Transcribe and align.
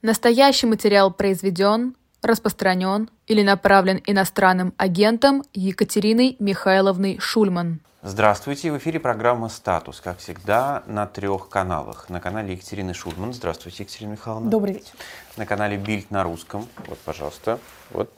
Настоящий 0.00 0.66
материал 0.66 1.12
произведен, 1.12 1.96
распространен 2.22 3.10
или 3.26 3.42
направлен 3.42 4.00
иностранным 4.06 4.72
агентом 4.76 5.42
Екатериной 5.54 6.36
Михайловной 6.38 7.18
Шульман. 7.18 7.80
Здравствуйте, 8.02 8.70
в 8.70 8.78
эфире 8.78 9.00
программа 9.00 9.48
«Статус», 9.48 10.00
как 10.00 10.18
всегда, 10.18 10.84
на 10.86 11.06
трех 11.06 11.48
каналах. 11.48 12.08
На 12.10 12.20
канале 12.20 12.52
Екатерины 12.52 12.94
Шульман. 12.94 13.32
Здравствуйте, 13.32 13.82
Екатерина 13.82 14.12
Михайловна. 14.12 14.48
Добрый 14.48 14.74
вечер. 14.74 14.92
На 15.36 15.46
канале 15.46 15.76
Бильд 15.76 16.12
на 16.12 16.22
русском. 16.22 16.68
Вот, 16.86 16.98
пожалуйста. 17.00 17.58
Вот. 17.90 18.12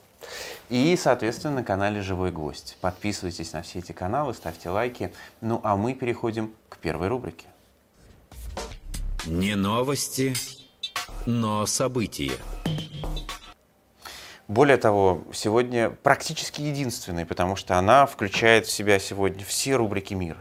И, 0.69 0.95
соответственно, 1.01 1.55
на 1.55 1.63
канале 1.63 2.03
«Живой 2.03 2.31
гвоздь». 2.31 2.77
Подписывайтесь 2.79 3.53
на 3.53 3.63
все 3.63 3.79
эти 3.79 3.91
каналы, 3.91 4.35
ставьте 4.35 4.69
лайки. 4.69 5.11
Ну, 5.41 5.59
а 5.63 5.75
мы 5.75 5.95
переходим 5.95 6.53
к 6.69 6.77
первой 6.77 7.07
рубрике. 7.07 7.47
Не 9.25 9.55
новости, 9.55 10.35
но 11.25 11.65
события. 11.65 12.31
Более 14.47 14.77
того, 14.77 15.23
сегодня 15.33 15.89
практически 15.89 16.61
единственный, 16.61 17.25
потому 17.25 17.55
что 17.55 17.77
она 17.77 18.05
включает 18.05 18.65
в 18.65 18.71
себя 18.71 18.99
сегодня 18.99 19.45
все 19.45 19.75
рубрики 19.75 20.13
мира. 20.13 20.39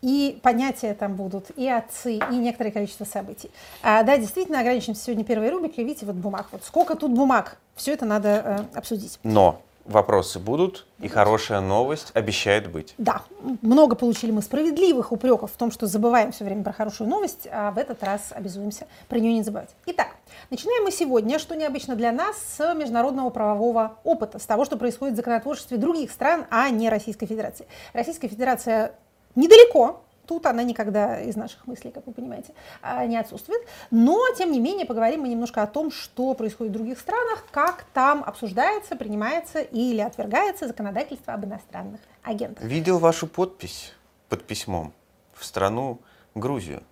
И 0.00 0.38
понятия 0.42 0.94
там 0.94 1.14
будут, 1.14 1.50
и 1.56 1.68
отцы, 1.68 2.16
и 2.16 2.36
некоторое 2.36 2.70
количество 2.70 3.04
событий. 3.04 3.50
А, 3.82 4.02
да, 4.02 4.18
действительно, 4.18 4.60
ограничимся 4.60 5.04
сегодня 5.04 5.24
первой 5.24 5.50
рубрикой. 5.50 5.84
Видите, 5.84 6.04
вот 6.04 6.16
бумаг. 6.16 6.48
Вот 6.52 6.64
сколько 6.64 6.94
тут 6.94 7.12
бумаг? 7.12 7.58
Все 7.74 7.94
это 7.94 8.04
надо 8.04 8.68
э, 8.72 8.78
обсудить. 8.78 9.18
Но 9.22 9.62
вопросы 9.84 10.38
будут, 10.38 10.86
и 11.00 11.08
хорошая 11.08 11.60
новость 11.60 12.10
обещает 12.14 12.70
быть. 12.70 12.94
Да, 12.98 13.22
много 13.62 13.96
получили 13.96 14.30
мы 14.30 14.42
справедливых 14.42 15.12
упреков 15.12 15.52
в 15.52 15.56
том, 15.56 15.70
что 15.70 15.86
забываем 15.86 16.32
все 16.32 16.44
время 16.44 16.62
про 16.62 16.72
хорошую 16.72 17.08
новость, 17.08 17.46
а 17.50 17.70
в 17.70 17.78
этот 17.78 18.02
раз 18.02 18.30
обязуемся 18.30 18.86
про 19.08 19.18
нее 19.18 19.34
не 19.34 19.42
забывать. 19.42 19.70
Итак, 19.86 20.08
начинаем 20.50 20.84
мы 20.84 20.90
сегодня, 20.90 21.38
что 21.38 21.54
необычно 21.54 21.96
для 21.96 22.12
нас, 22.12 22.36
с 22.56 22.74
международного 22.74 23.30
правового 23.30 23.98
опыта, 24.04 24.38
с 24.38 24.46
того, 24.46 24.64
что 24.64 24.76
происходит 24.76 25.14
в 25.14 25.16
законотворчестве 25.16 25.76
других 25.76 26.10
стран, 26.10 26.46
а 26.50 26.70
не 26.70 26.88
Российской 26.88 27.26
Федерации. 27.26 27.66
Российская 27.92 28.28
Федерация 28.28 28.94
недалеко 29.34 30.03
Тут 30.26 30.46
она 30.46 30.62
никогда 30.62 31.20
из 31.20 31.36
наших 31.36 31.66
мыслей, 31.66 31.90
как 31.90 32.06
вы 32.06 32.12
понимаете, 32.12 32.54
а, 32.82 33.04
не 33.06 33.16
отсутствует. 33.16 33.60
Но, 33.90 34.20
тем 34.36 34.52
не 34.52 34.60
менее, 34.60 34.86
поговорим 34.86 35.22
мы 35.22 35.28
немножко 35.28 35.62
о 35.62 35.66
том, 35.66 35.90
что 35.90 36.34
происходит 36.34 36.72
в 36.72 36.76
других 36.76 36.98
странах, 36.98 37.44
как 37.50 37.84
там 37.92 38.22
обсуждается, 38.24 38.96
принимается 38.96 39.60
или 39.60 40.00
отвергается 40.00 40.66
законодательство 40.66 41.34
об 41.34 41.44
иностранных 41.44 42.00
агентах. 42.22 42.64
Видел 42.64 42.98
вашу 42.98 43.26
подпись 43.26 43.92
под 44.28 44.44
письмом 44.44 44.92
в 45.34 45.44
страну 45.44 46.00
Грузию 46.34 46.82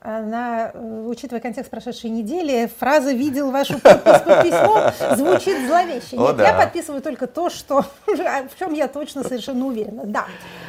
она, 0.00 0.70
э, 0.72 1.04
учитывая 1.06 1.40
контекст 1.40 1.70
прошедшей 1.70 2.10
недели, 2.10 2.70
фраза 2.78 3.12
«видел 3.12 3.50
вашу 3.50 3.80
подпись 3.80 4.20
под 4.20 4.42
письмом» 4.42 5.16
звучит 5.16 5.66
зловеще. 5.66 6.16
Нет, 6.16 6.20
О, 6.20 6.32
да. 6.32 6.48
я 6.48 6.54
подписываю 6.54 7.02
только 7.02 7.26
то, 7.26 7.50
что, 7.50 7.84
в 8.06 8.58
чем 8.58 8.74
я 8.74 8.86
точно 8.86 9.24
совершенно 9.24 9.66
уверена. 9.66 10.04
Да, 10.04 10.26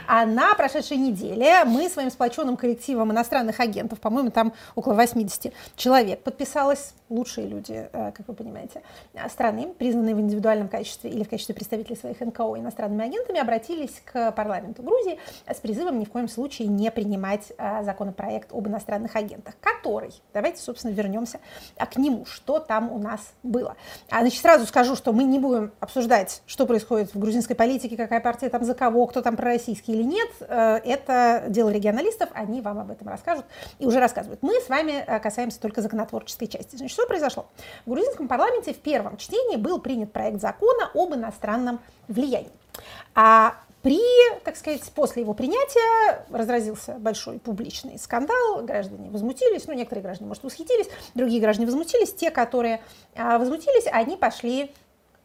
а 0.08 0.26
на 0.26 0.56
прошедшей 0.56 0.98
неделе 0.98 1.64
мы 1.66 1.88
своим 1.90 2.10
сплоченным 2.10 2.58
коллективом 2.58 3.12
иностранных 3.12 3.60
агентов, 3.60 4.00
по-моему, 4.00 4.32
там 4.32 4.54
около 4.76 4.94
80 4.94 5.54
человек 5.76 6.24
подписалось, 6.24 6.94
лучшие 7.10 7.48
люди, 7.48 7.88
э, 7.92 8.12
как 8.12 8.28
вы 8.28 8.34
понимаете, 8.34 8.82
страны, 9.30 9.74
признанные 9.78 10.16
в 10.16 10.20
индивидуальном 10.20 10.68
качестве 10.70 11.12
или 11.12 11.24
в 11.24 11.30
качестве 11.30 11.54
представителей 11.54 11.96
своих 11.96 12.20
НКО 12.20 12.58
иностранными 12.58 13.06
агентами, 13.06 13.40
обратились 13.40 14.02
к 14.04 14.32
парламенту 14.32 14.82
Грузии 14.82 15.20
с 15.48 15.58
призывом 15.58 16.00
ни 16.00 16.06
в 16.06 16.12
коем 16.12 16.28
случае 16.28 16.68
не 16.68 16.90
принимать 16.90 17.52
э, 17.58 17.84
законопроект 17.84 18.52
об 18.52 18.68
иностранных 18.68 19.16
агентах, 19.16 19.19
который, 19.62 20.14
давайте, 20.34 20.62
собственно, 20.62 20.92
вернемся 20.92 21.40
а, 21.78 21.86
к 21.86 21.98
нему, 21.98 22.26
что 22.26 22.60
там 22.60 22.92
у 22.92 22.98
нас 22.98 23.20
было. 23.44 23.76
А, 24.10 24.22
значит, 24.22 24.42
сразу 24.42 24.66
скажу, 24.66 24.96
что 24.96 25.14
мы 25.14 25.24
не 25.24 25.40
будем 25.40 25.72
обсуждать, 25.80 26.42
что 26.46 26.66
происходит 26.66 27.14
в 27.14 27.20
грузинской 27.20 27.56
политике, 27.56 27.98
какая 27.98 28.20
партия 28.20 28.50
там 28.50 28.64
за 28.64 28.74
кого, 28.74 29.06
кто 29.08 29.22
там 29.22 29.36
пророссийский 29.36 29.94
или 29.94 30.04
нет. 30.04 30.30
Э, 30.42 30.80
это 30.84 31.46
дело 31.48 31.70
регионалистов, 31.70 32.30
они 32.34 32.62
вам 32.62 32.80
об 32.80 32.92
этом 32.92 33.08
расскажут 33.08 33.46
и 33.80 33.86
уже 33.86 34.00
рассказывают. 34.00 34.42
Мы 34.42 34.60
с 34.60 34.70
вами 34.70 35.04
э, 35.06 35.20
касаемся 35.20 35.60
только 35.60 35.82
законотворческой 35.82 36.48
части. 36.48 36.76
Значит, 36.76 36.94
что 36.94 37.06
произошло? 37.08 37.48
В 37.86 37.92
грузинском 37.92 38.28
парламенте 38.28 38.74
в 38.74 38.80
первом 38.80 39.18
чтении 39.18 39.58
был 39.58 39.80
принят 39.80 40.12
проект 40.12 40.42
закона 40.42 40.90
об 40.94 41.14
иностранном 41.14 41.80
влиянии. 42.08 42.52
А 43.16 43.56
при, 43.82 44.00
так 44.44 44.58
сказать, 44.58 44.84
после 44.94 45.22
его 45.22 45.34
принятия 45.34 46.26
разразился 46.30 46.94
большой 47.00 47.40
публичный 47.40 47.98
скандал, 47.98 48.64
граждане 48.64 49.10
возмутились, 49.10 49.68
ну, 49.68 49.74
некоторые 49.74 50.04
граждане, 50.04 50.28
может, 50.28 50.44
восхитились, 50.44 50.90
другие 51.16 51.42
граждане 51.42 51.66
возмутились, 51.66 52.14
те, 52.14 52.30
которые 52.30 52.82
а, 53.16 53.38
возмутились, 53.38 53.88
они 53.92 54.18
пошли 54.18 54.72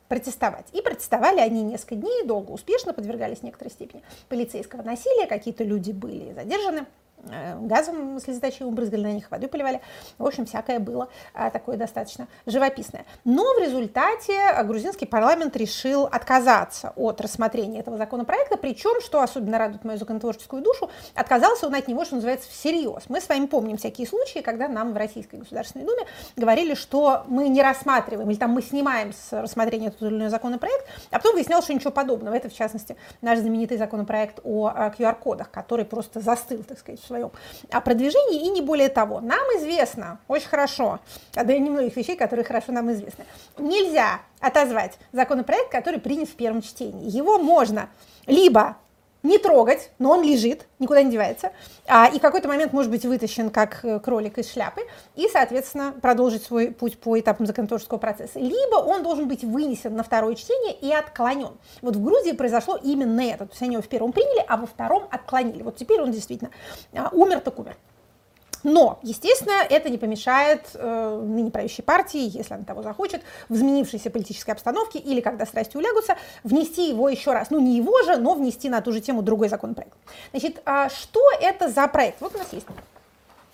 протестовать. 0.08 0.66
И 0.72 0.82
протестовали 0.82 1.40
они 1.40 1.62
несколько 1.62 1.96
дней, 1.96 2.24
долго, 2.24 2.52
успешно, 2.52 2.92
подвергались 2.92 3.42
некоторой 3.42 3.72
степени 3.72 4.02
полицейского 4.28 4.82
насилия, 4.82 5.26
какие-то 5.26 5.64
люди 5.64 5.90
были 5.90 6.32
задержаны. 6.32 6.86
Э, 7.30 7.58
газом 7.60 8.20
слезоточивым 8.20 8.74
брызгали 8.74 9.02
на 9.02 9.12
них, 9.12 9.30
водой 9.30 9.48
поливали. 9.48 9.80
В 10.18 10.26
общем, 10.26 10.46
всякое 10.46 10.78
было 10.78 11.08
а, 11.32 11.50
такое 11.50 11.76
достаточно 11.76 12.28
живописное. 12.46 13.04
Но 13.24 13.42
в 13.54 13.60
результате 13.60 14.38
грузинский 14.64 15.06
парламент 15.06 15.56
решил 15.56 16.04
отказаться 16.04 16.92
от 16.96 17.20
рассмотрения 17.20 17.80
этого 17.80 17.96
законопроекта, 17.96 18.56
причем, 18.56 19.00
что 19.00 19.22
особенно 19.22 19.58
радует 19.58 19.84
мою 19.84 19.98
законотворческую 19.98 20.62
душу, 20.62 20.90
отказался 21.14 21.66
он 21.66 21.74
от 21.74 21.88
него, 21.88 22.04
что 22.04 22.16
называется, 22.16 22.50
всерьез. 22.50 23.04
Мы 23.08 23.20
с 23.20 23.28
вами 23.28 23.46
помним 23.46 23.76
всякие 23.76 24.06
случаи, 24.06 24.40
когда 24.40 24.68
нам 24.68 24.92
в 24.92 24.96
Российской 24.96 25.36
Государственной 25.36 25.84
Думе 25.84 26.02
говорили, 26.36 26.74
что 26.74 27.24
мы 27.26 27.48
не 27.48 27.62
рассматриваем, 27.62 28.30
или 28.30 28.38
там 28.38 28.50
мы 28.50 28.62
снимаем 28.62 29.12
с 29.12 29.32
рассмотрения 29.32 29.88
этот 29.88 30.02
или 30.02 30.10
иной 30.10 30.28
законопроект, 30.28 30.86
а 31.10 31.18
потом 31.18 31.34
выяснялось, 31.34 31.64
что 31.64 31.74
ничего 31.74 31.90
подобного. 31.90 32.34
Это, 32.34 32.48
в 32.48 32.54
частности, 32.54 32.96
наш 33.20 33.38
знаменитый 33.38 33.78
законопроект 33.78 34.40
о 34.44 34.68
QR-кодах, 34.68 35.50
который 35.50 35.84
просто 35.84 36.20
застыл, 36.20 36.62
так 36.62 36.78
сказать, 36.78 37.00
своем 37.14 37.30
о 37.70 37.80
продвижении 37.80 38.46
и 38.46 38.48
не 38.50 38.60
более 38.60 38.88
того. 38.88 39.20
Нам 39.20 39.40
известно 39.58 40.18
очень 40.28 40.48
хорошо, 40.48 40.98
а 41.34 41.44
да 41.44 41.54
и 41.54 41.60
немногих 41.60 41.96
вещей, 41.96 42.16
которые 42.16 42.44
хорошо 42.44 42.72
нам 42.72 42.90
известны. 42.92 43.24
Нельзя 43.58 44.20
отозвать 44.40 44.98
законопроект, 45.12 45.70
который 45.70 46.00
принят 46.00 46.28
в 46.28 46.34
первом 46.34 46.62
чтении. 46.62 47.08
Его 47.08 47.38
можно 47.38 47.88
либо 48.26 48.76
не 49.24 49.38
трогать, 49.38 49.90
но 49.98 50.10
он 50.10 50.22
лежит, 50.22 50.68
никуда 50.78 51.02
не 51.02 51.10
девается, 51.10 51.50
а, 51.88 52.06
и 52.06 52.18
в 52.18 52.22
какой-то 52.22 52.46
момент 52.46 52.72
может 52.72 52.90
быть 52.90 53.04
вытащен 53.04 53.50
как 53.50 53.84
э, 53.84 53.98
кролик 53.98 54.38
из 54.38 54.52
шляпы, 54.52 54.82
и, 55.16 55.28
соответственно, 55.32 55.92
продолжить 56.00 56.44
свой 56.44 56.70
путь 56.70 56.98
по 56.98 57.18
этапам 57.18 57.46
законотворческого 57.46 57.98
процесса. 57.98 58.38
Либо 58.38 58.76
он 58.76 59.02
должен 59.02 59.26
быть 59.26 59.42
вынесен 59.42 59.96
на 59.96 60.04
второе 60.04 60.34
чтение 60.34 60.74
и 60.74 60.92
отклонен. 60.92 61.52
Вот 61.82 61.96
в 61.96 62.04
Грузии 62.04 62.32
произошло 62.32 62.78
именно 62.80 63.22
это. 63.22 63.46
То 63.46 63.52
есть 63.52 63.62
они 63.62 63.72
его 63.72 63.82
в 63.82 63.88
первом 63.88 64.12
приняли, 64.12 64.44
а 64.46 64.56
во 64.58 64.66
втором 64.66 65.08
отклонили. 65.10 65.62
Вот 65.62 65.76
теперь 65.76 66.00
он 66.00 66.12
действительно 66.12 66.50
а, 66.92 67.08
умер 67.12 67.40
так 67.40 67.58
умер. 67.58 67.76
Но, 68.64 68.98
естественно, 69.02 69.62
это 69.68 69.90
не 69.90 69.98
помешает 69.98 70.62
э, 70.74 71.20
ныне 71.22 71.50
правящей 71.50 71.84
партии, 71.84 72.36
если 72.36 72.54
она 72.54 72.64
того 72.64 72.82
захочет, 72.82 73.22
в 73.48 73.54
изменившейся 73.54 74.10
политической 74.10 74.50
обстановке 74.50 74.98
или 74.98 75.20
когда 75.20 75.46
страсти 75.46 75.76
улягутся, 75.76 76.16
внести 76.42 76.88
его 76.88 77.08
еще 77.08 77.32
раз. 77.32 77.50
Ну, 77.50 77.60
не 77.60 77.76
его 77.76 78.02
же, 78.02 78.16
но 78.16 78.34
внести 78.34 78.68
на 78.68 78.80
ту 78.80 78.92
же 78.92 79.00
тему 79.00 79.22
другой 79.22 79.48
законопроект. 79.48 79.96
Значит, 80.30 80.62
а 80.64 80.88
что 80.88 81.20
это 81.40 81.68
за 81.68 81.86
проект? 81.88 82.20
Вот 82.20 82.34
у 82.34 82.38
нас 82.38 82.48
есть 82.52 82.66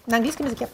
на 0.07 0.17
английском 0.17 0.47
языке. 0.47 0.69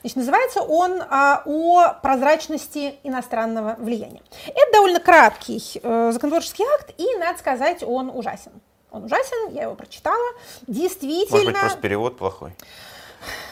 Значит, 0.00 0.16
называется 0.16 0.60
он 0.62 1.02
а, 1.08 1.42
о 1.44 1.94
прозрачности 2.02 2.96
иностранного 3.02 3.76
влияния. 3.78 4.22
Это 4.46 4.72
довольно 4.72 5.00
краткий 5.00 5.62
э, 5.82 6.10
законотворческий 6.12 6.64
акт, 6.74 6.92
и, 6.98 7.18
надо 7.18 7.38
сказать, 7.38 7.82
он 7.82 8.10
ужасен. 8.10 8.52
Он 8.90 9.04
ужасен, 9.04 9.52
я 9.52 9.64
его 9.64 9.74
прочитала. 9.74 10.24
Действительно... 10.66 11.38
Может 11.38 11.52
быть, 11.52 11.60
просто 11.60 11.80
перевод 11.80 12.16
плохой? 12.16 12.54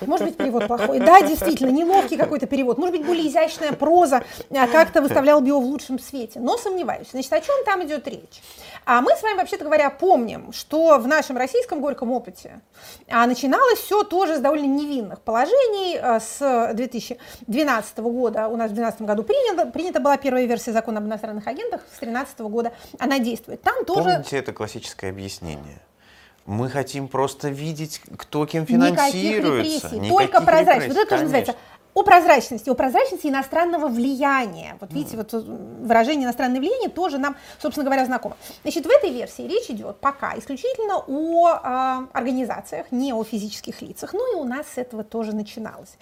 Может 0.01 0.27
быть, 0.29 0.37
перевод 0.37 0.67
плохой. 0.67 1.01
Да, 1.01 1.21
действительно, 1.23 1.71
неловкий 1.71 2.17
какой-то 2.17 2.47
перевод. 2.47 2.79
Может 2.79 2.97
быть, 2.97 3.07
более 3.07 3.29
изящная 3.29 3.73
проза 3.73 4.25
а, 4.51 4.67
как-то 4.69 5.03
выставлял 5.03 5.43
его 5.45 5.61
в 5.61 5.65
лучшем 5.65 5.99
свете. 5.99 6.41
Но 6.41 6.57
сомневаюсь. 6.57 7.09
Значит, 7.13 7.33
о 7.33 7.41
чем 7.41 7.55
там 7.65 7.85
идет 7.85 8.07
речь? 8.09 8.43
А 8.85 9.01
мы 9.01 9.15
с 9.15 9.23
вами, 9.23 9.37
вообще-то 9.37 9.65
говоря, 9.65 9.91
помним, 9.91 10.53
что 10.53 10.99
в 10.99 11.07
нашем 11.07 11.37
российском 11.37 11.81
горьком 11.81 12.11
опыте 12.11 12.61
а, 13.09 13.27
начиналось 13.27 13.79
все 13.79 14.03
тоже 14.03 14.37
с 14.37 14.41
довольно 14.41 14.67
невинных 14.67 15.21
положений. 15.21 15.99
А, 16.03 16.21
с 16.21 16.73
2012 16.75 17.99
года, 17.99 18.49
у 18.49 18.57
нас 18.57 18.71
в 18.71 18.75
2012 18.75 19.03
году 19.03 19.23
принята, 19.23 19.67
принята 19.67 20.01
была 20.01 20.17
первая 20.17 20.47
версия 20.47 20.73
закона 20.73 20.99
об 20.99 21.07
иностранных 21.07 21.47
агентах, 21.47 21.83
с 21.95 21.99
2013 21.99 22.41
года 22.41 22.73
она 22.99 23.19
действует. 23.19 23.63
Там 23.63 23.85
тоже... 23.85 24.03
Помните 24.03 24.39
это 24.39 24.53
классическое 24.53 25.11
объяснение? 25.11 25.81
Мы 26.47 26.69
хотим 26.69 27.09
просто 27.09 27.49
видеть, 27.49 28.01
кто 28.17 28.47
кем 28.47 28.67
финансируется. 28.67 29.17
Никаких 29.17 29.37
репрессий, 29.39 30.01
Никаких 30.01 30.11
только 30.11 30.41
прозрачность. 30.43 30.89
Вот 30.89 30.97
это 30.97 31.11
тоже 31.11 31.23
называется 31.23 31.55
о 31.95 32.03
прозрачности, 32.03 32.71
о 32.71 32.75
прозрачности 32.75 33.27
иностранного 33.27 33.89
влияния. 33.89 34.77
Вот 34.81 34.93
видите, 34.93 35.17
вот 35.17 35.33
выражение 35.33 36.25
иностранное 36.25 36.59
влияние 36.59 36.89
тоже 36.89 37.19
нам, 37.19 37.37
собственно 37.61 37.85
говоря, 37.85 38.07
знакомо. 38.07 38.37
Значит, 38.63 38.87
в 38.87 38.89
этой 38.89 39.11
версии 39.11 39.43
речь 39.43 39.69
идет 39.69 39.99
пока 39.99 40.39
исключительно 40.39 41.03
о 41.07 41.51
э, 41.51 42.07
организациях, 42.13 42.87
не 42.93 43.13
о 43.13 43.23
физических 43.25 43.83
лицах. 43.83 44.15
Ну 44.15 44.33
и 44.33 44.41
у 44.41 44.45
нас 44.45 44.67
с 44.75 44.79
этого 44.79 45.05
тоже 45.05 45.35
начиналось. 45.35 45.99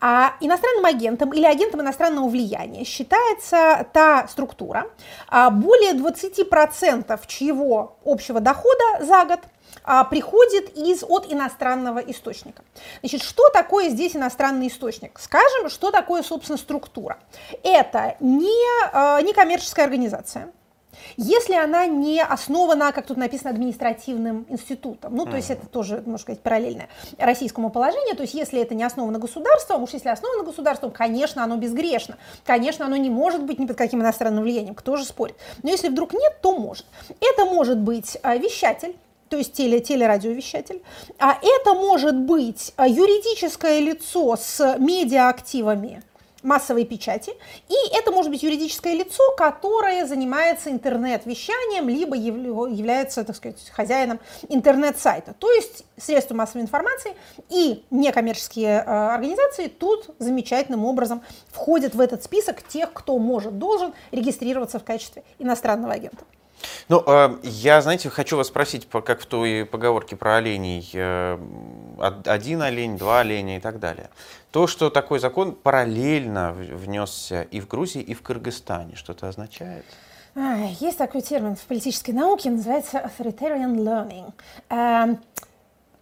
А 0.00 0.34
иностранным 0.40 0.86
агентом 0.86 1.32
или 1.32 1.44
агентом 1.44 1.82
иностранного 1.82 2.28
влияния 2.28 2.84
считается 2.84 3.86
та 3.92 4.26
структура, 4.28 4.86
а 5.28 5.50
более 5.50 5.92
20% 5.92 7.20
чьего 7.26 7.96
общего 8.04 8.40
дохода 8.40 9.04
за 9.04 9.24
год 9.26 9.40
а, 9.84 10.04
приходит 10.04 10.76
из, 10.76 11.02
от 11.02 11.30
иностранного 11.30 11.98
источника. 11.98 12.62
Значит, 13.00 13.22
что 13.22 13.50
такое 13.50 13.90
здесь 13.90 14.16
иностранный 14.16 14.68
источник? 14.68 15.18
Скажем, 15.20 15.68
что 15.68 15.90
такое, 15.90 16.22
собственно, 16.22 16.58
структура. 16.58 17.18
Это 17.62 18.16
не, 18.20 18.90
а, 18.92 19.20
не 19.20 19.32
коммерческая 19.32 19.84
организация, 19.84 20.52
если 21.16 21.54
она 21.54 21.86
не 21.86 22.22
основана, 22.22 22.92
как 22.92 23.06
тут 23.06 23.16
написано, 23.16 23.50
административным 23.50 24.46
институтом, 24.48 25.14
ну, 25.14 25.26
то 25.26 25.36
есть 25.36 25.50
это 25.50 25.66
тоже, 25.66 26.02
можно 26.04 26.18
сказать, 26.18 26.40
параллельное 26.40 26.88
российскому 27.18 27.70
положению, 27.70 28.16
то 28.16 28.22
есть 28.22 28.34
если 28.34 28.60
это 28.60 28.74
не 28.74 28.84
основано 28.84 29.18
государством, 29.18 29.82
уж 29.82 29.90
если 29.90 30.08
основано 30.08 30.44
государством, 30.44 30.90
конечно, 30.90 31.44
оно 31.44 31.56
безгрешно, 31.56 32.16
конечно, 32.44 32.86
оно 32.86 32.96
не 32.96 33.10
может 33.10 33.44
быть 33.44 33.58
ни 33.58 33.66
под 33.66 33.76
каким 33.76 34.00
иностранным 34.00 34.44
влиянием, 34.44 34.74
кто 34.74 34.96
же 34.96 35.04
спорит. 35.04 35.36
Но 35.62 35.70
если 35.70 35.88
вдруг 35.88 36.12
нет, 36.12 36.40
то 36.40 36.56
может. 36.58 36.86
Это 37.20 37.44
может 37.44 37.78
быть 37.78 38.18
а, 38.22 38.36
вещатель, 38.36 38.96
то 39.34 39.38
есть 39.38 39.52
теле, 39.52 39.80
телерадиовещатель. 39.80 40.80
А 41.18 41.36
это 41.42 41.74
может 41.74 42.14
быть 42.14 42.72
а, 42.76 42.86
юридическое 42.86 43.80
лицо 43.80 44.36
с 44.36 44.76
медиаактивами 44.78 46.04
массовой 46.44 46.84
печати, 46.84 47.32
и 47.68 47.96
это 47.96 48.12
может 48.12 48.30
быть 48.30 48.44
юридическое 48.44 48.94
лицо, 48.94 49.24
которое 49.36 50.06
занимается 50.06 50.70
интернет-вещанием, 50.70 51.88
либо 51.88 52.14
является, 52.14 53.24
так 53.24 53.34
сказать, 53.34 53.56
хозяином 53.72 54.20
интернет-сайта. 54.48 55.34
То 55.36 55.50
есть 55.50 55.84
средства 55.96 56.36
массовой 56.36 56.62
информации 56.62 57.16
и 57.48 57.82
некоммерческие 57.90 58.84
э, 58.86 59.14
организации 59.14 59.66
тут 59.66 60.10
замечательным 60.20 60.84
образом 60.84 61.22
входят 61.48 61.96
в 61.96 62.00
этот 62.00 62.22
список 62.22 62.62
тех, 62.62 62.92
кто 62.92 63.18
может, 63.18 63.58
должен 63.58 63.94
регистрироваться 64.12 64.78
в 64.78 64.84
качестве 64.84 65.24
иностранного 65.40 65.94
агента. 65.94 66.24
Ну, 66.88 67.02
э, 67.06 67.36
я, 67.42 67.80
знаете, 67.80 68.10
хочу 68.10 68.36
вас 68.36 68.48
спросить, 68.48 68.88
как 68.90 69.20
в 69.20 69.26
той 69.26 69.64
поговорке 69.64 70.16
про 70.16 70.36
оленей, 70.36 70.88
э, 70.92 71.38
один 72.24 72.62
олень, 72.62 72.98
два 72.98 73.20
оленя 73.20 73.56
и 73.56 73.60
так 73.60 73.78
далее. 73.80 74.10
То, 74.50 74.66
что 74.66 74.90
такой 74.90 75.18
закон 75.18 75.52
параллельно 75.52 76.52
внесся 76.52 77.42
и 77.42 77.60
в 77.60 77.68
Грузии, 77.68 78.02
и 78.02 78.14
в 78.14 78.22
Кыргызстане, 78.22 78.96
что-то 78.96 79.28
означает? 79.28 79.84
Есть 80.80 80.98
такой 80.98 81.22
термин 81.22 81.54
в 81.54 81.60
политической 81.60 82.10
науке, 82.10 82.50
называется 82.50 82.98
authoritarian 82.98 83.76
learning. 83.76 85.18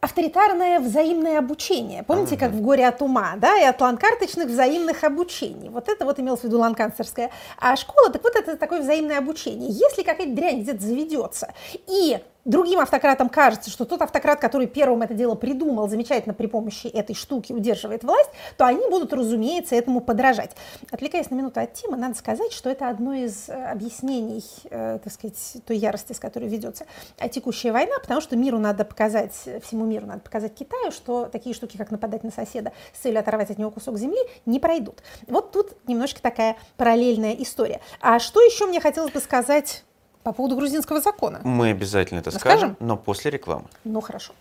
Авторитарное 0.03 0.81
взаимное 0.81 1.39
обучение. 1.39 2.03
Помните, 2.03 2.37
как 2.37 2.51
в 2.51 2.61
«Горе 2.61 2.89
от 2.89 3.01
ума», 3.03 3.35
да, 3.37 3.57
и 3.57 3.63
от 3.63 3.81
ланкарточных 3.81 4.49
взаимных 4.49 5.05
обучений. 5.05 5.69
Вот 5.69 5.89
это 5.89 6.05
вот 6.05 6.19
имелось 6.19 6.41
в 6.41 6.45
виду 6.45 6.59
ланканцерская 6.59 7.31
а 7.57 7.77
школа, 7.77 8.11
так 8.11 8.25
вот 8.25 8.35
это 8.35 8.57
такое 8.57 8.81
взаимное 8.81 9.19
обучение. 9.19 9.71
Если 9.71 10.03
какая-то 10.03 10.35
дрянь 10.35 10.63
где-то 10.63 10.83
заведется, 10.83 11.55
и 11.87 12.19
другим 12.45 12.81
автократам 12.81 13.29
кажется, 13.29 13.71
что 13.71 13.85
тот 13.85 14.03
автократ, 14.03 14.41
который 14.41 14.67
первым 14.67 15.03
это 15.03 15.15
дело 15.15 15.35
придумал, 15.35 15.89
замечательно 15.89 16.35
при 16.35 16.47
помощи 16.47 16.87
этой 16.87 17.15
штуки 17.15 17.53
удерживает 17.53 18.05
власть, 18.05 18.31
то 18.57 18.67
они 18.67 18.87
будут, 18.89 19.13
разумеется, 19.13 19.75
этому 19.75 20.01
подражать. 20.01 20.53
Отвлекаясь 20.91 21.31
на 21.31 21.37
минуту 21.37 21.61
от 21.61 21.73
Тима, 21.75 21.97
надо 21.97 22.15
сказать, 22.15 22.53
что 22.53 22.71
это 22.71 22.89
одно 22.89 23.15
из 23.15 23.49
э, 23.49 23.53
объяснений, 23.53 24.45
э, 24.71 24.99
так 25.03 25.13
сказать, 25.13 25.57
той 25.67 25.77
ярости, 25.77 26.13
с 26.13 26.19
которой 26.19 26.49
ведется 26.49 26.87
текущая 27.31 27.73
война, 27.73 27.99
потому 28.01 28.21
что 28.21 28.37
миру 28.37 28.59
надо 28.59 28.85
показать, 28.85 29.33
всему 29.63 29.85
миру 29.85 30.07
надо 30.07 30.21
показать 30.21 30.55
Китаю, 30.55 30.91
что 30.91 31.27
такие 31.27 31.55
штуки, 31.55 31.77
как 31.77 31.91
нападать 31.91 32.25
на 32.25 32.31
соседа 32.31 32.73
с 32.93 32.99
целью 32.99 33.21
оторвать 33.21 33.51
от 33.51 33.59
него 33.59 33.71
кусок 33.71 33.99
земли, 33.99 34.19
не 34.47 34.59
пройдут. 34.59 35.03
Вот 35.29 35.53
тут 35.53 35.73
немножко 35.87 36.21
такая 36.21 36.57
параллельная 36.77 37.35
история. 37.35 37.81
А 38.01 38.19
что 38.19 38.41
еще 38.41 38.67
мне 38.67 38.81
хотелось 38.81 39.13
бы 39.13 39.21
сказать 39.21 39.85
по 40.23 40.33
поводу 40.33 40.57
грузинского 40.57 41.01
закона. 41.01 41.41
Мы 41.45 41.71
обязательно 41.71 42.21
это 42.21 42.31
скажем, 42.31 42.77
но 42.81 42.97
после 42.97 43.31
рекламы. 43.31 43.65
Ну 43.85 44.01
хорошо. 44.01 44.33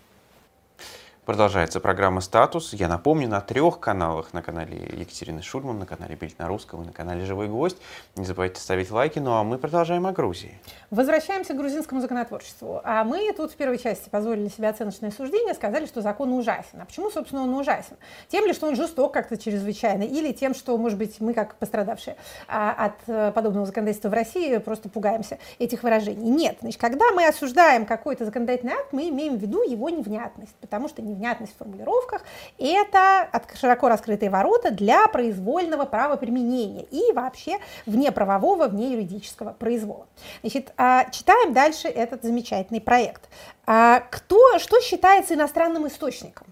Продолжается 1.24 1.78
программа 1.78 2.20
«Статус». 2.20 2.72
Я 2.72 2.88
напомню, 2.88 3.28
на 3.28 3.40
трех 3.40 3.78
каналах. 3.78 4.32
На 4.32 4.42
канале 4.42 4.76
Екатерины 4.92 5.40
Шульман, 5.40 5.78
на 5.78 5.86
канале 5.86 6.16
Бильд 6.16 6.36
на 6.40 6.48
русском 6.48 6.82
и 6.82 6.86
на 6.86 6.92
канале 6.92 7.24
«Живой 7.24 7.46
гвоздь». 7.46 7.76
Не 8.16 8.24
забывайте 8.24 8.60
ставить 8.60 8.90
лайки. 8.90 9.20
Ну 9.20 9.30
а 9.30 9.44
мы 9.44 9.56
продолжаем 9.56 10.04
о 10.08 10.10
Грузии. 10.10 10.58
Возвращаемся 10.90 11.54
к 11.54 11.56
грузинскому 11.56 12.00
законотворчеству. 12.00 12.80
А 12.82 13.04
мы 13.04 13.32
тут 13.36 13.52
в 13.52 13.54
первой 13.54 13.78
части 13.78 14.08
позволили 14.08 14.48
себе 14.48 14.68
оценочное 14.68 15.12
суждение, 15.12 15.54
сказали, 15.54 15.86
что 15.86 16.00
закон 16.02 16.32
ужасен. 16.32 16.80
А 16.80 16.86
почему, 16.86 17.08
собственно, 17.08 17.44
он 17.44 17.54
ужасен? 17.54 17.96
Тем 18.26 18.44
ли, 18.44 18.52
что 18.52 18.66
он 18.66 18.74
жесток 18.74 19.14
как-то 19.14 19.38
чрезвычайно, 19.38 20.02
или 20.02 20.32
тем, 20.32 20.56
что, 20.56 20.76
может 20.76 20.98
быть, 20.98 21.20
мы, 21.20 21.34
как 21.34 21.54
пострадавшие 21.54 22.16
а, 22.48 22.72
от 22.72 22.94
э, 23.06 23.30
подобного 23.30 23.66
законодательства 23.66 24.08
в 24.08 24.12
России, 24.12 24.58
просто 24.58 24.88
пугаемся 24.88 25.38
этих 25.60 25.84
выражений. 25.84 26.28
Нет. 26.28 26.56
Значит, 26.62 26.80
когда 26.80 27.12
мы 27.12 27.28
осуждаем 27.28 27.86
какой-то 27.86 28.24
законодательный 28.24 28.72
акт, 28.72 28.92
мы 28.92 29.08
имеем 29.08 29.38
в 29.38 29.40
виду 29.40 29.62
его 29.62 29.88
невнятность, 29.88 30.56
потому 30.60 30.88
что 30.88 31.00
невнятность 31.12 31.54
в 31.54 31.58
формулировках– 31.58 32.22
это 32.58 33.28
широко 33.58 33.88
раскрытые 33.88 34.30
ворота 34.30 34.70
для 34.70 35.06
произвольного 35.08 35.84
правоприменения 35.84 36.84
и 36.90 37.12
вообще 37.12 37.58
вне 37.86 38.12
правового, 38.12 38.68
вне 38.68 38.92
юридического 38.92 39.52
произвола. 39.52 40.06
Значит, 40.42 40.72
а, 40.76 41.08
читаем 41.10 41.52
дальше 41.52 41.88
этот 41.88 42.22
замечательный 42.22 42.80
проект. 42.80 43.28
А, 43.66 44.00
кто, 44.10 44.58
что 44.58 44.80
считается 44.80 45.34
иностранным 45.34 45.86
источником? 45.86 46.51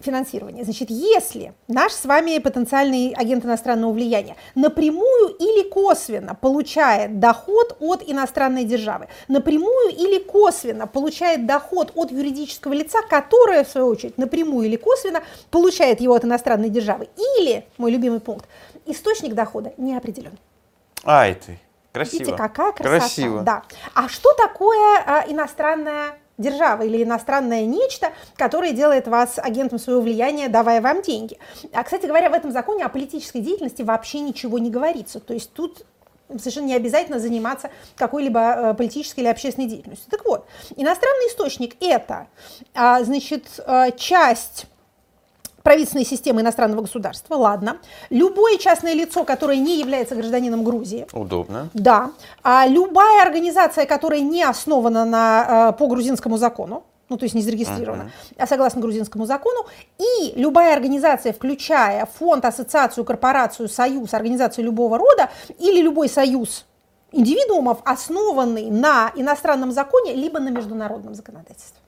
Финансирования. 0.00 0.64
Значит, 0.64 0.90
если 0.90 1.54
наш 1.68 1.92
с 1.92 2.04
вами 2.04 2.38
потенциальный 2.38 3.12
агент 3.12 3.44
иностранного 3.44 3.92
влияния 3.92 4.36
напрямую 4.54 5.28
или 5.38 5.68
косвенно 5.68 6.34
получает 6.34 7.18
доход 7.18 7.76
от 7.80 8.02
иностранной 8.06 8.64
державы, 8.64 9.08
напрямую 9.28 9.90
или 9.90 10.18
косвенно 10.18 10.86
получает 10.86 11.46
доход 11.46 11.92
от 11.94 12.10
юридического 12.12 12.72
лица, 12.72 12.98
которое, 13.08 13.64
в 13.64 13.68
свою 13.68 13.88
очередь, 13.88 14.18
напрямую 14.18 14.66
или 14.66 14.76
косвенно 14.76 15.22
получает 15.50 16.00
его 16.00 16.14
от 16.14 16.24
иностранной 16.24 16.68
державы, 16.68 17.08
или, 17.38 17.64
мой 17.78 17.90
любимый 17.90 18.20
пункт, 18.20 18.46
источник 18.84 19.34
дохода 19.34 19.72
не 19.76 19.96
определен. 19.96 20.38
Ай 21.04 21.34
ты, 21.34 21.58
красиво. 21.92 22.18
Видите, 22.18 22.36
какая 22.36 22.72
красота. 22.72 22.98
Красиво. 22.98 23.42
Да. 23.42 23.62
А 23.94 24.08
что 24.08 24.32
такое 24.34 25.02
а, 25.06 25.24
иностранная 25.28 26.18
держава 26.38 26.82
или 26.82 27.02
иностранное 27.02 27.64
нечто, 27.64 28.12
которое 28.36 28.72
делает 28.72 29.08
вас 29.08 29.38
агентом 29.38 29.78
своего 29.78 30.02
влияния, 30.02 30.48
давая 30.48 30.80
вам 30.80 31.02
деньги. 31.02 31.38
А, 31.72 31.82
кстати 31.82 32.06
говоря, 32.06 32.30
в 32.30 32.34
этом 32.34 32.52
законе 32.52 32.84
о 32.84 32.88
политической 32.88 33.40
деятельности 33.40 33.82
вообще 33.82 34.20
ничего 34.20 34.58
не 34.58 34.70
говорится. 34.70 35.20
То 35.20 35.34
есть 35.34 35.52
тут 35.52 35.84
совершенно 36.38 36.66
не 36.66 36.74
обязательно 36.74 37.18
заниматься 37.18 37.70
какой-либо 37.94 38.40
э, 38.40 38.74
политической 38.74 39.20
или 39.20 39.28
общественной 39.28 39.68
деятельностью. 39.68 40.10
Так 40.10 40.24
вот, 40.24 40.46
иностранный 40.74 41.28
источник– 41.28 41.76
это, 41.80 42.26
а, 42.74 43.02
значит, 43.04 43.44
э, 43.64 43.92
часть 43.96 44.66
правительственной 45.66 46.04
системы 46.04 46.42
иностранного 46.42 46.82
государства, 46.82 47.34
ладно. 47.34 47.78
Любое 48.08 48.56
частное 48.56 48.94
лицо, 48.94 49.24
которое 49.24 49.58
не 49.58 49.80
является 49.80 50.14
гражданином 50.14 50.62
Грузии. 50.62 51.08
Удобно. 51.12 51.70
Да. 51.74 52.12
А 52.44 52.68
любая 52.68 53.26
организация, 53.26 53.84
которая 53.84 54.20
не 54.20 54.44
основана 54.44 55.04
на, 55.04 55.70
э, 55.70 55.72
по 55.76 55.88
грузинскому 55.88 56.38
закону, 56.38 56.84
ну, 57.08 57.16
то 57.16 57.24
есть 57.24 57.34
не 57.34 57.42
зарегистрирована, 57.42 58.02
uh-huh. 58.02 58.36
а 58.38 58.46
согласно 58.46 58.80
грузинскому 58.80 59.26
закону, 59.26 59.66
и 59.98 60.34
любая 60.36 60.72
организация, 60.72 61.32
включая 61.32 62.06
фонд, 62.06 62.44
ассоциацию, 62.44 63.04
корпорацию, 63.04 63.68
союз, 63.68 64.14
организацию 64.14 64.64
любого 64.64 64.98
рода 64.98 65.30
или 65.58 65.82
любой 65.82 66.08
союз 66.08 66.64
индивидуумов, 67.10 67.78
основанный 67.84 68.70
на 68.70 69.10
иностранном 69.16 69.72
законе 69.72 70.14
либо 70.14 70.38
на 70.38 70.50
международном 70.50 71.16
законодательстве. 71.16 71.80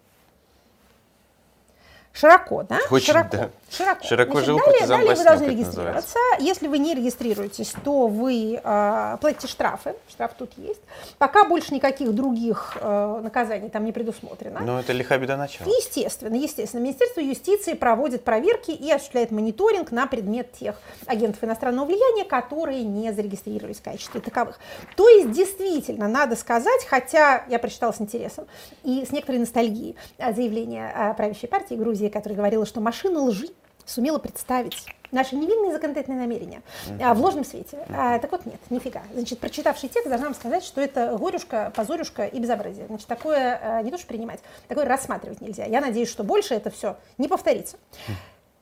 Широко, 2.18 2.64
да? 2.64 2.80
Очень, 2.90 3.06
широко. 3.06 3.36
Да. 3.36 3.50
Широко. 3.70 4.06
Широко 4.06 4.32
Значит, 4.32 4.46
жил 4.46 4.58
далее, 4.58 4.86
далее 4.86 5.14
вы 5.14 5.24
должны 5.24 5.44
регистрироваться. 5.44 6.18
Если 6.38 6.68
вы 6.68 6.78
не 6.78 6.94
регистрируетесь, 6.94 7.74
то 7.84 8.06
вы 8.06 8.60
э, 8.62 9.16
платите 9.20 9.46
штрафы. 9.46 9.94
Штраф 10.08 10.32
тут 10.38 10.52
есть. 10.56 10.80
Пока 11.18 11.44
больше 11.44 11.74
никаких 11.74 12.14
других 12.14 12.78
э, 12.80 13.20
наказаний 13.22 13.68
там 13.68 13.84
не 13.84 13.92
предусмотрено. 13.92 14.60
Но 14.60 14.80
это 14.80 14.92
лиха 14.94 15.18
беда 15.18 15.36
начала. 15.36 15.68
Естественно, 15.68 16.34
естественно. 16.34 16.80
Министерство 16.80 17.20
юстиции 17.20 17.74
проводит 17.74 18.24
проверки 18.24 18.70
и 18.70 18.90
осуществляет 18.90 19.30
мониторинг 19.30 19.90
на 19.90 20.06
предмет 20.06 20.52
тех 20.52 20.76
агентов 21.06 21.44
иностранного 21.44 21.86
влияния, 21.86 22.24
которые 22.24 22.84
не 22.84 23.12
зарегистрировались 23.12 23.78
в 23.78 23.82
качестве 23.82 24.20
таковых. 24.20 24.58
То 24.96 25.08
есть, 25.08 25.30
действительно, 25.32 26.08
надо 26.08 26.36
сказать, 26.36 26.86
хотя 26.88 27.44
я 27.48 27.58
прочитала 27.58 27.92
с 27.92 28.00
интересом 28.00 28.46
и 28.82 29.04
с 29.04 29.12
некоторой 29.12 29.40
ностальгией 29.40 29.96
заявление 30.18 31.14
правящей 31.16 31.48
партии 31.48 31.74
Грузии, 31.74 32.08
которая 32.08 32.36
говорила, 32.36 32.64
что 32.64 32.80
машина 32.80 33.20
лжи 33.20 33.48
сумела 33.88 34.18
представить 34.18 34.86
наши 35.10 35.36
невинные 35.36 35.72
законодательные 35.72 36.20
намерения 36.20 36.62
а, 37.00 37.14
в 37.14 37.20
ложном 37.20 37.44
свете. 37.44 37.78
А, 37.88 38.18
так 38.18 38.30
вот, 38.30 38.44
нет, 38.46 38.60
нифига. 38.70 39.02
Значит, 39.12 39.38
прочитавший 39.38 39.88
текст 39.88 40.08
должна 40.08 40.26
вам 40.26 40.34
сказать, 40.34 40.62
что 40.62 40.80
это 40.80 41.16
горюшка, 41.18 41.72
позорюшка 41.74 42.26
и 42.26 42.38
безобразие. 42.38 42.86
Значит, 42.86 43.06
такое 43.06 43.58
а, 43.62 43.82
не 43.82 43.90
то 43.90 43.98
что 43.98 44.06
принимать, 44.06 44.40
такое 44.68 44.84
рассматривать 44.84 45.40
нельзя. 45.40 45.64
Я 45.64 45.80
надеюсь, 45.80 46.10
что 46.10 46.24
больше 46.24 46.54
это 46.54 46.70
все 46.70 46.96
не 47.16 47.28
повторится. 47.28 47.78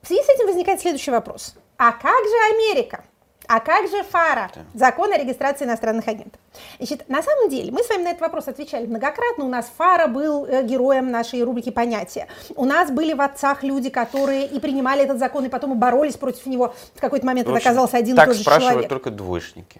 В 0.01 0.07
связи 0.07 0.23
с 0.23 0.29
этим 0.29 0.47
возникает 0.47 0.79
следующий 0.79 1.11
вопрос. 1.11 1.55
А 1.77 1.91
как 1.91 2.23
же 2.23 2.55
Америка? 2.55 3.03
А 3.47 3.61
как 3.61 3.89
же 3.89 4.03
ФАРА, 4.03 4.51
закон 4.73 5.11
о 5.13 5.17
регистрации 5.17 5.65
иностранных 5.65 6.07
агентов? 6.07 6.39
Значит, 6.77 7.07
на 7.07 7.23
самом 7.23 7.49
деле, 7.49 7.71
мы 7.71 7.81
с 7.81 7.89
вами 7.89 8.03
на 8.03 8.09
этот 8.09 8.21
вопрос 8.21 8.47
отвечали 8.47 8.85
многократно. 8.85 9.45
У 9.45 9.47
нас 9.47 9.71
ФАРА 9.77 10.07
был 10.07 10.45
э, 10.45 10.63
героем 10.63 11.11
нашей 11.11 11.41
рубрики 11.43 11.69
«Понятия». 11.69 12.27
У 12.55 12.65
нас 12.65 12.91
были 12.91 13.13
в 13.13 13.21
отцах 13.21 13.63
люди, 13.63 13.89
которые 13.89 14.47
и 14.47 14.59
принимали 14.59 15.03
этот 15.03 15.17
закон, 15.17 15.45
и 15.45 15.49
потом 15.49 15.73
и 15.73 15.75
боролись 15.75 16.17
против 16.17 16.45
него. 16.45 16.73
В 16.95 16.99
какой-то 16.99 17.25
момент 17.25 17.47
это 17.47 17.57
оказался 17.57 17.97
один 17.97 18.15
и 18.15 18.25
тот 18.25 18.35
же 18.35 18.43
человек. 18.43 18.45
Так 18.45 18.53
спрашивают 18.61 18.89
только 18.89 19.11
двоечники. 19.11 19.79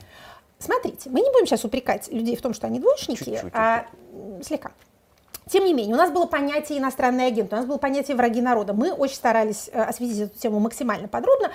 Смотрите, 0.60 1.10
мы 1.10 1.20
не 1.20 1.30
будем 1.32 1.46
сейчас 1.46 1.66
упрекать 1.66 2.08
людей 2.12 2.36
в 2.36 2.42
том, 2.42 2.54
что 2.54 2.68
они 2.68 2.80
двоечники, 2.80 3.20
Чуть-чуть, 3.20 3.52
а 3.54 3.86
слегка. 4.42 4.72
Тем 5.50 5.66
не 5.66 5.74
менее, 5.74 5.96
у 5.96 5.98
нас 5.98 6.12
было 6.12 6.26
понятие 6.26 6.80
иностранный 6.80 7.28
агент, 7.28 7.54
у 7.54 7.56
нас 7.56 7.66
было 7.66 7.78
понятие 7.78 8.18
враги 8.18 8.42
народа. 8.42 8.74
Мы 8.74 8.92
очень 8.92 9.16
старались 9.16 9.70
э, 9.72 9.82
осветить 9.82 10.20
эту 10.20 10.38
тему 10.38 10.60
максимально 10.60 11.08
подробно. 11.08 11.52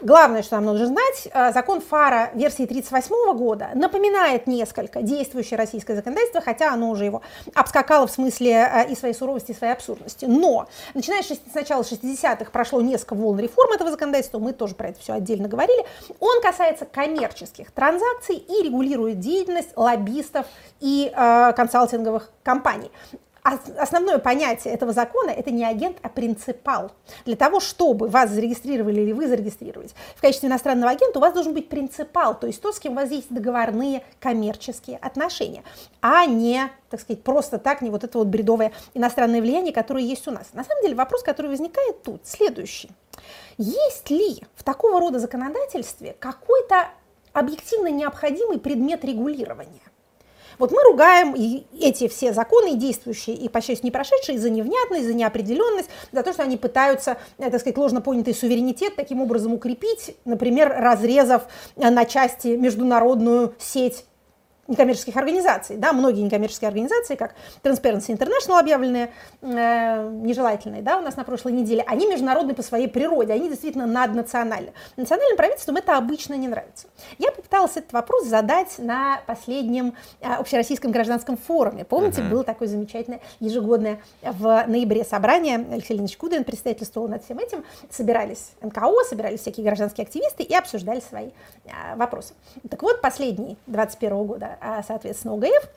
Главное, 0.00 0.44
что 0.44 0.54
нам 0.54 0.66
нужно 0.66 0.86
знать, 0.86 1.28
э, 1.32 1.52
закон 1.52 1.80
ФАРа 1.80 2.30
версии 2.34 2.66
1938 2.66 3.36
года 3.36 3.70
напоминает 3.74 4.46
несколько 4.46 5.02
действующее 5.02 5.58
российское 5.58 5.96
законодательство, 5.96 6.40
хотя 6.40 6.72
оно 6.72 6.90
уже 6.90 7.04
его 7.04 7.22
обскакало 7.52 8.06
в 8.06 8.10
смысле 8.12 8.52
э, 8.52 8.92
и 8.92 8.94
своей 8.94 9.12
суровости, 9.12 9.50
и 9.50 9.54
своей 9.54 9.72
абсурдности. 9.72 10.26
Но, 10.26 10.68
начиная 10.94 11.24
с 11.24 11.40
начала 11.52 11.82
60-х, 11.82 12.52
прошло 12.52 12.80
несколько 12.80 13.14
волн 13.14 13.40
реформ 13.40 13.72
этого 13.72 13.90
законодательства, 13.90 14.38
мы 14.38 14.52
тоже 14.52 14.76
про 14.76 14.90
это 14.90 15.00
все 15.00 15.14
отдельно 15.14 15.48
говорили. 15.48 15.84
Он 16.20 16.40
касается 16.42 16.84
коммерческих 16.84 17.72
транзакций 17.72 18.36
и 18.36 18.62
регулирует 18.62 19.18
деятельность 19.18 19.70
лоббистов 19.74 20.46
и 20.78 21.12
э, 21.12 21.52
консалтинговых 21.56 22.30
компаний 22.44 22.92
основное 23.42 24.18
понятие 24.18 24.74
этого 24.74 24.92
закона– 24.92 25.30
это 25.36 25.50
не 25.50 25.64
агент, 25.64 25.98
а 26.02 26.08
принципал. 26.08 26.92
Для 27.24 27.36
того, 27.36 27.60
чтобы 27.60 28.08
вас 28.08 28.30
зарегистрировали 28.30 29.00
или 29.00 29.12
вы 29.12 29.26
зарегистрировались 29.26 29.94
в 30.16 30.20
качестве 30.20 30.48
иностранного 30.48 30.92
агента, 30.92 31.18
у 31.18 31.22
вас 31.22 31.32
должен 31.32 31.54
быть 31.54 31.68
принципал, 31.68 32.38
то 32.38 32.46
есть 32.46 32.60
то, 32.60 32.72
с 32.72 32.78
кем 32.78 32.92
у 32.92 32.96
вас 32.96 33.10
есть 33.10 33.32
договорные 33.32 34.02
коммерческие 34.20 34.98
отношения, 34.98 35.62
а 36.00 36.26
не, 36.26 36.70
так 36.90 37.00
сказать, 37.00 37.22
просто 37.22 37.58
так, 37.58 37.82
не 37.82 37.90
вот 37.90 38.04
это 38.04 38.18
вот 38.18 38.28
бредовое 38.28 38.72
иностранное 38.94 39.40
влияние, 39.40 39.72
которое 39.72 40.04
есть 40.04 40.26
у 40.28 40.30
нас. 40.30 40.48
На 40.52 40.64
самом 40.64 40.82
деле 40.82 40.94
вопрос, 40.94 41.22
который 41.22 41.48
возникает 41.48 42.02
тут, 42.02 42.26
следующий. 42.26 42.90
Есть 43.56 44.10
ли 44.10 44.42
в 44.54 44.62
такого 44.62 45.00
рода 45.00 45.18
законодательстве 45.18 46.16
какой-то 46.20 46.88
объективно 47.32 47.88
необходимый 47.88 48.58
предмет 48.58 49.04
регулирования? 49.04 49.80
Вот 50.58 50.72
мы 50.72 50.82
ругаем 50.84 51.34
эти 51.78 52.08
все 52.08 52.32
законы, 52.32 52.74
действующие 52.74 53.36
и, 53.36 53.48
по 53.48 53.60
счастью, 53.60 53.84
не 53.84 53.90
прошедшие, 53.90 54.38
за 54.38 54.50
невнятность, 54.50 55.06
за 55.06 55.14
неопределенность, 55.14 55.88
за 56.12 56.22
то, 56.22 56.32
что 56.32 56.42
они 56.42 56.56
пытаются, 56.56 57.18
э, 57.38 57.50
так 57.50 57.60
сказать, 57.60 57.78
ложно 57.78 58.00
понятый 58.00 58.34
суверенитет 58.34 58.96
таким 58.96 59.20
образом 59.20 59.54
укрепить, 59.54 60.16
например, 60.24 60.74
разрезав 60.76 61.46
э, 61.76 61.90
на 61.90 62.04
части 62.04 62.48
международную 62.48 63.54
сеть 63.58 64.04
некоммерческих 64.68 65.16
организаций. 65.16 65.76
Да, 65.76 65.92
многие 65.92 66.20
некоммерческие 66.20 66.68
организации, 66.68 67.16
как 67.16 67.34
Transparency 67.62 68.08
International, 68.08 68.60
объявленные 68.60 69.10
э, 69.40 70.10
нежелательные 70.22 70.82
да, 70.82 70.98
у 70.98 71.00
нас 71.00 71.16
на 71.16 71.24
прошлой 71.24 71.52
неделе, 71.52 71.82
они 71.86 72.06
международные 72.06 72.54
по 72.54 72.62
своей 72.62 72.86
природе, 72.86 73.32
они 73.32 73.48
действительно 73.48 73.86
наднациональны. 73.86 74.72
Национальным 74.96 75.36
правительствам 75.36 75.76
это 75.76 75.96
обычно 75.96 76.34
не 76.34 76.48
нравится. 76.48 76.86
Я 77.18 77.32
попыталась 77.32 77.76
этот 77.76 77.92
вопрос 77.92 78.26
задать 78.26 78.78
на 78.78 79.20
последнем 79.26 79.94
э, 80.20 80.32
общероссийском 80.34 80.92
гражданском 80.92 81.38
форуме. 81.38 81.84
Помните, 81.84 82.20
uh-huh. 82.20 82.28
было 82.28 82.44
такое 82.44 82.68
замечательное 82.68 83.20
ежегодное 83.40 84.00
в 84.22 84.64
ноябре 84.66 85.04
собрание, 85.04 85.56
Алексей 85.56 85.94
Леонидович 85.94 86.18
Кудрин 86.18 86.44
председательствовал 86.44 87.08
над 87.08 87.24
всем 87.24 87.38
этим, 87.38 87.64
собирались 87.90 88.50
НКО, 88.60 89.04
собирались 89.08 89.40
всякие 89.40 89.64
гражданские 89.64 90.04
активисты 90.04 90.42
и 90.42 90.54
обсуждали 90.54 91.00
свои 91.00 91.30
э, 91.64 91.96
вопросы. 91.96 92.34
Так 92.68 92.82
вот, 92.82 93.00
последний 93.00 93.56
21 93.66 94.24
года 94.24 94.57
соответственно, 94.86 95.34
ОГФ, 95.34 95.68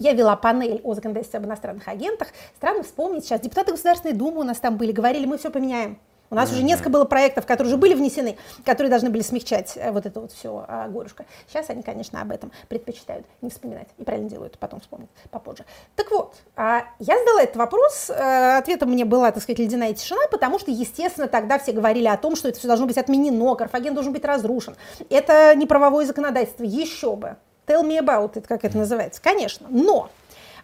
я 0.00 0.14
вела 0.14 0.34
панель 0.34 0.80
о 0.82 0.94
законодательстве 0.94 1.38
об 1.38 1.46
иностранных 1.46 1.86
агентах. 1.86 2.28
Странно 2.56 2.82
вспомнить 2.82 3.24
сейчас. 3.24 3.40
Депутаты 3.40 3.72
Государственной 3.72 4.14
Думы 4.14 4.40
у 4.40 4.44
нас 4.44 4.58
там 4.58 4.76
были, 4.76 4.92
говорили, 4.92 5.26
мы 5.26 5.36
все 5.36 5.50
поменяем. 5.50 5.98
У 6.30 6.36
нас 6.36 6.48
mm-hmm. 6.48 6.52
уже 6.54 6.62
несколько 6.62 6.90
было 6.90 7.04
проектов, 7.04 7.44
которые 7.44 7.72
уже 7.72 7.76
были 7.76 7.94
внесены, 7.94 8.38
которые 8.64 8.88
должны 8.88 9.10
были 9.10 9.22
смягчать 9.22 9.72
э, 9.76 9.90
вот 9.90 10.06
это 10.06 10.20
вот 10.20 10.30
все 10.30 10.64
а, 10.68 10.88
горюшка. 10.88 11.26
Сейчас 11.48 11.70
они, 11.70 11.82
конечно, 11.82 12.22
об 12.22 12.30
этом 12.30 12.52
предпочитают 12.68 13.26
не 13.42 13.50
вспоминать. 13.50 13.88
И 13.98 14.04
правильно 14.04 14.30
делают, 14.30 14.56
потом 14.58 14.80
вспомнят 14.80 15.10
попозже. 15.30 15.64
Так 15.96 16.10
вот, 16.12 16.36
а, 16.54 16.84
я 17.00 17.18
задала 17.18 17.42
этот 17.42 17.56
вопрос, 17.56 18.10
а, 18.10 18.58
ответом 18.58 18.90
мне 18.90 19.04
была, 19.04 19.32
так 19.32 19.42
сказать, 19.42 19.58
ледяная 19.58 19.92
тишина, 19.92 20.22
потому 20.30 20.60
что, 20.60 20.70
естественно, 20.70 21.26
тогда 21.26 21.58
все 21.58 21.72
говорили 21.72 22.06
о 22.06 22.16
том, 22.16 22.36
что 22.36 22.48
это 22.48 22.58
все 22.60 22.68
должно 22.68 22.86
быть 22.86 22.96
отменено, 22.96 23.56
Карфаген 23.56 23.94
должен 23.94 24.12
быть 24.12 24.24
разрушен. 24.24 24.76
Это 25.10 25.54
не 25.56 25.66
правовое 25.66 26.06
законодательство, 26.06 26.62
еще 26.62 27.16
бы. 27.16 27.36
Tell 27.70 27.86
me 27.86 28.00
about 28.00 28.34
it, 28.34 28.46
как 28.48 28.64
это 28.64 28.76
называется. 28.76 29.22
Конечно, 29.22 29.68
но 29.70 30.10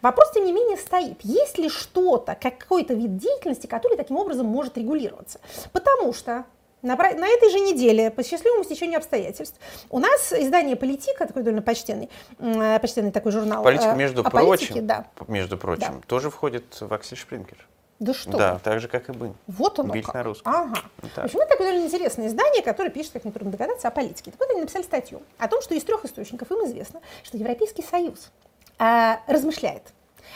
Вопрос, 0.03 0.31
тем 0.33 0.45
не 0.45 0.53
менее, 0.53 0.77
стоит. 0.77 1.21
Есть 1.23 1.57
ли 1.57 1.71
что-то, 1.71 2.35
какой-то 2.35 2.93
вид 2.93 3.17
деятельности, 3.17 3.67
который 3.67 3.97
таким 3.97 4.17
образом 4.17 4.47
может 4.47 4.77
регулироваться? 4.77 5.41
Потому 5.73 6.13
что 6.13 6.45
на, 6.83 6.97
на 6.97 7.27
этой 7.27 7.51
же 7.51 7.61
неделе, 7.61 8.11
по 8.11 8.23
счастливому 8.23 8.63
стечению 8.63 8.99
обстоятельств, 8.99 9.59
у 9.89 9.99
нас 9.99 10.33
издание 10.33 10.77
«Политика», 10.77 11.27
такой 11.27 11.43
довольно 11.43 11.63
почтенный, 11.63 12.11
почтенный 12.39 13.11
такой 13.11 13.33
журнал. 13.33 13.63
«Политика», 13.65 13.93
э, 13.93 13.97
между 13.97 14.23
прочим, 14.23 14.47
политике, 14.47 14.81
да. 14.83 15.07
между 15.29 15.57
прочим, 15.57 16.01
да. 16.01 16.07
тоже 16.07 16.31
входит 16.31 16.77
в 16.79 16.93
Аксель 16.93 17.17
Шпрингер. 17.17 17.67
Да 17.99 18.13
что? 18.13 18.37
Да, 18.37 18.59
так 18.59 18.81
же, 18.81 18.89
как 18.89 19.09
и 19.09 19.13
«Бын». 19.13 19.35
Вот 19.47 19.79
оно 19.79 19.93
Бильд 19.93 20.07
как. 20.07 20.15
на 20.15 20.23
русском. 20.23 20.53
Ага. 20.55 20.81
Так. 21.15 21.25
В 21.25 21.27
общем, 21.27 21.41
это 21.41 21.51
такое 21.51 21.69
довольно 21.69 21.87
интересное 21.87 22.27
издание, 22.27 22.63
которое 22.63 22.91
пишет, 22.91 23.13
как 23.13 23.25
нетрудно 23.25 23.53
догадаться, 23.53 23.89
о 23.89 23.91
политике. 23.91 24.31
Так 24.31 24.41
вот, 24.41 24.51
они 24.51 24.61
написали 24.61 24.83
статью 24.83 25.23
о 25.39 25.49
том, 25.49 25.63
что 25.63 25.75
из 25.75 25.83
трех 25.85 26.05
источников 26.05 26.51
им 26.51 26.67
известно, 26.67 27.01
что 27.23 27.39
Европейский 27.39 27.83
Союз 27.83 28.31
э, 28.79 29.17
размышляет 29.27 29.83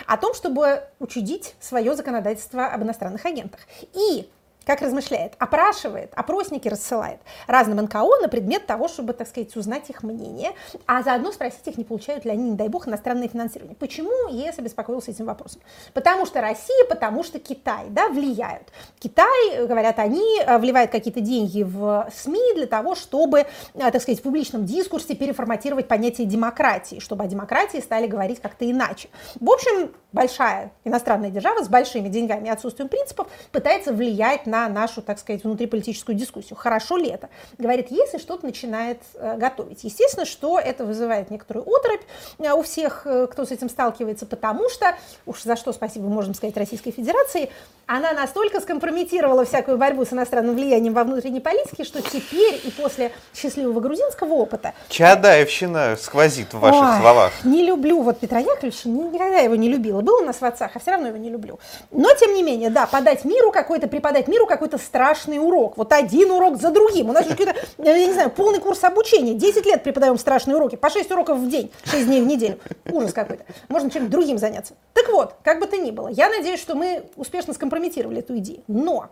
о 0.06 0.16
том, 0.16 0.34
чтобы 0.34 0.84
учудить 0.98 1.54
свое 1.60 1.94
законодательство 1.94 2.66
об 2.66 2.82
иностранных 2.82 3.26
агентах. 3.26 3.60
И 3.92 4.30
как 4.64 4.82
размышляет, 4.82 5.34
опрашивает, 5.38 6.12
опросники 6.14 6.68
рассылает 6.68 7.20
разным 7.46 7.78
НКО 7.84 8.20
на 8.20 8.28
предмет 8.28 8.66
того, 8.66 8.88
чтобы, 8.88 9.12
так 9.12 9.28
сказать, 9.28 9.54
узнать 9.56 9.88
их 9.90 10.02
мнение, 10.02 10.52
а 10.86 11.02
заодно 11.02 11.32
спросить 11.32 11.66
их, 11.66 11.78
не 11.78 11.84
получают 11.84 12.24
ли 12.24 12.30
они, 12.30 12.50
не 12.50 12.56
дай 12.56 12.68
бог, 12.68 12.86
иностранное 12.86 13.28
финансирование. 13.28 13.76
Почему 13.76 14.28
ЕС 14.28 14.58
обеспокоился 14.58 15.10
этим 15.10 15.26
вопросом? 15.26 15.60
Потому 15.94 16.26
что 16.26 16.40
Россия, 16.40 16.84
потому 16.88 17.24
что 17.24 17.38
Китай, 17.38 17.86
да, 17.88 18.08
влияют. 18.08 18.68
Китай, 18.98 19.66
говорят 19.66 19.98
они, 19.98 20.40
э, 20.40 20.58
вливает 20.58 20.90
какие-то 20.90 21.20
деньги 21.20 21.62
в 21.62 22.08
СМИ 22.14 22.54
для 22.54 22.66
того, 22.66 22.94
чтобы, 22.94 23.40
э, 23.40 23.46
так 23.74 24.02
сказать, 24.02 24.20
в 24.20 24.22
публичном 24.22 24.66
дискурсе 24.66 25.14
переформатировать 25.14 25.88
понятие 25.88 26.26
демократии, 26.26 27.00
чтобы 27.00 27.24
о 27.24 27.26
демократии 27.26 27.78
стали 27.78 28.06
говорить 28.06 28.40
как-то 28.40 28.70
иначе. 28.70 29.08
В 29.40 29.50
общем, 29.50 29.90
большая 30.12 30.72
иностранная 30.84 31.30
держава 31.30 31.62
с 31.64 31.68
большими 31.68 32.08
деньгами 32.08 32.48
и 32.48 32.50
отсутствием 32.50 32.88
принципов 32.88 33.28
пытается 33.52 33.92
влиять 33.92 34.46
на 34.50 34.68
нашу, 34.68 35.00
так 35.00 35.18
сказать, 35.18 35.44
внутриполитическую 35.44 36.16
дискуссию. 36.16 36.56
Хорошо 36.56 36.96
ли 36.96 37.08
это? 37.08 37.28
Говорит, 37.58 37.86
если 37.90 38.18
что-то 38.18 38.46
начинает 38.46 38.98
э, 39.14 39.36
готовить. 39.38 39.84
Естественно, 39.84 40.26
что 40.26 40.58
это 40.58 40.84
вызывает 40.84 41.30
некоторую 41.30 41.64
оторопь 41.66 42.02
э, 42.38 42.52
у 42.52 42.62
всех, 42.62 43.02
э, 43.06 43.26
кто 43.30 43.44
с 43.44 43.50
этим 43.50 43.68
сталкивается, 43.68 44.26
потому 44.26 44.68
что, 44.68 44.94
уж 45.26 45.42
за 45.42 45.56
что 45.56 45.72
спасибо, 45.72 46.08
можем 46.08 46.34
сказать, 46.34 46.56
Российской 46.56 46.90
Федерации, 46.90 47.50
она 47.86 48.12
настолько 48.12 48.60
скомпрометировала 48.60 49.44
всякую 49.44 49.78
борьбу 49.78 50.04
с 50.04 50.12
иностранным 50.12 50.54
влиянием 50.54 50.94
во 50.94 51.04
внутренней 51.04 51.40
политике, 51.40 51.84
что 51.84 52.00
теперь 52.02 52.60
и 52.64 52.70
после 52.70 53.12
счастливого 53.34 53.80
грузинского 53.80 54.34
опыта... 54.34 54.74
Чадаевщина 54.88 55.96
сквозит 55.96 56.54
в 56.54 56.60
ваших 56.60 56.82
Ой, 56.82 57.00
словах. 57.00 57.32
Не 57.44 57.64
люблю 57.64 58.02
вот 58.02 58.20
Петра 58.20 58.38
Яковлевича, 58.38 58.88
никогда 58.88 59.38
его 59.38 59.56
не 59.56 59.68
любила. 59.68 60.00
Был 60.02 60.22
у 60.22 60.24
нас 60.24 60.40
в 60.40 60.44
отцах, 60.44 60.70
а 60.74 60.78
все 60.78 60.92
равно 60.92 61.08
его 61.08 61.16
не 61.16 61.30
люблю. 61.30 61.58
Но, 61.90 62.14
тем 62.14 62.34
не 62.34 62.42
менее, 62.42 62.70
да, 62.70 62.86
подать 62.86 63.24
миру 63.24 63.50
какой-то, 63.50 63.88
преподать 63.88 64.28
миру 64.28 64.39
какой-то 64.46 64.78
страшный 64.78 65.38
урок. 65.38 65.76
Вот 65.76 65.92
один 65.92 66.30
урок 66.30 66.60
за 66.60 66.70
другим. 66.70 67.10
У 67.10 67.12
нас 67.12 67.26
какой-то, 67.26 67.54
я 67.78 68.06
не 68.06 68.12
знаю, 68.12 68.30
полный 68.30 68.60
курс 68.60 68.82
обучения. 68.84 69.34
10 69.34 69.66
лет 69.66 69.82
преподаем 69.82 70.18
страшные 70.18 70.56
уроки. 70.56 70.76
По 70.76 70.90
6 70.90 71.10
уроков 71.10 71.38
в 71.38 71.48
день, 71.48 71.70
6 71.84 72.06
дней 72.06 72.22
в 72.22 72.26
неделю. 72.26 72.58
Ужас 72.90 73.12
какой-то. 73.12 73.44
Можно 73.68 73.90
чем-то 73.90 74.10
другим 74.10 74.38
заняться. 74.38 74.74
Так 74.94 75.08
вот, 75.10 75.34
как 75.42 75.60
бы 75.60 75.66
то 75.66 75.76
ни 75.76 75.90
было, 75.90 76.08
я 76.08 76.28
надеюсь, 76.28 76.60
что 76.60 76.74
мы 76.74 77.04
успешно 77.16 77.54
скомпрометировали 77.54 78.20
эту 78.20 78.36
идею. 78.38 78.62
Но 78.68 79.08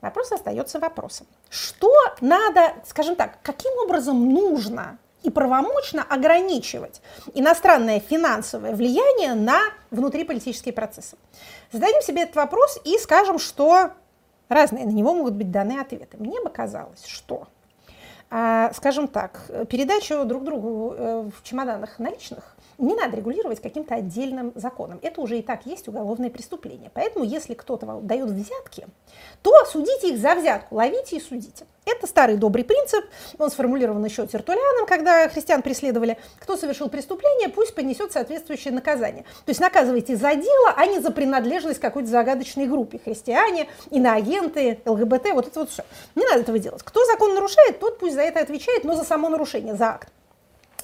вопрос 0.00 0.32
остается 0.32 0.78
вопросом. 0.78 1.26
Что 1.48 1.92
надо, 2.20 2.74
скажем 2.86 3.16
так, 3.16 3.38
каким 3.42 3.72
образом 3.78 4.32
нужно 4.32 4.98
и 5.22 5.30
правомочно 5.30 6.04
ограничивать 6.08 7.00
иностранное 7.34 8.00
финансовое 8.00 8.74
влияние 8.74 9.34
на 9.34 9.60
внутриполитические 9.90 10.72
процессы. 10.72 11.16
Зададим 11.72 12.02
себе 12.02 12.22
этот 12.22 12.36
вопрос 12.36 12.78
и 12.84 12.96
скажем, 12.98 13.38
что 13.38 13.90
разные, 14.48 14.86
на 14.86 14.90
него 14.90 15.14
могут 15.14 15.34
быть 15.34 15.50
даны 15.50 15.80
ответы. 15.80 16.16
Мне 16.18 16.40
бы 16.42 16.50
казалось, 16.50 17.04
что, 17.06 17.48
а, 18.30 18.72
скажем 18.74 19.08
так, 19.08 19.50
передачу 19.68 20.24
друг 20.24 20.44
другу 20.44 20.94
э, 20.96 21.30
в 21.34 21.42
чемоданах 21.42 21.98
наличных 21.98 22.56
не 22.78 22.94
надо 22.94 23.16
регулировать 23.16 23.60
каким-то 23.60 23.96
отдельным 23.96 24.52
законом. 24.54 25.00
Это 25.02 25.20
уже 25.20 25.38
и 25.38 25.42
так 25.42 25.66
есть 25.66 25.88
уголовное 25.88 26.30
преступление. 26.30 26.90
Поэтому, 26.94 27.24
если 27.24 27.54
кто-то 27.54 28.00
дает 28.02 28.30
взятки, 28.30 28.86
то 29.42 29.64
судите 29.66 30.14
их 30.14 30.18
за 30.20 30.36
взятку, 30.36 30.76
ловите 30.76 31.16
и 31.16 31.20
судите. 31.20 31.66
Это 31.88 32.06
старый 32.06 32.36
добрый 32.36 32.64
принцип, 32.64 33.04
он 33.38 33.50
сформулирован 33.50 34.04
еще 34.04 34.26
Тертулианом, 34.26 34.86
когда 34.86 35.26
христиан 35.28 35.62
преследовали. 35.62 36.18
Кто 36.38 36.56
совершил 36.58 36.90
преступление, 36.90 37.48
пусть 37.48 37.74
понесет 37.74 38.12
соответствующее 38.12 38.74
наказание. 38.74 39.22
То 39.22 39.50
есть 39.50 39.60
наказывайте 39.60 40.14
за 40.16 40.34
дело, 40.34 40.74
а 40.76 40.84
не 40.86 40.98
за 41.00 41.10
принадлежность 41.10 41.80
какой-то 41.80 42.08
загадочной 42.08 42.66
группе. 42.66 43.00
Христиане, 43.02 43.68
иноагенты, 43.90 44.80
ЛГБТ, 44.84 45.30
вот 45.32 45.46
это 45.46 45.60
вот 45.60 45.70
все. 45.70 45.84
Не 46.14 46.24
надо 46.26 46.40
этого 46.40 46.58
делать. 46.58 46.82
Кто 46.82 47.04
закон 47.06 47.34
нарушает, 47.34 47.80
тот 47.80 47.98
пусть 47.98 48.14
за 48.14 48.22
это 48.22 48.40
отвечает, 48.40 48.84
но 48.84 48.94
за 48.94 49.04
само 49.04 49.30
нарушение, 49.30 49.74
за 49.74 49.90
акт 49.90 50.08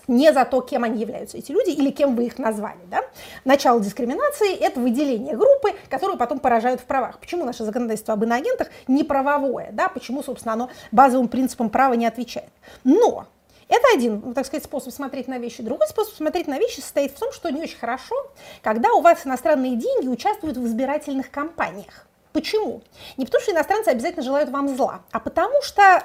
не 0.08 0.32
за 0.32 0.44
то, 0.44 0.61
кем 0.61 0.84
они 0.84 1.00
являются, 1.00 1.38
эти 1.38 1.52
люди, 1.52 1.70
или 1.70 1.90
кем 1.90 2.16
вы 2.16 2.26
их 2.26 2.38
назвали. 2.38 2.80
Да? 2.90 3.02
Начало 3.44 3.80
дискриминации– 3.80 4.54
это 4.61 4.80
выделение 4.80 5.37
группы, 5.37 5.75
которую 5.88 6.18
потом 6.18 6.38
поражают 6.38 6.80
в 6.80 6.84
правах. 6.84 7.18
Почему 7.18 7.44
наше 7.44 7.64
законодательство 7.64 8.14
об 8.14 8.25
иноагентах 8.25 8.68
не 8.88 9.04
правовое? 9.04 9.70
Да? 9.73 9.88
Почему, 9.88 10.23
собственно, 10.23 10.54
оно 10.54 10.70
базовым 10.92 11.28
принципам 11.28 11.70
права 11.70 11.94
не 11.94 12.06
отвечает? 12.06 12.50
Но 12.84 13.26
это 13.68 13.84
один, 13.94 14.34
так 14.34 14.46
сказать, 14.46 14.64
способ 14.64 14.92
смотреть 14.92 15.28
на 15.28 15.38
вещи. 15.38 15.62
Другой 15.62 15.88
способ 15.88 16.14
смотреть 16.14 16.46
на 16.46 16.58
вещи 16.58 16.80
состоит 16.80 17.12
в 17.12 17.18
том, 17.18 17.32
что 17.32 17.50
не 17.50 17.62
очень 17.62 17.78
хорошо, 17.78 18.14
когда 18.62 18.92
у 18.92 19.00
вас 19.00 19.26
иностранные 19.26 19.76
деньги 19.76 20.08
участвуют 20.08 20.56
в 20.56 20.66
избирательных 20.66 21.30
кампаниях. 21.30 22.06
Почему? 22.32 22.82
Не 23.16 23.26
потому, 23.26 23.42
что 23.42 23.52
иностранцы 23.52 23.88
обязательно 23.88 24.23
желают 24.23 24.50
вам 24.50 24.68
зла, 24.76 25.02
а 25.12 25.20
потому 25.20 25.62
что 25.62 26.04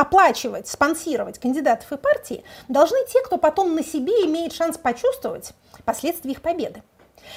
оплачивать, 0.00 0.66
спонсировать 0.66 1.38
кандидатов 1.38 1.92
и 1.92 1.98
партии 1.98 2.42
должны 2.68 2.98
те, 3.06 3.20
кто 3.22 3.36
потом 3.36 3.74
на 3.74 3.84
себе 3.84 4.12
имеет 4.24 4.54
шанс 4.54 4.78
почувствовать 4.78 5.52
последствия 5.84 6.32
их 6.32 6.40
победы. 6.40 6.82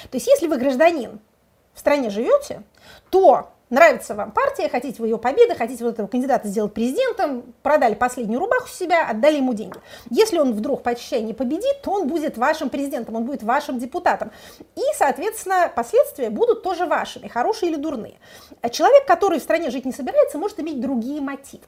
То 0.10 0.15
есть 0.15 0.27
если 0.27 0.48
вы 0.48 0.58
гражданин, 0.58 1.20
в 1.74 1.79
стране 1.79 2.10
живете, 2.10 2.63
то 3.10 3.50
нравится 3.70 4.15
вам 4.15 4.32
партия, 4.32 4.70
хотите 4.70 5.01
вы 5.01 5.08
ее 5.08 5.17
победы, 5.17 5.55
хотите 5.55 5.84
вот 5.84 5.96
этого 5.96 6.08
кандидата 6.08 6.48
сделать 6.48 6.74
президентом, 6.74 7.53
продали 7.63 7.96
последнюю 7.96 8.39
рубаху 8.39 8.70
себя, 8.70 9.10
отдали 9.10 9.38
ему 9.38 9.53
деньги. 9.53 9.77
Если 10.10 10.38
он 10.38 10.53
вдруг 10.53 10.84
по 10.84 10.91
ощущению 10.91 11.36
победит, 11.36 11.82
то 11.82 11.91
он 11.91 12.08
будет 12.08 12.38
вашим 12.38 12.70
президентом, 12.70 13.15
он 13.15 13.25
будет 13.25 13.43
вашим 13.43 13.77
депутатом. 13.77 14.32
И, 14.75 14.84
соответственно, 14.98 15.70
последствия 15.75 16.29
будут 16.29 16.63
тоже 16.63 16.86
вашими, 16.86 17.27
хорошие 17.27 17.72
или 17.72 17.77
дурные. 17.77 18.15
А 18.62 18.70
человек, 18.70 19.05
который 19.05 19.39
в 19.39 19.43
стране 19.43 19.70
жить 19.70 19.84
не 19.84 19.91
собирается, 19.91 20.38
может 20.38 20.60
иметь 20.62 20.79
другие 20.79 21.20
мотивы. 21.20 21.65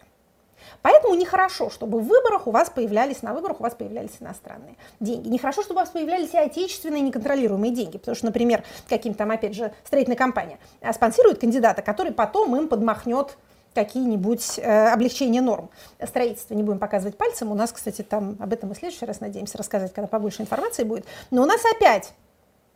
Поэтому 0.86 1.15
нехорошо, 1.15 1.72
чтобы 1.72 2.00
в 2.00 2.04
выборах 2.04 2.46
у 2.46 2.51
вас 2.51 2.70
появлялись, 2.70 3.24
на 3.24 3.34
выборах 3.34 3.60
у 3.60 3.63
вас 3.63 3.74
появлялись 3.74 4.12
иностранные 4.20 4.75
деньги. 5.00 5.30
Нехорошо, 5.30 5.63
чтобы 5.63 5.80
у 5.80 5.82
вас 5.82 5.89
появлялись 5.89 6.32
и 6.36 6.38
отечественные 6.38 7.01
неконтролируемые 7.01 7.74
деньги, 7.74 7.98
потому 7.98 8.15
что, 8.15 8.27
например, 8.27 8.63
каким-то 8.88 9.18
там, 9.18 9.32
опять 9.32 9.56
же, 9.56 9.74
строительная 9.84 10.15
компания 10.15 10.60
а, 10.84 10.94
спонсирует 10.94 11.39
кандидата, 11.39 11.82
который 11.82 12.12
потом 12.12 12.56
им 12.56 12.68
подмахнет 12.68 13.36
какие-нибудь 13.74 14.60
э, 14.60 14.89
облегчения 14.89 15.42
норм 15.42 15.72
строительства. 16.04 16.54
Не 16.54 16.62
будем 16.62 16.77
показывать 16.77 17.18
пальцем. 17.18 17.51
У 17.51 17.56
нас, 17.56 17.72
кстати, 17.72 18.04
там 18.04 18.38
об 18.39 18.54
этом 18.54 18.70
мы 18.70 18.75
в 18.75 18.77
следующий 18.77 19.08
раз 19.08 19.22
надеемся 19.22 19.58
рассказать, 19.58 19.92
когда 19.92 20.08
побольше 20.08 20.44
информации 20.44 20.84
будет. 20.84 21.06
Но 21.32 21.42
у 21.42 21.46
нас 21.48 21.62
опять 21.75 22.13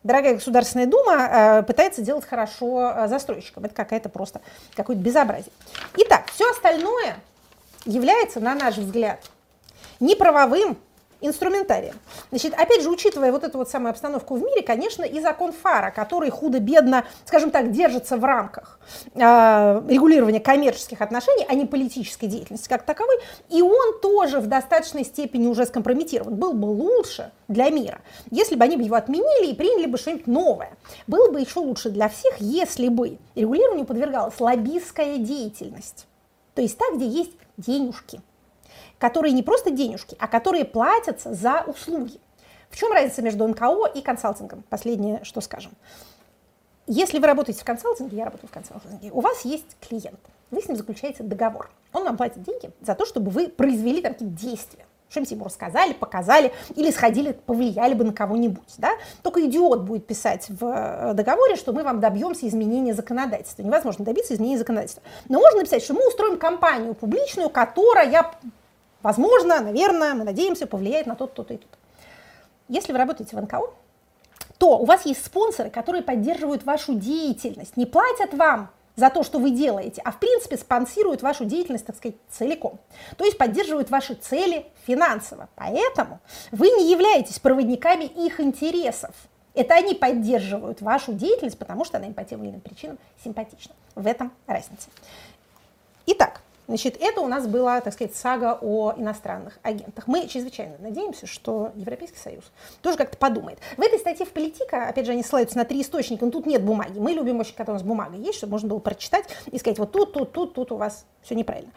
дорогая 0.02 0.34
Государственная 0.34 0.86
Дума 0.86 1.12
э, 1.14 1.62
пытается 1.62 2.02
делать 2.02 2.24
хорошо 2.24 2.90
э, 2.92 3.06
застройщикам. 3.06 3.66
Это 3.66 3.74
какая-то 3.76 4.08
просто 4.08 4.40
какое-то 4.74 5.00
безобразие. 5.00 5.52
Итак, 5.96 6.24
все 6.32 6.50
остальное 6.50 7.14
является, 7.84 8.40
на 8.40 8.54
наш 8.54 8.76
взгляд, 8.76 9.20
неправовым 10.00 10.78
инструментарием. 11.20 11.94
Значит, 12.30 12.54
опять 12.54 12.82
же, 12.82 12.90
учитывая 12.90 13.32
вот 13.32 13.44
эту 13.44 13.58
вот 13.58 13.68
самую 13.68 13.90
обстановку 13.90 14.36
в 14.36 14.42
мире, 14.42 14.62
конечно, 14.62 15.02
и 15.04 15.20
закон 15.20 15.52
ФАРа, 15.52 15.90
который 15.90 16.30
худо-бедно, 16.30 17.04
скажем 17.26 17.50
так, 17.50 17.72
держится 17.72 18.16
в 18.16 18.24
рамках 18.24 18.78
э, 19.14 19.20
регулирования 19.20 20.40
коммерческих 20.40 21.00
отношений, 21.00 21.44
а 21.48 21.54
не 21.54 21.66
политической 21.66 22.26
деятельности 22.26 22.68
как 22.68 22.84
таковой, 22.84 23.16
и 23.48 23.60
он 23.62 24.00
тоже 24.00 24.40
в 24.40 24.46
достаточной 24.46 25.04
степени 25.04 25.46
уже 25.46 25.66
скомпрометирован. 25.66 26.34
Был 26.34 26.54
бы 26.54 26.66
лучше 26.66 27.30
для 27.48 27.70
мира, 27.70 28.00
если 28.30 28.54
бы 28.54 28.64
они 28.64 28.76
бы 28.76 28.82
его 28.82 28.96
отменили 28.96 29.50
и 29.50 29.54
приняли 29.54 29.86
бы 29.86 29.98
что-нибудь 29.98 30.26
новое. 30.26 30.72
Было 31.06 31.30
бы 31.30 31.40
еще 31.40 31.60
лучше 31.60 31.90
для 31.90 32.08
всех, 32.08 32.40
если 32.40 32.88
бы 32.88 33.18
регулированию 33.34 33.84
подвергалась 33.84 34.40
лоббистская 34.40 35.18
деятельность. 35.18 36.06
То 36.54 36.62
есть 36.62 36.76
та, 36.76 36.84
где 36.94 37.06
есть 37.06 37.32
денежки, 37.60 38.20
которые 38.98 39.32
не 39.32 39.42
просто 39.42 39.70
денежки, 39.70 40.16
а 40.18 40.28
которые 40.28 40.64
платятся 40.64 41.32
за 41.34 41.64
услуги. 41.66 42.20
В 42.70 42.76
чем 42.76 42.92
разница 42.92 43.22
между 43.22 43.46
НКО 43.46 43.86
и 43.94 44.00
консалтингом? 44.00 44.62
Последнее, 44.68 45.24
что 45.24 45.40
скажем. 45.40 45.72
Если 46.86 47.18
вы 47.18 47.26
работаете 47.26 47.60
в 47.60 47.64
консалтинге, 47.64 48.16
я 48.16 48.24
работаю 48.24 48.48
в 48.48 48.52
консалтинге, 48.52 49.10
у 49.12 49.20
вас 49.20 49.44
есть 49.44 49.76
клиент, 49.80 50.20
вы 50.50 50.60
с 50.60 50.66
ним 50.66 50.76
заключаете 50.76 51.22
договор. 51.22 51.70
Он 51.92 52.04
вам 52.04 52.16
платит 52.16 52.42
деньги 52.42 52.70
за 52.80 52.94
то, 52.94 53.06
чтобы 53.06 53.30
вы 53.30 53.48
произвели 53.48 54.02
такие 54.02 54.30
действия 54.30 54.84
что-нибудь 55.10 55.32
ему 55.32 55.44
рассказали, 55.44 55.92
показали 55.92 56.52
или 56.76 56.90
сходили, 56.90 57.32
повлияли 57.32 57.94
бы 57.94 58.04
на 58.04 58.12
кого-нибудь. 58.12 58.74
Да? 58.78 58.92
Только 59.22 59.44
идиот 59.44 59.82
будет 59.82 60.06
писать 60.06 60.46
в 60.48 60.64
э, 60.64 61.14
договоре, 61.14 61.56
что 61.56 61.72
мы 61.72 61.82
вам 61.82 62.00
добьемся 62.00 62.46
изменения 62.48 62.94
законодательства. 62.94 63.62
Невозможно 63.62 64.04
добиться 64.04 64.34
изменения 64.34 64.58
законодательства. 64.58 65.02
Но 65.28 65.40
можно 65.40 65.58
написать, 65.58 65.82
что 65.82 65.94
мы 65.94 66.06
устроим 66.06 66.38
кампанию 66.38 66.94
публичную, 66.94 67.50
которая, 67.50 68.32
возможно, 69.02 69.60
наверное, 69.60 70.14
мы 70.14 70.24
надеемся, 70.24 70.66
повлияет 70.66 71.06
на 71.06 71.16
то-то, 71.16 71.34
то-то 71.42 71.54
и 71.54 71.56
то-то. 71.58 71.76
Если 72.68 72.92
вы 72.92 72.98
работаете 72.98 73.36
в 73.36 73.42
НКО, 73.42 73.74
то 74.58 74.78
у 74.78 74.84
вас 74.84 75.06
есть 75.06 75.24
спонсоры, 75.24 75.70
которые 75.70 76.02
поддерживают 76.02 76.64
вашу 76.64 76.94
деятельность, 76.94 77.76
не 77.76 77.86
платят 77.86 78.32
вам 78.34 78.70
за 78.96 79.10
то, 79.10 79.22
что 79.22 79.38
вы 79.38 79.50
делаете, 79.50 80.02
а 80.04 80.12
в 80.12 80.18
принципе 80.18 80.56
спонсируют 80.56 81.22
вашу 81.22 81.44
деятельность, 81.44 81.86
так 81.86 81.96
сказать, 81.96 82.16
целиком. 82.30 82.78
То 83.16 83.24
есть 83.24 83.38
поддерживают 83.38 83.90
ваши 83.90 84.14
цели 84.14 84.66
финансово. 84.86 85.48
Поэтому 85.56 86.20
вы 86.50 86.68
не 86.70 86.90
являетесь 86.90 87.38
проводниками 87.38 88.04
их 88.04 88.40
интересов. 88.40 89.14
Это 89.54 89.74
они 89.74 89.94
поддерживают 89.94 90.80
вашу 90.80 91.12
деятельность, 91.12 91.58
потому 91.58 91.84
что 91.84 91.98
она 91.98 92.06
им 92.06 92.14
по 92.14 92.24
тем 92.24 92.42
или 92.42 92.50
иным 92.50 92.60
причинам 92.60 92.98
симпатична. 93.22 93.74
В 93.94 94.06
этом 94.06 94.32
разница. 94.46 94.88
Итак, 96.06 96.40
Значит, 96.70 96.98
это 97.00 97.20
у 97.20 97.26
нас 97.26 97.48
была, 97.48 97.80
так 97.80 97.92
сказать, 97.92 98.14
сага 98.14 98.56
о 98.60 98.92
иностранных 98.96 99.58
агентах. 99.64 100.06
Мы 100.06 100.28
чрезвычайно 100.28 100.76
надеемся, 100.78 101.26
что 101.26 101.72
Европейский 101.74 102.18
Союз 102.18 102.44
тоже 102.80 102.96
как-то 102.96 103.16
подумает. 103.16 103.58
В 103.76 103.80
этой 103.80 103.98
статье 103.98 104.24
в 104.24 104.30
«Политика», 104.30 104.86
опять 104.86 105.04
же, 105.04 105.10
они 105.10 105.24
ссылаются 105.24 105.58
на 105.58 105.64
три 105.64 105.82
источника, 105.82 106.24
но 106.24 106.30
тут 106.30 106.46
нет 106.46 106.62
бумаги. 106.62 106.96
Мы 107.00 107.10
любим 107.10 107.40
очень, 107.40 107.56
когда 107.56 107.72
у 107.72 107.74
нас 107.74 107.82
бумага 107.82 108.16
есть, 108.16 108.38
чтобы 108.38 108.52
можно 108.52 108.68
было 108.68 108.78
прочитать 108.78 109.24
и 109.50 109.58
сказать, 109.58 109.80
вот 109.80 109.90
тут, 109.90 110.12
тут, 110.12 110.30
тут, 110.30 110.54
тут 110.54 110.70
у 110.70 110.76
вас 110.76 111.06
все 111.22 111.34
неправильно. 111.34 111.72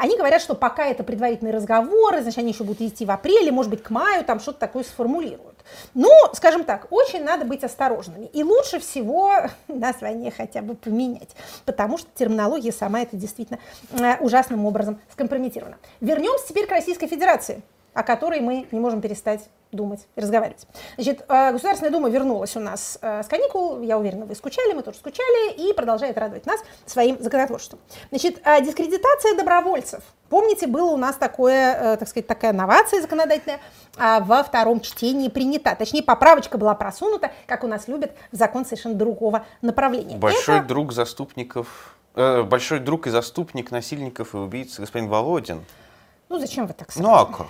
Они 0.00 0.16
говорят, 0.16 0.40
что 0.40 0.54
пока 0.54 0.86
это 0.86 1.04
предварительные 1.04 1.52
разговоры, 1.52 2.22
значит, 2.22 2.38
они 2.38 2.52
еще 2.52 2.64
будут 2.64 2.80
идти 2.80 3.04
в 3.04 3.10
апреле, 3.10 3.52
может 3.52 3.70
быть, 3.70 3.82
к 3.82 3.90
маю, 3.90 4.24
там 4.24 4.40
что-то 4.40 4.60
такое 4.60 4.82
сформулируют. 4.82 5.57
Ну, 5.94 6.10
скажем 6.34 6.64
так, 6.64 6.86
очень 6.90 7.24
надо 7.24 7.44
быть 7.44 7.64
осторожными. 7.64 8.26
И 8.26 8.42
лучше 8.42 8.78
всего 8.78 9.32
название 9.68 10.30
хотя 10.30 10.62
бы 10.62 10.74
поменять, 10.74 11.30
потому 11.64 11.98
что 11.98 12.08
терминология 12.14 12.72
сама 12.72 13.02
это 13.02 13.16
действительно 13.16 13.58
э, 13.92 14.16
ужасным 14.18 14.66
образом 14.66 15.00
скомпрометирована. 15.12 15.76
Вернемся 16.00 16.48
теперь 16.48 16.66
к 16.66 16.70
Российской 16.70 17.06
Федерации 17.06 17.62
о 17.94 18.02
которой 18.02 18.40
мы 18.40 18.66
не 18.70 18.80
можем 18.80 19.00
перестать 19.00 19.48
думать 19.72 20.06
и 20.16 20.20
разговаривать. 20.20 20.66
Значит, 20.96 21.24
э, 21.28 21.52
Государственная 21.52 21.92
Дума 21.92 22.08
вернулась 22.08 22.56
у 22.56 22.60
нас 22.60 22.98
э, 23.02 23.22
с 23.22 23.26
каникул, 23.26 23.82
я 23.82 23.98
уверена, 23.98 24.24
вы 24.24 24.34
скучали, 24.34 24.72
мы 24.72 24.82
тоже 24.82 24.98
скучали, 24.98 25.52
и 25.52 25.74
продолжает 25.74 26.16
радовать 26.16 26.46
нас 26.46 26.60
своим 26.86 27.22
законотворчеством. 27.22 27.78
Значит, 28.10 28.40
э, 28.44 28.64
дискредитация 28.64 29.36
добровольцев. 29.36 30.02
Помните, 30.30 30.66
было 30.66 30.90
у 30.90 30.96
нас 30.96 31.16
такое, 31.16 31.96
так 31.96 32.06
сказать, 32.06 32.26
такая 32.26 32.52
новация 32.52 33.00
законодательная 33.00 33.60
а, 33.96 34.20
во 34.20 34.42
втором 34.42 34.80
чтении 34.80 35.28
принята. 35.28 35.74
Точнее, 35.74 36.02
поправочка 36.02 36.58
была 36.58 36.74
просунута, 36.74 37.32
как 37.46 37.64
у 37.64 37.66
нас 37.66 37.88
любят, 37.88 38.12
в 38.30 38.36
закон 38.36 38.64
совершенно 38.64 38.94
другого 38.94 39.46
направления. 39.62 40.16
Большой 40.16 40.58
Это... 40.58 40.66
друг 40.66 40.92
заступников, 40.92 41.96
э, 42.14 42.42
большой 42.42 42.80
друг 42.80 43.06
и 43.06 43.10
заступник 43.10 43.70
насильников 43.70 44.34
и 44.34 44.36
убийц 44.36 44.78
господин 44.78 45.08
Володин. 45.08 45.64
Ну, 46.28 46.38
зачем 46.38 46.66
вы 46.66 46.74
так 46.74 46.90
сказали? 46.90 47.10
Ну, 47.10 47.14
а 47.16 47.24
как? 47.24 47.46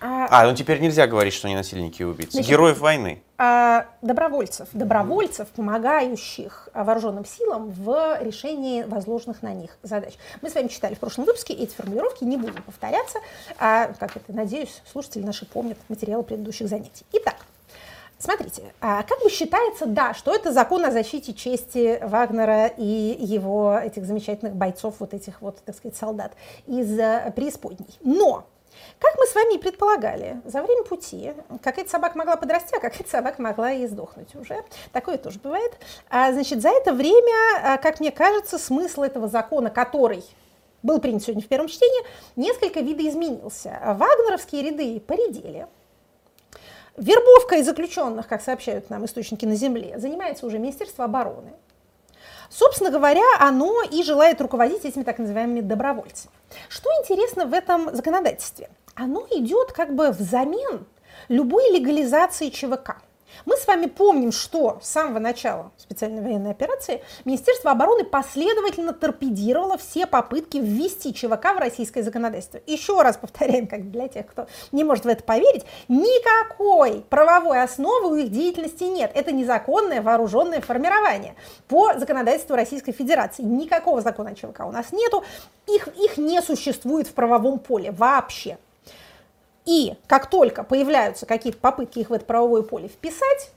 А, 0.00 0.28
а, 0.30 0.46
ну 0.46 0.54
теперь 0.54 0.80
нельзя 0.80 1.06
говорить, 1.06 1.34
что 1.34 1.46
они 1.48 1.56
насильники 1.56 2.02
и 2.02 2.04
убийцы. 2.04 2.32
Значит, 2.32 2.50
Героев 2.50 2.78
войны. 2.78 3.22
А, 3.36 3.86
добровольцев, 4.02 4.68
добровольцев, 4.72 5.48
помогающих 5.48 6.68
вооруженным 6.74 7.24
силам 7.24 7.70
в 7.70 8.18
решении 8.20 8.82
возложенных 8.82 9.42
на 9.42 9.54
них 9.54 9.78
задач. 9.82 10.14
Мы 10.42 10.50
с 10.50 10.54
вами 10.54 10.68
читали 10.68 10.94
в 10.94 10.98
прошлом 10.98 11.24
выпуске 11.24 11.54
эти 11.54 11.74
формулировки, 11.74 12.24
не 12.24 12.36
будем 12.36 12.62
повторяться. 12.62 13.18
А, 13.58 13.92
как 13.98 14.16
это, 14.16 14.32
надеюсь, 14.32 14.82
слушатели 14.90 15.22
наши 15.22 15.46
помнят 15.46 15.78
материалы 15.88 16.24
предыдущих 16.24 16.68
занятий. 16.68 17.04
Итак, 17.12 17.36
Смотрите, 18.20 18.62
а 18.80 19.04
как 19.04 19.22
бы 19.22 19.30
считается, 19.30 19.86
да, 19.86 20.12
что 20.12 20.34
это 20.34 20.52
закон 20.52 20.84
о 20.84 20.90
защите 20.90 21.32
чести 21.32 22.00
Вагнера 22.02 22.66
и 22.66 22.84
его 22.84 23.78
этих 23.78 24.06
замечательных 24.06 24.56
бойцов, 24.56 24.96
вот 24.98 25.14
этих 25.14 25.40
вот, 25.40 25.62
так 25.64 25.76
сказать, 25.76 25.96
солдат 25.96 26.32
из 26.66 26.98
э, 26.98 27.32
преисподней. 27.36 27.86
Но 28.02 28.44
как 28.98 29.14
мы 29.16 29.26
с 29.26 29.34
вами 29.34 29.54
и 29.54 29.58
предполагали, 29.58 30.40
за 30.44 30.62
время 30.62 30.84
пути 30.84 31.32
какая-то 31.62 31.90
собака 31.90 32.18
могла 32.18 32.36
подрасти, 32.36 32.74
а 32.74 32.80
какая-то 32.80 33.08
собака 33.08 33.40
могла 33.40 33.72
и 33.72 33.86
сдохнуть 33.86 34.34
уже. 34.34 34.64
Такое 34.92 35.18
тоже 35.18 35.38
бывает. 35.38 35.72
А, 36.10 36.32
значит, 36.32 36.60
за 36.62 36.70
это 36.70 36.92
время, 36.92 37.34
а, 37.62 37.78
как 37.78 38.00
мне 38.00 38.10
кажется, 38.10 38.58
смысл 38.58 39.02
этого 39.02 39.28
закона, 39.28 39.70
который 39.70 40.24
был 40.82 41.00
принят 41.00 41.22
сегодня 41.22 41.42
в 41.42 41.48
первом 41.48 41.68
чтении, 41.68 42.04
несколько 42.36 42.80
видоизменился. 42.80 43.78
Вагнеровские 43.84 44.62
ряды 44.62 45.00
поредели, 45.00 45.66
Вербовкой 46.98 47.62
заключенных, 47.62 48.26
как 48.26 48.42
сообщают 48.42 48.90
нам 48.90 49.04
источники 49.04 49.44
на 49.46 49.54
земле, 49.54 49.98
занимается 49.98 50.44
уже 50.44 50.58
Министерство 50.58 51.04
обороны. 51.04 51.52
Собственно 52.50 52.90
говоря, 52.90 53.22
оно 53.38 53.82
и 53.82 54.02
желает 54.02 54.40
руководить 54.40 54.84
этими 54.84 55.04
так 55.04 55.18
называемыми 55.18 55.60
добровольцами. 55.60 56.32
Что 56.68 56.90
интересно 57.00 57.46
в 57.46 57.52
этом 57.52 57.94
законодательстве? 57.94 58.68
Оно 59.00 59.24
идет 59.30 59.70
как 59.70 59.94
бы 59.94 60.10
взамен 60.10 60.84
любой 61.28 61.70
легализации 61.70 62.48
ЧВК. 62.48 62.96
Мы 63.46 63.56
с 63.56 63.64
вами 63.64 63.86
помним, 63.86 64.32
что 64.32 64.80
с 64.82 64.88
самого 64.88 65.20
начала 65.20 65.70
специальной 65.76 66.20
военной 66.20 66.50
операции 66.50 67.04
Министерство 67.24 67.70
обороны 67.70 68.02
последовательно 68.02 68.92
торпедировало 68.92 69.78
все 69.78 70.08
попытки 70.08 70.56
ввести 70.56 71.14
ЧВК 71.14 71.54
в 71.54 71.58
российское 71.58 72.02
законодательство. 72.02 72.58
Еще 72.66 73.00
раз 73.00 73.16
повторяем, 73.16 73.68
как 73.68 73.88
для 73.92 74.08
тех, 74.08 74.26
кто 74.26 74.48
не 74.72 74.82
может 74.82 75.04
в 75.04 75.08
это 75.08 75.22
поверить, 75.22 75.64
никакой 75.86 77.04
правовой 77.08 77.62
основы 77.62 78.10
у 78.10 78.14
их 78.16 78.32
деятельности 78.32 78.82
нет. 78.82 79.12
Это 79.14 79.30
незаконное 79.30 80.02
вооруженное 80.02 80.60
формирование 80.60 81.36
по 81.68 81.96
законодательству 81.96 82.56
Российской 82.56 82.90
Федерации. 82.90 83.42
Никакого 83.42 84.00
закона 84.00 84.30
о 84.30 84.34
ЧВК 84.34 84.66
у 84.66 84.72
нас 84.72 84.90
нету, 84.90 85.22
их, 85.68 85.86
их 85.86 86.16
не 86.16 86.42
существует 86.42 87.06
в 87.06 87.12
правовом 87.12 87.60
поле 87.60 87.92
вообще. 87.92 88.58
И 89.68 89.96
как 90.06 90.30
только 90.30 90.64
появляются 90.64 91.26
какие-то 91.26 91.58
попытки 91.58 91.98
их 91.98 92.08
в 92.08 92.14
это 92.14 92.24
правовое 92.24 92.62
поле 92.62 92.88
вписать, 92.88 93.50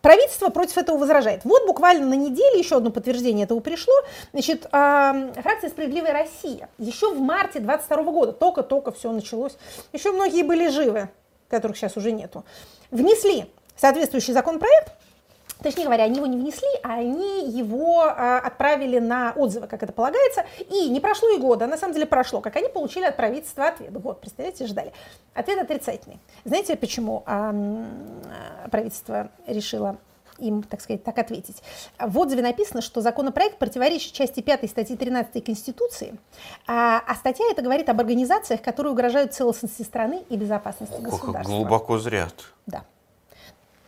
правительство 0.00 0.48
против 0.48 0.78
этого 0.78 0.96
возражает. 0.96 1.44
Вот 1.44 1.66
буквально 1.66 2.06
на 2.06 2.14
неделе 2.14 2.58
еще 2.58 2.78
одно 2.78 2.90
подтверждение 2.90 3.44
этого 3.44 3.60
пришло. 3.60 3.92
Значит, 4.32 4.62
фракция 4.70 5.68
«Справедливая 5.68 6.14
Россия» 6.14 6.70
еще 6.78 7.12
в 7.12 7.20
марте 7.20 7.60
22 7.60 8.02
года, 8.04 8.32
только-только 8.32 8.92
все 8.92 9.12
началось, 9.12 9.58
еще 9.92 10.10
многие 10.10 10.42
были 10.42 10.68
живы, 10.68 11.10
которых 11.50 11.76
сейчас 11.76 11.98
уже 11.98 12.10
нету, 12.10 12.42
внесли 12.90 13.52
соответствующий 13.76 14.32
законопроект, 14.32 14.90
Точнее 15.64 15.84
говоря, 15.84 16.04
они 16.04 16.18
его 16.18 16.26
не 16.26 16.36
внесли, 16.36 16.68
а 16.82 16.96
они 16.98 17.48
его 17.48 18.02
а, 18.02 18.38
отправили 18.38 18.98
на 18.98 19.32
отзывы, 19.34 19.66
как 19.66 19.82
это 19.82 19.94
полагается. 19.94 20.44
И 20.68 20.90
не 20.90 21.00
прошло 21.00 21.30
и 21.30 21.38
года, 21.38 21.66
на 21.66 21.78
самом 21.78 21.94
деле 21.94 22.04
прошло, 22.04 22.42
как 22.42 22.54
они 22.56 22.68
получили 22.68 23.06
от 23.06 23.16
правительства 23.16 23.68
ответ. 23.68 23.90
Год, 23.90 24.20
представляете, 24.20 24.66
ждали. 24.66 24.92
Ответ 25.32 25.58
отрицательный. 25.58 26.18
Знаете, 26.44 26.76
почему 26.76 27.22
а, 27.24 27.54
правительство 28.70 29.30
решило 29.46 29.96
им, 30.38 30.62
так 30.64 30.82
сказать, 30.82 31.02
так 31.02 31.18
ответить. 31.18 31.62
В 31.98 32.18
отзыве 32.18 32.42
написано, 32.42 32.82
что 32.82 33.00
законопроект 33.00 33.56
противоречит 33.56 34.12
части 34.12 34.40
5 34.40 34.68
статьи 34.68 34.96
13 34.96 35.42
Конституции, 35.42 36.18
а, 36.66 37.02
а 37.06 37.14
статья 37.14 37.46
это 37.50 37.62
говорит 37.62 37.88
об 37.88 38.00
организациях, 38.00 38.60
которые 38.60 38.92
угрожают 38.92 39.32
целостности 39.32 39.80
страны 39.80 40.24
и 40.28 40.36
безопасности 40.36 40.96
Ох, 40.98 41.04
государства. 41.04 41.54
Глубоко 41.54 41.96
зрят. 41.96 42.34
Да. 42.66 42.84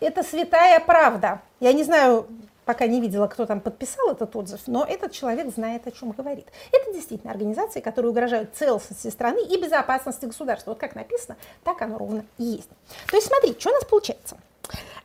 Это 0.01 0.23
святая 0.23 0.81
правда. 0.81 1.41
Я 1.61 1.73
не 1.73 1.85
знаю, 1.85 2.27
пока 2.67 2.87
не 2.87 3.01
видела, 3.01 3.29
кто 3.29 3.47
там 3.47 3.61
подписал 3.61 4.11
этот 4.11 4.35
отзыв, 4.37 4.61
но 4.67 4.85
этот 4.85 5.13
человек 5.13 5.51
знает, 5.55 5.87
о 5.87 5.91
чем 5.91 6.11
говорит. 6.11 6.47
Это 6.73 6.93
действительно 6.93 7.33
организации, 7.33 7.81
которые 7.81 8.11
угрожают 8.11 8.55
целостности 8.55 9.09
страны 9.09 9.43
и 9.43 9.61
безопасности 9.61 10.27
государства. 10.27 10.73
Вот 10.73 10.79
как 10.79 10.95
написано, 10.95 11.37
так 11.65 11.81
оно 11.81 11.97
ровно 11.97 12.27
и 12.37 12.45
есть. 12.45 12.69
То 13.09 13.17
есть 13.17 13.29
смотри, 13.29 13.57
что 13.59 13.71
у 13.71 13.73
нас 13.73 13.85
получается. 13.85 14.37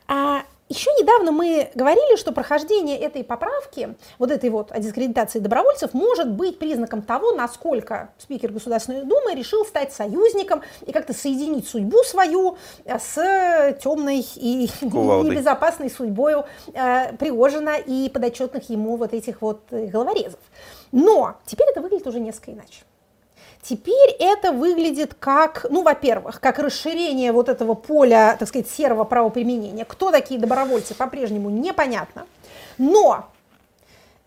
А, 0.08 0.42
еще 0.72 0.90
недавно 1.00 1.32
мы 1.32 1.70
говорили, 1.74 2.16
что 2.16 2.32
прохождение 2.32 2.98
этой 2.98 3.22
поправки, 3.22 3.94
вот 4.18 4.30
этой 4.30 4.50
вот 4.50 4.72
о 4.72 4.78
дискредитации 4.78 5.38
добровольцев, 5.38 5.92
может 5.92 6.30
быть 6.30 6.58
признаком 6.58 7.02
того, 7.02 7.32
насколько 7.32 8.10
спикер 8.18 8.52
Государственной 8.52 9.04
Думы 9.04 9.34
решил 9.34 9.64
стать 9.66 9.92
союзником 9.92 10.62
и 10.86 10.92
как-то 10.92 11.12
соединить 11.12 11.68
судьбу 11.68 11.98
свою 12.04 12.56
э, 12.84 12.98
с 12.98 13.76
темной 13.82 14.24
и 14.36 14.70
Кувалдой. 14.80 15.30
небезопасной 15.30 15.90
судьбой 15.90 16.44
э, 16.72 17.16
Пригожина 17.16 17.76
и 17.76 18.08
подотчетных 18.08 18.70
ему 18.70 18.96
вот 18.96 19.12
этих 19.12 19.42
вот 19.42 19.60
э, 19.70 19.86
головорезов. 19.86 20.40
Но 20.90 21.36
теперь 21.44 21.68
это 21.70 21.82
выглядит 21.82 22.06
уже 22.06 22.20
несколько 22.20 22.52
иначе. 22.52 22.82
Теперь 23.62 24.10
это 24.18 24.50
выглядит 24.50 25.14
как, 25.14 25.66
ну, 25.70 25.82
во-первых, 25.82 26.40
как 26.40 26.58
расширение 26.58 27.30
вот 27.30 27.48
этого 27.48 27.74
поля, 27.74 28.36
так 28.36 28.48
сказать, 28.48 28.68
серого 28.68 29.04
правоприменения. 29.04 29.84
Кто 29.84 30.10
такие 30.10 30.40
добровольцы, 30.40 30.94
по-прежнему 30.94 31.48
непонятно. 31.48 32.26
Но 32.76 33.28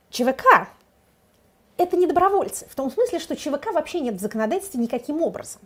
ЧВК 0.09 0.69
это 1.77 1.97
не 1.97 2.07
добровольцы, 2.07 2.65
в 2.69 2.75
том 2.75 2.89
смысле, 2.89 3.19
что 3.19 3.35
ЧВК 3.35 3.73
вообще 3.73 3.99
нет 3.99 4.15
в 4.15 4.19
законодательстве 4.21 4.79
никаким 4.79 5.21
образом. 5.21 5.61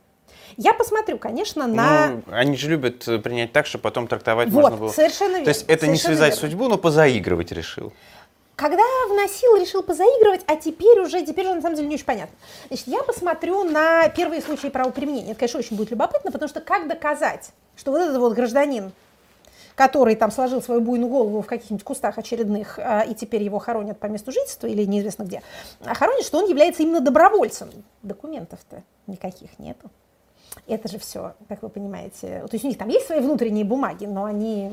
Я 0.58 0.74
посмотрю, 0.74 1.20
конечно, 1.20 1.68
на... 1.68 2.08
Ну, 2.08 2.24
они 2.32 2.58
же 2.58 2.70
любят 2.72 3.06
принять 3.24 3.52
так, 3.52 3.68
чтобы 3.68 3.84
потом 3.84 4.08
трактовать 4.08 4.50
вот, 4.50 4.62
можно 4.62 4.78
было. 4.78 4.90
совершенно 4.90 5.34
верно. 5.34 5.46
То 5.46 5.50
есть 5.50 5.66
это 5.68 5.86
не 5.86 5.98
связать 5.98 6.34
верно. 6.34 6.50
судьбу, 6.50 6.68
но 6.68 6.78
позаигрывать 6.78 7.52
решил. 7.52 7.94
Когда 8.60 8.84
вносил, 9.08 9.56
решил 9.56 9.84
позаигрывать, 9.84 10.42
а 10.46 10.58
теперь 10.58 11.00
уже, 11.00 11.26
теперь 11.26 11.46
уже 11.46 11.56
на 11.56 11.62
самом 11.62 11.78
деле 11.78 11.88
не 11.88 11.96
очень 11.96 12.04
понятно. 12.04 12.36
Значит, 12.68 12.88
я 12.88 13.04
посмотрю 13.04 13.64
на 13.64 14.10
первые 14.10 14.42
случаи 14.42 14.68
правоприменения. 14.68 15.32
Это, 15.32 15.40
конечно, 15.40 15.60
очень 15.60 15.78
будет 15.78 15.92
любопытно, 15.92 16.30
потому 16.30 16.50
что 16.50 16.60
как 16.60 16.90
доказать, 16.90 17.52
что 17.78 17.92
вот 17.92 18.02
этот 18.02 18.18
вот 18.18 18.34
гражданин, 18.34 18.92
который 19.76 20.18
там 20.18 20.30
сложил 20.30 20.62
свою 20.62 20.82
буйную 20.82 21.10
голову 21.10 21.42
в 21.42 21.46
каких-нибудь 21.46 21.86
кустах 21.86 22.18
очередных, 22.18 22.78
а, 22.80 23.04
и 23.04 23.16
теперь 23.16 23.44
его 23.44 23.60
хоронят 23.60 23.98
по 23.98 24.08
месту 24.08 24.34
жительства 24.34 24.68
или 24.68 24.84
неизвестно 24.84 25.24
где, 25.24 25.42
а 25.86 25.94
хоронят, 25.94 26.26
что 26.26 26.40
он 26.40 26.50
является 26.50 26.84
именно 26.84 27.00
добровольцем. 27.00 27.70
Документов-то 28.04 28.84
никаких 29.08 29.58
нету. 29.58 29.90
Это 30.68 30.88
же 30.88 31.00
все, 31.00 31.34
как 31.48 31.64
вы 31.64 31.70
понимаете, 31.70 32.44
то 32.48 32.54
есть 32.54 32.64
у 32.64 32.68
них 32.68 32.78
там 32.78 32.90
есть 32.90 33.08
свои 33.08 33.20
внутренние 33.22 33.66
бумаги, 33.66 34.06
но 34.06 34.26
они, 34.26 34.72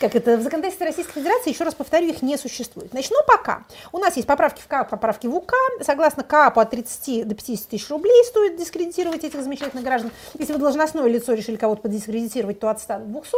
как 0.00 0.16
это, 0.16 0.36
в 0.36 0.42
законодательстве 0.42 0.86
Российской 0.86 1.20
Федерации, 1.20 1.50
еще 1.50 1.62
раз 1.62 1.74
повторю, 1.74 2.08
их 2.08 2.22
не 2.22 2.36
существует. 2.36 2.90
Значит, 2.90 3.12
но 3.12 3.22
пока 3.24 3.64
у 3.92 3.98
нас 3.98 4.16
есть 4.16 4.26
поправки 4.26 4.60
в 4.60 4.66
КАП, 4.66 4.90
поправки 4.90 5.28
в 5.28 5.34
УК, 5.34 5.54
согласно 5.80 6.24
КАПу 6.24 6.60
от 6.60 6.70
30 6.70 7.28
до 7.28 7.34
50 7.36 7.68
тысяч 7.68 7.88
рублей 7.88 8.24
стоит 8.24 8.56
дискредитировать 8.56 9.22
этих 9.22 9.42
замечательных 9.42 9.84
граждан. 9.84 10.10
Если 10.38 10.52
вы 10.52 10.58
должностное 10.58 11.06
лицо 11.06 11.34
решили 11.34 11.56
кого-то 11.56 11.82
подискредитировать, 11.82 12.58
то 12.58 12.68
от 12.68 12.80
100 12.80 12.98
до 12.98 13.04
200 13.04 13.36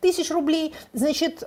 тысяч 0.00 0.30
рублей. 0.30 0.74
Значит, 0.94 1.44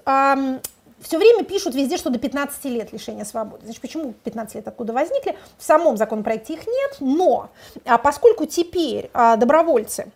все 1.01 1.17
время 1.17 1.43
пишут 1.43 1.75
везде, 1.75 1.97
что 1.97 2.09
до 2.09 2.19
15 2.19 2.65
лет 2.65 2.91
лишения 2.91 3.25
свободы. 3.25 3.65
Значит, 3.65 3.81
почему 3.81 4.13
15 4.23 4.55
лет 4.55 4.67
откуда 4.67 4.93
возникли? 4.93 5.37
В 5.57 5.63
самом 5.63 5.97
законопроекте 5.97 6.53
их 6.53 6.67
нет, 6.67 6.97
но 6.99 7.49
а 7.85 7.97
поскольку 7.97 8.45
теперь 8.45 9.09
а, 9.13 9.35
добровольцы 9.35 10.11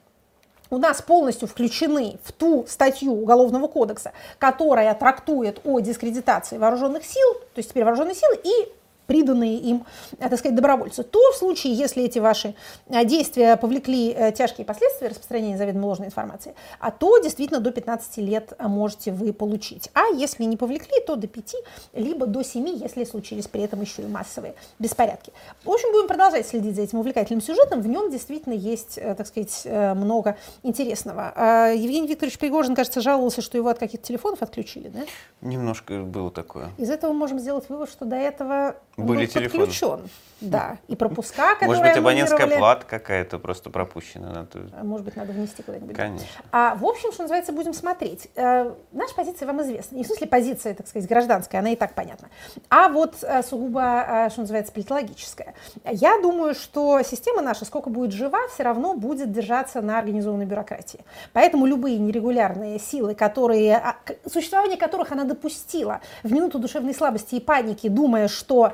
у 0.70 0.78
нас 0.78 1.02
полностью 1.02 1.48
включены 1.48 2.18
в 2.24 2.32
ту 2.32 2.66
статью 2.68 3.14
Уголовного 3.14 3.68
кодекса, 3.68 4.12
которая 4.40 4.94
трактует 4.96 5.62
о 5.64 5.80
дискредитации 5.80 6.58
вооруженных 6.58 7.06
сил, 7.06 7.34
то 7.54 7.60
есть 7.60 7.70
теперь 7.70 7.84
вооруженные 7.84 8.16
силы 8.16 8.40
и 8.44 8.72
приданные 9.08 9.58
им, 9.58 9.86
э, 10.20 10.30
так 10.30 10.40
сказать, 10.40 10.56
добровольцы, 10.56 11.04
то 11.04 11.20
в 11.32 11.36
случае, 11.36 11.74
если 11.74 12.04
эти 12.04 12.20
ваши 12.20 12.56
э, 12.88 13.06
действия 13.06 13.58
повлекли 13.58 14.12
э, 14.12 14.32
тяжкие 14.32 14.66
последствия 14.66 15.10
распространения 15.10 15.58
заведомо 15.58 15.88
ложной 15.88 16.08
информации, 16.08 16.56
а 16.80 16.92
то 16.92 17.18
действительно 17.20 17.60
до 17.60 17.72
15 17.72 18.18
лет 18.18 18.54
можете 18.60 19.12
вы 19.12 19.34
получить. 19.34 19.90
А 19.94 20.08
если 20.16 20.44
не 20.44 20.58
повлекли, 20.58 21.00
то 21.06 21.16
до 21.16 21.28
5, 21.28 21.56
либо 21.94 22.26
до 22.26 22.44
7, 22.44 22.68
если 22.68 23.04
случились 23.04 23.48
при 23.48 23.64
этом 23.64 23.82
еще 23.82 24.04
и 24.04 24.08
массовые 24.08 24.56
беспорядки. 24.80 25.32
В 25.64 25.70
общем, 25.70 25.92
будем 25.92 26.08
продолжать 26.08 26.48
следить 26.48 26.76
за 26.76 26.84
этим 26.84 27.00
увлекательным 27.00 27.42
сюжетом. 27.42 27.82
В 27.82 27.88
нем 27.88 28.10
действительно 28.10 28.54
есть, 28.54 28.96
так 28.96 29.28
сказать, 29.28 29.66
много 29.66 30.38
интересного. 30.64 31.34
А 31.36 31.68
Евгений 31.70 32.08
Викторович 32.08 32.38
Пригожин, 32.38 32.76
кажется, 32.76 33.02
жаловался, 33.02 33.42
что 33.42 33.58
его 33.58 33.70
от 33.70 33.80
каких-то 33.80 34.08
телефонов 34.08 34.42
отключили, 34.42 34.90
да? 34.90 35.02
Немножко 35.42 36.02
было 36.02 36.32
такое. 36.32 36.70
Из 36.78 36.90
этого 36.90 37.12
мы 37.12 37.20
можем 37.20 37.40
сделать 37.40 37.70
вывод, 37.70 37.90
что 37.90 38.06
до 38.06 38.16
этого 38.16 38.76
Были 39.04 39.26
был 39.26 39.34
подключен. 39.42 40.10
Да, 40.44 40.78
и 40.90 40.96
пропуска, 40.96 41.54
которые 41.54 41.68
Может 41.68 41.84
быть, 41.84 41.98
абонентская 41.98 42.48
плата 42.48 42.86
какая-то 42.86 43.40
просто 43.40 43.70
пропущена. 43.70 44.30
Надо... 44.30 44.70
А, 44.74 44.84
может 44.84 45.06
быть, 45.06 45.16
надо 45.16 45.32
внести 45.32 45.64
куда-нибудь. 45.64 45.96
Конечно. 45.96 46.28
А 46.52 46.76
в 46.76 46.86
общем, 46.86 47.14
что 47.14 47.24
называется, 47.24 47.54
будем 47.54 47.74
смотреть. 47.74 48.28
Э, 48.36 48.74
наша 48.92 49.16
позиция 49.16 49.46
вам 49.46 49.62
известна. 49.62 49.96
Не 49.96 50.04
в 50.04 50.08
смысле 50.08 50.28
позиция, 50.28 50.74
так 50.74 50.88
сказать, 50.88 51.08
гражданская, 51.08 51.62
она 51.62 51.70
и 51.70 51.76
так 51.78 51.94
понятна. 51.94 52.30
А 52.70 52.90
вот 52.90 53.16
э, 53.22 53.42
сугубо, 53.44 54.06
э, 54.08 54.30
что 54.32 54.42
называется, 54.42 54.74
политологическая. 54.74 55.54
Я 55.86 56.20
думаю, 56.22 56.56
что 56.56 57.02
система 57.04 57.42
наша, 57.42 57.64
сколько 57.64 57.90
будет 57.90 58.12
жива, 58.12 58.40
все 58.54 58.64
равно 58.64 58.96
будет 58.96 59.32
держаться 59.32 59.82
на 59.82 59.98
организованной 59.98 60.46
бюрократии. 60.46 61.00
Поэтому 61.32 61.66
любые 61.66 61.98
нерегулярные 62.00 62.80
силы, 62.80 63.16
которые, 63.16 63.78
а, 63.78 63.96
существование 64.30 64.78
которых 64.78 65.14
она 65.14 65.24
допустила 65.24 66.02
в 66.24 66.34
минуту 66.34 66.60
душевной 66.60 66.94
слабости 66.94 67.36
и 67.36 67.40
паники, 67.40 67.88
думая, 67.88 68.28
что 68.28 68.74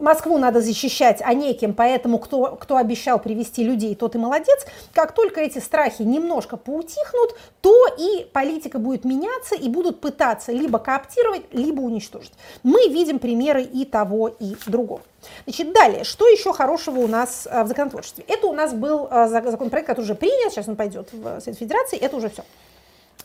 Москву 0.00 0.38
надо 0.38 0.60
защищать, 0.60 1.20
а 1.24 1.34
неким, 1.34 1.74
поэтому 1.74 2.18
кто, 2.18 2.56
кто 2.56 2.76
обещал 2.76 3.18
привести 3.18 3.64
людей, 3.64 3.94
тот 3.94 4.14
и 4.14 4.18
молодец. 4.18 4.66
Как 4.94 5.12
только 5.12 5.40
эти 5.40 5.58
страхи 5.58 6.02
немножко 6.02 6.56
поутихнут, 6.56 7.36
то 7.60 7.86
и 7.98 8.24
политика 8.32 8.78
будет 8.78 9.04
меняться, 9.04 9.54
и 9.54 9.68
будут 9.68 10.00
пытаться 10.00 10.52
либо 10.52 10.78
кооптировать, 10.78 11.42
либо 11.52 11.80
уничтожить. 11.80 12.32
Мы 12.62 12.88
видим 12.88 13.18
примеры 13.18 13.62
и 13.62 13.84
того, 13.84 14.28
и 14.28 14.54
другого. 14.66 15.02
Значит, 15.44 15.72
далее, 15.72 16.04
что 16.04 16.26
еще 16.28 16.52
хорошего 16.52 17.00
у 17.00 17.06
нас 17.06 17.46
э, 17.50 17.62
в 17.62 17.68
законотворчестве? 17.68 18.24
Это 18.26 18.46
у 18.46 18.52
нас 18.52 18.72
был 18.72 19.06
э, 19.10 19.28
законопроект, 19.28 19.86
который 19.86 20.04
уже 20.04 20.14
принят, 20.14 20.52
сейчас 20.52 20.68
он 20.68 20.76
пойдет 20.76 21.08
в 21.12 21.40
Совет 21.40 21.58
Федерации, 21.58 21.98
это 21.98 22.16
уже 22.16 22.30
все. 22.30 22.42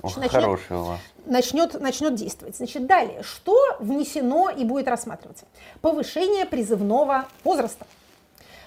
Ох, 0.01 0.17
начнет, 0.17 0.41
хорошего. 0.41 0.97
Начнет, 1.25 1.79
начнет 1.79 2.15
действовать. 2.15 2.57
Значит, 2.57 2.85
далее, 2.85 3.23
что 3.23 3.57
внесено 3.79 4.49
и 4.49 4.63
будет 4.63 4.87
рассматриваться? 4.87 5.45
Повышение 5.81 6.45
призывного 6.45 7.25
возраста. 7.43 7.85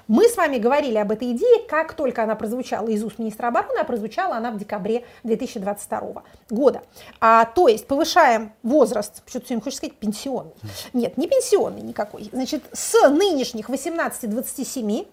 Мы 0.09 0.27
с 0.27 0.39
вами 0.39 0.57
говорили 0.57 0.97
об 0.97 1.13
этой 1.13 1.33
идее, 1.33 1.61
как 1.69 1.93
только 1.93 2.23
она 2.23 2.35
прозвучала 2.35 2.89
из 2.89 3.05
уст 3.05 3.19
министра 3.19 3.49
обороны, 3.49 3.79
а 3.79 3.85
прозвучала 3.85 4.37
она 4.37 4.51
в 4.51 4.57
декабре 4.57 5.05
2022 5.23 6.23
года. 6.49 6.83
А, 7.21 7.45
то 7.45 7.69
есть 7.69 7.87
повышаем 7.87 8.53
возраст, 8.63 9.23
что-то 9.27 9.47
сегодня 9.47 9.63
хочешь 9.63 9.77
сказать, 9.77 9.97
пенсионный. 9.97 10.55
Нет, 10.95 11.19
не 11.19 11.29
пенсионный 11.29 11.83
никакой. 11.83 12.31
Значит, 12.33 12.65
с 12.73 13.07
нынешних 13.11 13.69
18-27 13.69 15.07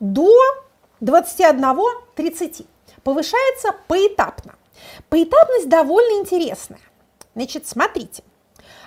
до 0.00 0.28
21-30 1.00 2.66
повышается 3.04 3.76
поэтапно. 3.86 4.56
Поэтапность 5.08 5.68
довольно 5.68 6.20
интересная. 6.20 6.80
Значит, 7.34 7.66
смотрите. 7.66 8.22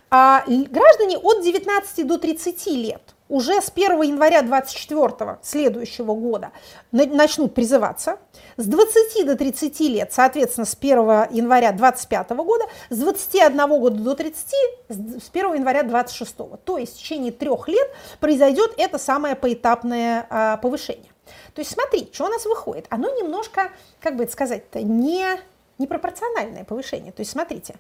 А, 0.10 0.44
граждане 0.48 1.18
от 1.18 1.44
19 1.44 2.06
до 2.06 2.18
30 2.18 2.68
лет 2.68 3.14
уже 3.30 3.62
с 3.62 3.72
1 3.74 4.00
января 4.04 4.44
24 4.44 5.40
следующего 5.42 6.14
года 6.14 6.52
начнут 6.92 7.56
призываться. 7.56 8.20
С 8.58 8.66
20 8.66 9.26
до 9.26 9.36
30 9.36 9.80
лет, 9.82 10.14
соответственно, 10.14 10.66
с 10.66 10.78
1 10.80 10.98
января 11.32 11.72
25 11.72 12.30
года, 12.30 12.66
с 12.92 12.98
21 12.98 13.68
года 13.80 13.96
до 13.96 14.14
30 14.14 14.54
с 14.90 15.30
1 15.34 15.54
января 15.56 15.82
26. 15.82 16.36
То 16.64 16.78
есть 16.78 16.96
в 16.96 17.00
течение 17.00 17.32
трех 17.32 17.68
лет 17.68 17.90
произойдет 18.20 18.76
это 18.78 19.00
самое 19.00 19.36
поэтапное 19.36 20.28
а, 20.30 20.58
повышение. 20.58 21.12
То 21.56 21.62
есть 21.62 21.72
смотри, 21.72 22.10
что 22.14 22.26
у 22.26 22.30
нас 22.30 22.46
выходит. 22.46 22.86
Оно 22.92 23.10
немножко, 23.10 23.72
как 24.00 24.16
бы 24.16 24.26
это 24.26 24.34
сказать-то, 24.34 24.84
не 24.84 25.40
непропорциональное 25.78 26.64
повышение. 26.64 27.12
То 27.12 27.22
есть 27.22 27.32
смотрите, 27.32 27.76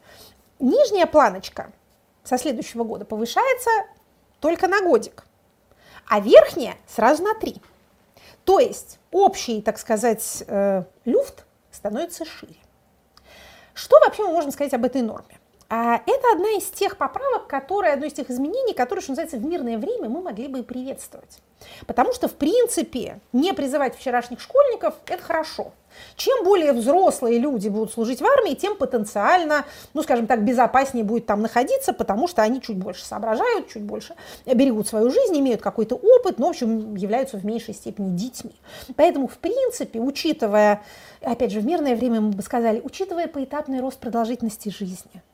нижняя 0.60 1.06
планочка 1.06 1.71
со 2.23 2.38
следующего 2.38 2.84
года 2.84 3.06
повышается 3.06 3.69
только 4.39 4.67
на 4.67 4.82
годик, 4.82 5.25
а 6.08 6.19
верхняя 6.19 6.75
сразу 6.88 7.23
на 7.23 7.36
три. 7.36 7.62
То 8.45 8.60
есть 8.60 8.99
общий, 9.12 9.62
так 9.62 9.77
сказать, 9.79 10.43
э, 10.47 10.84
люфт 11.06 11.45
становится 11.71 12.25
шире. 12.25 12.58
Что 13.73 13.99
вообще 13.99 14.23
мы 14.23 14.34
можем 14.34 14.51
сказать 14.51 14.73
об 14.73 14.86
этой 14.86 15.01
норме? 15.01 15.39
А 15.76 15.96
это 15.96 16.32
одна 16.32 16.52
из 16.52 16.66
тех 16.66 16.98
поправок, 16.98 17.48
которые, 17.48 17.94
одно 17.94 18.06
из 18.06 18.14
тех 18.14 18.30
изменений, 18.30 18.76
которые, 18.76 19.02
что 19.02 19.14
называется, 19.14 19.38
в 19.38 19.44
мирное 19.44 19.80
время 19.80 20.08
мы 20.08 20.22
могли 20.22 20.48
бы 20.48 20.60
и 20.60 20.62
приветствовать. 20.62 21.40
Потому 21.88 22.14
что, 22.14 22.28
в 22.28 22.34
принципе, 22.34 23.20
не 23.32 23.54
призывать 23.54 23.98
вчерашних 23.98 24.40
школьников– 24.40 24.94
это 25.08 25.24
хорошо. 25.24 25.72
Чем 26.16 26.44
более 26.44 26.74
взрослые 26.74 27.40
люди 27.40 27.70
будут 27.70 27.92
служить 27.92 28.22
в 28.22 28.24
армии, 28.24 28.54
тем 28.54 28.78
потенциально, 28.78 29.66
ну, 29.96 30.04
скажем 30.04 30.28
так, 30.28 30.46
безопаснее 30.46 31.04
будет 31.04 31.26
там 31.26 31.42
находиться, 31.42 31.92
потому 31.92 32.28
что 32.28 32.44
они 32.44 32.62
чуть 32.62 32.78
больше 32.78 33.04
соображают, 33.04 33.68
чуть 33.70 33.82
больше 33.82 34.14
берегут 34.46 34.88
свою 34.88 35.10
жизнь, 35.10 35.40
имеют 35.40 35.62
какой-то 35.62 35.96
опыт, 35.96 36.38
но, 36.38 36.46
в 36.46 36.50
общем, 36.52 36.94
являются 36.94 37.38
в 37.38 37.46
меньшей 37.48 37.74
степени 37.74 38.16
детьми. 38.16 38.54
Поэтому, 38.96 39.28
в 39.28 39.40
принципе, 39.40 40.00
учитывая, 40.00 40.84
опять 41.22 41.52
же, 41.52 41.62
в 41.62 41.66
мирное 41.66 41.96
время 41.96 42.22
мы 42.22 42.30
бы 42.30 42.44
сказали, 42.44 42.80
учитывая 42.80 43.28
поэтапный 43.28 43.80
рост 43.80 43.98
продолжительности 43.98 44.70
жизни– 44.70 45.24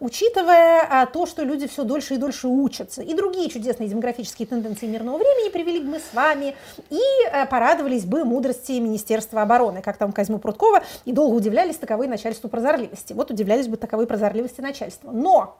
учитывая 0.00 0.86
а, 0.88 1.06
то, 1.06 1.26
что 1.26 1.42
люди 1.42 1.66
все 1.66 1.84
дольше 1.84 2.14
и 2.14 2.16
дольше 2.16 2.48
учатся, 2.48 3.02
и 3.02 3.14
другие 3.14 3.48
чудесные 3.48 3.88
демографические 3.88 4.46
тенденции 4.46 4.86
мирного 4.86 5.18
времени 5.18 5.50
привели 5.50 5.80
бы 5.80 5.90
мы 5.90 5.98
с 5.98 6.12
вами 6.12 6.54
и 6.90 7.00
а, 7.32 7.46
порадовались 7.46 8.04
бы 8.04 8.24
мудрости 8.24 8.72
Министерства 8.72 9.42
обороны, 9.42 9.82
как 9.82 9.96
там 9.96 10.12
Козьму 10.12 10.38
Пруткова, 10.38 10.82
и 11.04 11.12
долго 11.12 11.34
удивлялись 11.34 11.76
таковой 11.76 12.08
начальству 12.08 12.48
прозорливости. 12.48 13.12
Вот 13.12 13.30
удивлялись 13.30 13.68
бы 13.68 13.76
таковой 13.76 14.06
прозорливости 14.06 14.60
начальства. 14.60 15.10
Но 15.10 15.58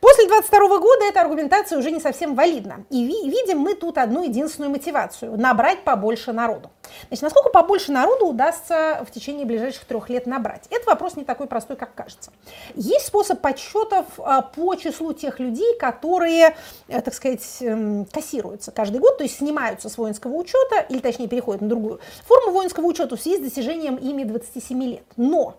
После 0.00 0.26
22 0.26 0.78
года 0.78 1.04
эта 1.04 1.20
аргументация 1.20 1.78
уже 1.78 1.90
не 1.90 2.00
совсем 2.00 2.34
валидна. 2.34 2.84
И 2.90 3.04
ви- 3.04 3.28
видим 3.30 3.58
мы 3.58 3.74
тут 3.74 3.98
одну 3.98 4.24
единственную 4.24 4.70
мотивацию– 4.70 5.36
набрать 5.38 5.84
побольше 5.84 6.32
народу. 6.32 6.70
Значит, 7.08 7.22
насколько 7.22 7.50
побольше 7.50 7.92
народу 7.92 8.26
удастся 8.26 9.04
в 9.06 9.12
течение 9.12 9.46
ближайших 9.46 9.84
трех 9.84 10.08
лет 10.10 10.26
набрать? 10.26 10.66
Это 10.70 10.90
вопрос 10.90 11.16
не 11.16 11.24
такой 11.24 11.46
простой, 11.46 11.76
как 11.76 11.94
кажется. 11.94 12.32
Есть 12.74 13.06
способ 13.06 13.40
подсчетов 13.40 14.06
а, 14.18 14.42
по 14.42 14.74
числу 14.74 15.12
тех 15.12 15.38
людей, 15.38 15.76
которые, 15.78 16.56
э, 16.88 17.00
так 17.00 17.14
сказать, 17.14 17.46
эм, 17.60 18.06
кассируются 18.06 18.72
каждый 18.72 19.00
год, 19.00 19.18
то 19.18 19.24
есть 19.24 19.38
снимаются 19.38 19.88
с 19.88 19.98
воинского 19.98 20.34
учета, 20.34 20.80
или 20.88 20.98
точнее 20.98 21.28
переходят 21.28 21.62
на 21.62 21.68
другую 21.68 22.00
форму 22.26 22.52
воинского 22.52 22.86
учета 22.86 23.16
в 23.16 23.20
связи 23.20 23.38
с 23.38 23.40
достижением 23.40 23.96
ими 23.96 24.24
27 24.24 24.82
лет. 24.82 25.04
Но 25.16 25.56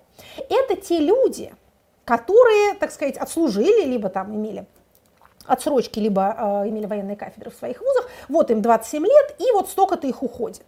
это 0.50 0.76
те 0.76 1.00
люди, 1.00 1.54
которые, 2.06 2.76
так 2.76 2.92
сказать, 2.92 3.18
отслужили, 3.18 3.86
либо 3.86 4.10
там 4.10 4.36
имели 4.36 4.66
отсрочки, 5.46 6.00
либо 6.00 6.36
э, 6.66 6.70
имели 6.70 6.86
военные 6.86 7.18
кафедры 7.18 7.52
в 7.52 7.56
своих 7.56 7.82
вузах, 7.82 8.10
вот 8.30 8.50
им 8.52 8.62
27 8.62 9.06
лет, 9.06 9.36
и 9.40 9.52
вот 9.52 9.70
столько-то 9.70 10.08
их 10.08 10.24
уходит. 10.24 10.64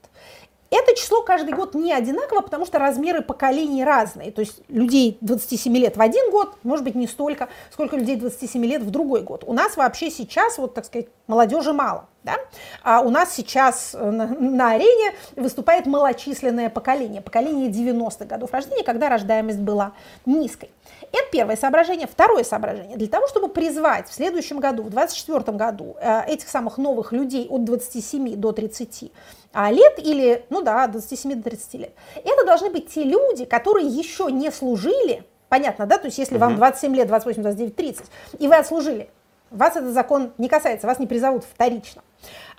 Это 0.72 0.96
число 0.96 1.22
каждый 1.22 1.54
год 1.54 1.76
не 1.76 1.94
одинаково, 1.94 2.42
потому 2.42 2.66
что 2.66 2.80
размеры 2.80 3.22
поколений 3.22 3.86
разные. 3.86 4.32
То 4.32 4.42
есть 4.42 4.62
людей 4.68 5.18
27 5.22 5.78
лет 5.78 5.96
в 5.96 6.02
один 6.02 6.30
год, 6.32 6.56
может 6.64 6.84
быть, 6.84 6.96
не 6.96 7.08
столько, 7.08 7.50
сколько 7.72 7.96
людей 7.96 8.16
27 8.16 8.66
лет 8.66 8.82
в 8.82 8.90
другой 8.90 9.22
год. 9.22 9.44
У 9.46 9.54
нас 9.54 9.78
вообще 9.78 10.10
сейчас, 10.10 10.58
вот 10.58 10.74
так 10.74 10.86
сказать, 10.86 11.08
молодежи 11.28 11.72
мало. 11.72 12.08
Да? 12.26 12.38
А 12.84 13.02
у 13.02 13.12
нас 13.12 13.34
сейчас 13.36 13.94
э, 13.94 14.10
на, 14.10 14.26
на 14.28 14.72
арене 14.72 15.14
выступает 15.36 15.86
малочисленное 15.86 16.72
поколение, 16.72 17.22
поколение 17.22 17.70
90-х 17.70 18.26
годов 18.26 18.52
рождения, 18.52 18.84
когда 18.84 19.10
рождаемость 19.10 19.60
была 19.60 19.94
низкой. 20.26 20.72
Это 21.12 21.24
первое 21.32 21.56
соображение. 21.56 22.08
Второе 22.08 22.44
соображение. 22.44 22.98
Для 22.98 23.08
того, 23.08 23.28
чтобы 23.28 23.48
призвать 23.48 24.10
в 24.10 24.14
следующем 24.14 24.60
году, 24.60 24.82
в 24.82 24.90
2024 24.90 25.56
году, 25.56 25.98
э, 26.02 26.24
этих 26.26 26.50
самых 26.50 26.80
новых 26.80 27.12
людей 27.12 27.46
от 27.48 27.64
27 27.64 28.36
до 28.38 28.52
30 28.52 29.12
а, 29.54 29.72
лет 29.72 30.00
или, 30.00 30.46
ну 30.50 30.64
да, 30.64 30.84
от 30.86 30.92
27 30.94 31.36
до 31.36 31.44
30 31.44 31.74
лет, 31.76 31.94
это 32.16 32.44
должны 32.44 32.72
быть 32.72 32.90
те 32.92 33.04
люди, 33.04 33.46
которые 33.46 33.88
еще 33.88 34.32
не 34.32 34.50
служили, 34.52 35.24
понятно, 35.48 35.86
да, 35.86 36.00
то 36.00 36.08
есть 36.08 36.18
если 36.18 36.40
вам 36.40 36.56
27 36.56 36.96
лет, 36.96 37.08
28, 37.08 37.42
29, 37.44 37.76
30, 37.76 38.06
и 38.40 38.48
вы 38.48 38.56
отслужили, 38.56 39.10
вас 39.52 39.76
этот 39.76 39.94
закон 39.94 40.34
не 40.38 40.50
касается, 40.50 40.88
вас 40.88 41.00
не 41.00 41.08
призовут 41.08 41.44
вторично. 41.44 42.02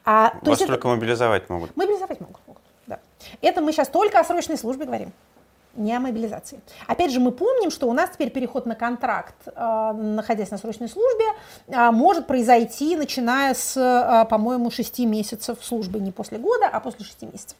А, 0.04 0.30
то 0.30 0.50
Вас 0.50 0.60
есть 0.60 0.66
только 0.68 0.86
это... 0.86 0.96
мобилизовать 0.96 1.48
могут. 1.48 1.76
Мобилизовать 1.76 2.20
могут, 2.20 2.40
могут, 2.46 2.62
да. 2.86 3.00
Это 3.40 3.60
мы 3.60 3.72
сейчас 3.72 3.88
только 3.88 4.20
о 4.20 4.24
срочной 4.24 4.56
службе 4.56 4.86
говорим 4.86 5.12
не 5.76 5.94
о 5.94 6.00
мобилизации. 6.00 6.60
Опять 6.86 7.12
же, 7.12 7.20
мы 7.20 7.30
помним, 7.30 7.70
что 7.70 7.88
у 7.88 7.92
нас 7.92 8.10
теперь 8.10 8.30
переход 8.30 8.66
на 8.66 8.74
контракт, 8.74 9.34
э, 9.46 9.92
находясь 9.92 10.50
на 10.50 10.58
срочной 10.58 10.88
службе, 10.88 11.24
э, 11.68 11.90
может 11.90 12.26
произойти, 12.26 12.96
начиная 12.96 13.54
с, 13.54 13.76
э, 13.76 14.28
по-моему, 14.28 14.70
6 14.70 15.04
месяцев 15.06 15.58
службы, 15.62 16.00
не 16.00 16.12
после 16.12 16.38
года, 16.38 16.68
а 16.72 16.80
после 16.80 17.04
6 17.04 17.26
месяцев. 17.26 17.56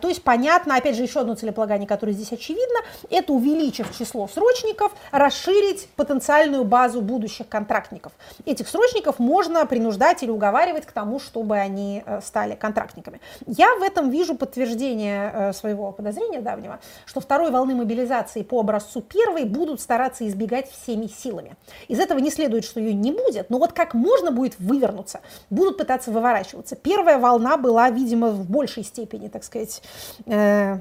То 0.00 0.08
есть, 0.08 0.22
понятно, 0.22 0.76
опять 0.76 0.96
же, 0.96 1.02
еще 1.02 1.20
одно 1.20 1.34
целеполагание, 1.34 1.86
которое 1.86 2.12
здесь 2.12 2.32
очевидно, 2.32 2.80
это 3.10 3.32
увеличив 3.32 3.96
число 3.96 4.28
срочников, 4.28 4.92
расширить 5.10 5.88
потенциальную 5.96 6.64
базу 6.64 7.00
будущих 7.00 7.48
контрактников. 7.48 8.12
Этих 8.44 8.68
срочников 8.68 9.18
можно 9.18 9.64
принуждать 9.66 10.22
или 10.22 10.30
уговаривать 10.30 10.86
к 10.86 10.92
тому, 10.92 11.20
чтобы 11.20 11.56
они 11.56 12.02
стали 12.24 12.54
контрактниками. 12.54 13.20
Я 13.46 13.76
в 13.76 13.82
этом 13.82 14.10
вижу 14.10 14.34
подтверждение 14.34 15.52
своего 15.52 15.92
подозрения 15.92 16.40
давнего, 16.40 16.78
что 17.06 17.20
второй 17.20 17.50
волны 17.52 17.76
мобилизации 17.76 18.42
по 18.42 18.58
образцу 18.60 19.00
первой 19.00 19.44
будут 19.44 19.80
стараться 19.80 20.26
избегать 20.26 20.68
всеми 20.70 21.06
силами. 21.06 21.56
Из 21.86 22.00
этого 22.00 22.18
не 22.18 22.30
следует, 22.30 22.64
что 22.64 22.80
ее 22.80 22.94
не 22.94 23.12
будет, 23.12 23.50
но 23.50 23.58
вот 23.58 23.72
как 23.72 23.94
можно 23.94 24.32
будет 24.32 24.58
вывернуться, 24.58 25.20
будут 25.50 25.78
пытаться 25.78 26.10
выворачиваться. 26.10 26.74
Первая 26.74 27.18
волна 27.18 27.56
была, 27.56 27.90
видимо, 27.90 28.30
в 28.30 28.50
большей 28.50 28.82
степени, 28.82 29.28
так 29.28 29.44
сказать, 29.44 29.82
э, 30.26 30.80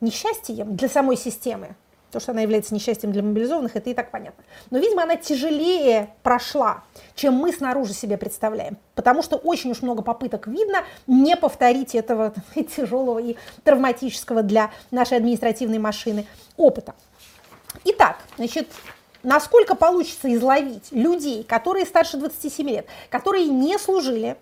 несчастьем 0.00 0.74
для 0.74 0.88
самой 0.88 1.16
системы, 1.16 1.76
то, 2.10 2.20
что 2.20 2.32
она 2.32 2.40
является 2.40 2.74
несчастьем 2.74 3.12
для 3.12 3.22
мобилизованных, 3.22 3.76
это 3.76 3.90
и 3.90 3.94
так 3.94 4.10
понятно. 4.10 4.42
Но, 4.70 4.78
видимо, 4.78 5.02
она 5.02 5.16
тяжелее 5.16 6.14
прошла, 6.22 6.82
чем 7.14 7.34
мы 7.34 7.52
снаружи 7.52 7.92
себе 7.92 8.16
представляем. 8.16 8.78
Потому 8.94 9.22
что 9.22 9.36
очень 9.36 9.70
уж 9.70 9.82
много 9.82 10.02
попыток 10.02 10.46
видно 10.46 10.84
не 11.06 11.36
повторить 11.36 11.94
этого 11.94 12.32
тяжелого 12.76 13.18
и 13.18 13.36
травматического 13.64 14.42
для 14.42 14.70
нашей 14.90 15.18
административной 15.18 15.78
машины 15.78 16.26
опыта. 16.56 16.94
Итак, 17.84 18.18
значит, 18.36 18.68
насколько 19.22 19.74
получится 19.74 20.32
изловить 20.34 20.90
людей, 20.90 21.44
которые 21.44 21.84
старше 21.84 22.16
27 22.16 22.68
лет, 22.68 22.86
которые 23.10 23.46
не 23.46 23.78
служили 23.78 24.36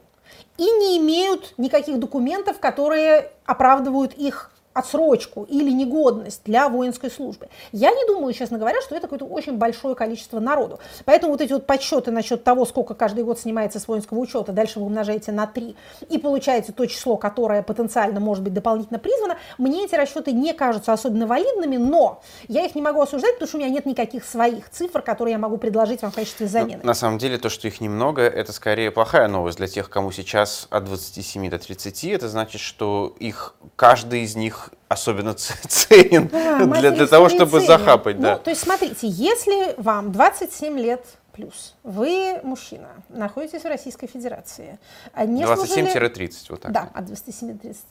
и 0.57 0.65
не 0.65 0.99
имеют 0.99 1.55
никаких 1.59 1.99
документов, 1.99 2.59
которые 2.61 3.33
оправдывают 3.45 4.15
их 4.15 4.51
отсрочку 4.77 5.45
или 5.45 5.71
негодность 5.71 6.43
для 6.45 6.69
воинской 6.69 7.11
службы. 7.11 7.49
Я 7.73 7.91
не 7.91 8.07
думаю, 8.07 8.33
честно 8.35 8.59
говоря, 8.59 8.81
что 8.83 8.95
это 8.95 9.07
какое-то 9.07 9.25
очень 9.25 9.57
большое 9.57 9.95
количество 9.95 10.39
народу. 10.41 10.79
Поэтому 11.05 11.33
вот 11.33 11.41
эти 11.41 11.53
вот 11.53 11.67
подсчеты 11.67 12.11
насчет 12.11 12.45
того, 12.45 12.67
сколько 12.67 12.95
каждый 12.95 13.25
год 13.25 13.39
снимается 13.41 13.81
с 13.81 13.89
воинского 13.89 14.19
учета, 14.19 14.53
дальше 14.53 14.79
вы 14.79 14.87
умножаете 14.87 15.33
на 15.33 15.47
3 15.47 15.77
и 16.09 16.19
получаете 16.19 16.73
то 16.73 16.85
число, 16.87 17.17
которое 17.17 17.62
потенциально 17.62 18.21
может 18.21 18.45
быть 18.45 18.53
дополнительно 18.53 18.99
призвано, 18.99 19.37
мне 19.59 19.85
эти 19.85 19.95
расчеты 19.95 20.33
не 20.33 20.53
кажутся 20.53 20.93
особенно 20.93 21.27
валидными, 21.27 21.77
но 21.77 22.23
я 22.49 22.65
их 22.67 22.75
не 22.75 22.83
могу 22.83 23.01
осуждать, 23.01 23.35
потому 23.35 23.49
что 23.49 23.57
у 23.57 23.61
меня 23.61 23.71
нет 23.71 23.87
никаких 23.87 24.25
своих 24.25 24.71
цифр, 24.71 25.01
которые 25.03 25.33
я 25.33 25.39
могу 25.39 25.57
предложить 25.57 26.03
вам 26.03 26.11
в 26.11 26.15
качестве 26.15 26.47
замены. 26.47 26.81
Ну, 26.83 26.89
на 26.89 26.95
самом 26.95 27.19
деле, 27.19 27.39
то, 27.39 27.49
что 27.49 27.67
их 27.69 27.81
немного, 27.81 28.23
это 28.23 28.53
скорее 28.53 28.91
плохая 28.91 29.29
новость 29.29 29.59
для 29.59 29.69
тех, 29.69 29.89
кому 29.89 30.12
сейчас 30.12 30.67
от 30.71 30.85
27 30.85 31.49
до 31.51 31.59
30. 31.59 32.05
Это 32.05 32.29
значит, 32.29 32.61
что 32.61 33.15
их 33.19 33.55
каждый 33.77 34.23
из 34.23 34.37
них 34.37 34.66
особенно 34.89 35.35
ценен 35.35 36.29
да, 36.29 36.65
для, 36.65 36.91
для 36.91 37.07
того, 37.07 37.29
чтобы 37.29 37.61
ценен. 37.61 37.67
захапать. 37.67 38.21
Да. 38.21 38.35
Ну, 38.35 38.43
то 38.43 38.51
есть, 38.51 38.63
смотрите, 38.63 39.07
если 39.09 39.75
вам 39.77 40.13
27 40.13 40.79
лет 40.79 41.05
плюс, 41.33 41.75
вы 41.83 42.41
мужчина, 42.43 42.89
находитесь 43.09 43.63
в 43.63 43.67
Российской 43.67 44.07
Федерации, 44.07 44.79
27-30, 45.15 46.33
вот 46.49 46.63
так. 46.63 46.73
Да, 46.73 46.89
от 46.95 47.05
27 47.05 47.53
до 47.53 47.59
30. 47.59 47.85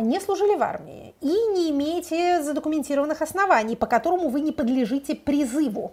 Не 0.00 0.20
служили 0.20 0.56
в 0.56 0.62
армии 0.62 1.14
и 1.20 1.26
не 1.26 1.70
имеете 1.70 2.42
задокументированных 2.42 3.20
оснований, 3.20 3.76
по 3.76 3.86
которому 3.86 4.30
вы 4.30 4.40
не 4.40 4.52
подлежите 4.52 5.14
призыву. 5.14 5.92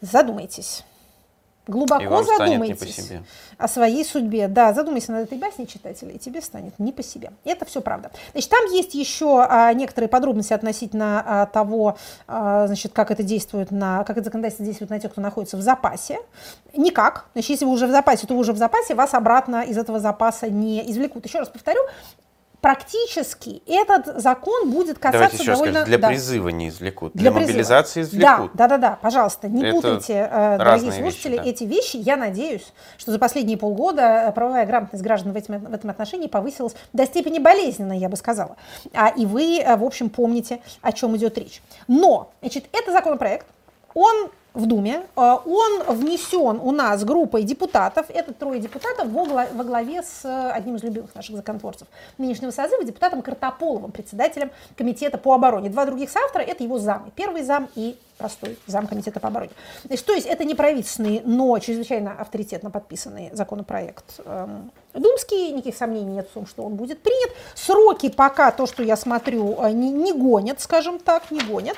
Задумайтесь. 0.00 0.84
Глубоко 1.66 2.22
задумайтесь 2.22 3.12
о 3.56 3.68
своей 3.68 4.04
судьбе. 4.04 4.48
Да, 4.48 4.74
задумайся 4.74 5.12
над 5.12 5.24
этой 5.24 5.38
басней 5.38 5.66
читателя, 5.66 6.10
и 6.10 6.18
тебе 6.18 6.42
станет 6.42 6.78
не 6.78 6.92
по 6.92 7.02
себе. 7.02 7.32
Это 7.44 7.64
все 7.64 7.80
правда. 7.80 8.10
Значит, 8.32 8.50
там 8.50 8.66
есть 8.66 8.94
еще 8.94 9.46
а, 9.48 9.72
некоторые 9.72 10.08
подробности 10.08 10.52
относительно 10.52 11.22
а, 11.24 11.46
того, 11.46 11.96
а, 12.26 12.66
значит, 12.66 12.92
как 12.92 13.10
это 13.10 13.22
действует 13.22 13.70
на, 13.70 14.04
как 14.04 14.18
это 14.18 14.26
законодательство 14.26 14.66
действует 14.66 14.90
на 14.90 15.00
тех, 15.00 15.12
кто 15.12 15.22
находится 15.22 15.56
в 15.56 15.62
запасе. 15.62 16.18
Никак. 16.76 17.26
Значит, 17.32 17.50
если 17.50 17.64
вы 17.64 17.70
уже 17.70 17.86
в 17.86 17.90
запасе, 17.90 18.26
то 18.26 18.34
вы 18.34 18.40
уже 18.40 18.52
в 18.52 18.58
запасе, 18.58 18.94
вас 18.94 19.14
обратно 19.14 19.62
из 19.62 19.78
этого 19.78 20.00
запаса 20.00 20.50
не 20.50 20.90
извлекут. 20.90 21.24
Еще 21.24 21.38
раз 21.38 21.48
повторю, 21.48 21.80
практически 22.64 23.62
этот 23.66 24.22
закон 24.22 24.70
будет 24.70 24.98
касаться 24.98 25.18
Давайте 25.18 25.36
еще 25.36 25.52
довольно... 25.52 25.74
Скажу, 25.80 25.86
для 25.86 25.98
да. 25.98 26.08
призыва 26.08 26.48
не 26.48 26.70
извлекут, 26.70 27.12
для, 27.12 27.30
для 27.30 27.40
мобилизации 27.42 28.00
извлекут. 28.00 28.52
Да, 28.54 28.68
да, 28.68 28.78
да, 28.78 28.78
да, 28.78 28.98
пожалуйста, 29.02 29.48
не 29.50 29.64
Это 29.64 29.74
путайте, 29.74 30.30
э, 30.32 30.56
дорогие 30.56 30.92
слушатели, 30.92 31.32
вещи, 31.32 31.44
да. 31.44 31.50
эти 31.50 31.64
вещи. 31.64 31.96
Я 31.98 32.16
надеюсь, 32.16 32.72
что 32.96 33.12
за 33.12 33.18
последние 33.18 33.58
полгода 33.58 34.32
правовая 34.34 34.64
грамотность 34.64 35.04
граждан 35.04 35.34
в 35.34 35.36
этом, 35.36 35.58
в 35.58 35.74
этом 35.74 35.90
отношении 35.90 36.26
повысилась 36.26 36.74
до 36.94 37.04
степени 37.04 37.38
болезненной, 37.38 37.98
я 37.98 38.08
бы 38.08 38.16
сказала. 38.16 38.56
А, 38.94 39.10
и 39.10 39.26
вы, 39.26 39.58
э, 39.58 39.76
в 39.76 39.84
общем, 39.84 40.08
помните, 40.08 40.60
о 40.80 40.92
чем 40.92 41.14
идет 41.18 41.36
речь. 41.36 41.60
Но, 41.86 42.32
значит, 42.40 42.64
это 42.72 42.92
законопроект, 42.92 43.46
он 43.92 44.30
в 44.54 44.66
Думе. 44.66 45.02
Э, 45.16 45.36
он 45.44 45.82
внесен 45.96 46.60
у 46.62 46.70
нас 46.72 47.04
группой 47.04 47.42
депутатов. 47.42 48.06
Это 48.08 48.32
трое 48.32 48.60
депутатов 48.60 49.08
во, 49.08 49.24
во 49.24 49.64
главе 49.64 50.02
с 50.02 50.24
одним 50.24 50.76
из 50.76 50.82
любимых 50.82 51.14
наших 51.14 51.36
законотворцев 51.36 51.88
нынешнего 52.18 52.50
созыва, 52.50 52.84
депутатом 52.84 53.22
Картополовым, 53.22 53.92
председателем 53.92 54.50
комитета 54.76 55.18
по 55.18 55.34
обороне. 55.34 55.68
Два 55.68 55.84
других 55.84 56.10
соавтора– 56.10 56.42
это 56.44 56.62
его 56.62 56.78
замы. 56.78 57.10
Первый 57.14 57.42
зам 57.42 57.68
и 57.74 57.98
простой 58.16 58.58
зам 58.66 58.86
комитета 58.86 59.20
по 59.20 59.28
обороне. 59.28 59.50
Значит, 59.84 60.06
то 60.06 60.12
есть 60.12 60.26
это 60.26 60.44
не 60.44 60.54
правительственный, 60.54 61.22
но 61.24 61.58
чрезвычайно 61.58 62.12
авторитетно 62.12 62.70
подписанный 62.70 63.30
законопроект 63.32 64.20
эм, 64.24 64.70
думский, 64.92 65.50
никаких 65.50 65.76
сомнений 65.76 66.12
нет 66.12 66.28
в 66.28 66.32
том, 66.32 66.46
что 66.46 66.62
он 66.62 66.76
будет 66.76 67.02
принят. 67.02 67.30
Сроки 67.54 68.08
пока, 68.08 68.50
то, 68.52 68.66
что 68.66 68.82
я 68.82 68.96
смотрю, 68.96 69.56
э, 69.60 69.72
не, 69.72 69.90
не 69.90 70.12
гонят, 70.12 70.60
скажем 70.60 70.98
так, 70.98 71.30
не 71.30 71.40
гонят. 71.40 71.76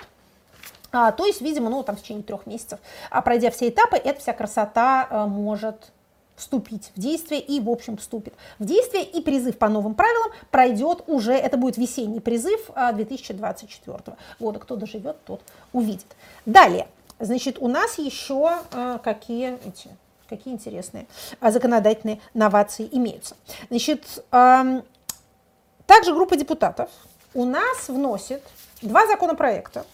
А, 0.98 1.12
то 1.12 1.26
есть, 1.26 1.42
видимо, 1.42 1.68
ну, 1.68 1.82
там 1.82 1.94
в 1.94 2.00
течение 2.00 2.22
трех 2.22 2.46
месяцев, 2.46 2.78
а 3.10 3.20
пройдя 3.20 3.50
все 3.50 3.68
этапы, 3.68 3.96
эта 3.96 4.18
вся 4.18 4.32
красота 4.32 5.06
а, 5.10 5.26
может 5.26 5.92
вступить 6.36 6.90
в 6.94 7.00
действие 7.00 7.38
и, 7.42 7.60
в 7.60 7.68
общем, 7.68 7.98
вступит 7.98 8.32
в 8.58 8.64
действие. 8.64 9.04
И 9.04 9.20
призыв 9.20 9.58
по 9.58 9.68
новым 9.68 9.94
правилам 9.94 10.30
пройдет 10.50 11.04
уже, 11.06 11.34
это 11.34 11.58
будет 11.58 11.76
весенний 11.76 12.20
призыв 12.20 12.70
2024 12.94 13.98
а, 14.06 14.16
года. 14.40 14.58
Кто 14.58 14.76
доживет, 14.76 15.22
тот 15.26 15.42
увидит. 15.74 16.06
Далее, 16.46 16.88
значит, 17.20 17.58
у 17.58 17.68
нас 17.68 17.98
еще 17.98 18.60
а, 18.72 18.96
какие 18.96 19.58
эти 19.68 19.90
какие 20.30 20.54
интересные 20.54 21.06
законодательные 21.40 22.20
новации 22.34 22.88
имеются. 22.90 23.36
Значит, 23.68 24.24
также 24.32 26.12
группа 26.12 26.34
депутатов 26.34 26.90
у 27.32 27.44
нас 27.44 27.88
вносит 27.88 28.42
два 28.82 29.06
законопроекта, 29.06 29.84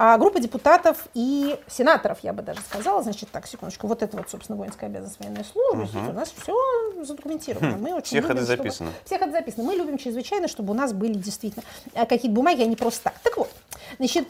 а 0.00 0.16
группа 0.16 0.38
депутатов 0.38 1.08
и 1.12 1.58
сенаторов, 1.66 2.18
я 2.22 2.32
бы 2.32 2.40
даже 2.40 2.60
сказала, 2.60 3.02
значит, 3.02 3.30
так, 3.32 3.48
секундочку, 3.48 3.88
вот 3.88 4.00
это 4.00 4.16
вот, 4.16 4.30
собственно, 4.30 4.56
воинская 4.56 4.88
обязанность 4.88 5.18
военной 5.18 5.44
службы, 5.44 5.82
угу. 5.82 6.10
у 6.10 6.12
нас 6.12 6.32
все 6.40 6.54
задокументировано. 7.02 7.76
Мы 7.76 7.92
очень 7.92 8.20
все 8.20 8.22
ходы 8.22 8.42
записаны. 8.42 8.92
Все 9.04 9.18
ходы 9.18 9.32
записаны. 9.32 9.64
Мы 9.64 9.74
любим 9.74 9.98
чрезвычайно, 9.98 10.46
чтобы 10.46 10.70
у 10.70 10.76
нас 10.76 10.92
были 10.92 11.14
действительно 11.14 11.64
э, 11.94 12.06
какие-то 12.06 12.34
бумаги, 12.34 12.62
а 12.62 12.66
не 12.66 12.76
просто 12.76 13.04
так. 13.04 13.18
Так 13.24 13.36
вот, 13.36 13.50
значит, 13.98 14.28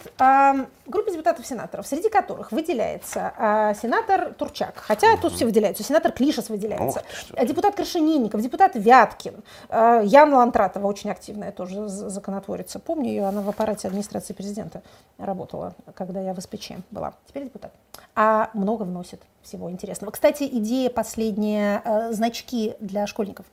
группа 0.86 1.10
депутатов-сенаторов, 1.10 1.86
среди 1.86 2.08
которых 2.08 2.52
выделяется 2.52 3.32
а, 3.36 3.74
сенатор 3.74 4.32
Турчак, 4.34 4.76
хотя 4.76 5.12
угу. 5.12 5.22
тут 5.22 5.32
все 5.34 5.44
выделяются, 5.44 5.82
сенатор 5.82 6.12
Клишес 6.12 6.48
выделяется, 6.48 7.02
Ох, 7.36 7.46
депутат 7.46 7.74
Крашенинников, 7.74 8.40
депутат 8.40 8.72
Вяткин, 8.74 9.42
а, 9.68 10.00
Яна 10.02 10.36
Лантратова, 10.36 10.86
очень 10.86 11.10
активная 11.10 11.52
тоже 11.52 11.88
законотворица. 11.88 12.78
Помню 12.78 13.08
ее, 13.08 13.24
она 13.24 13.42
в 13.42 13.48
аппарате 13.48 13.88
администрации 13.88 14.32
президента 14.32 14.82
работала 15.18 15.74
когда 15.94 16.20
я 16.20 16.34
в 16.34 16.40
СПЧ 16.40 16.72
была. 16.90 17.14
Теперь 17.26 17.44
депутат. 17.44 17.72
А 18.14 18.50
много 18.54 18.82
вносит 18.84 19.20
всего 19.42 19.70
интересного. 19.70 20.10
Кстати, 20.10 20.44
идея 20.44 20.90
последняя, 20.90 22.10
значки 22.12 22.74
для 22.80 23.06
школьников. 23.06 23.46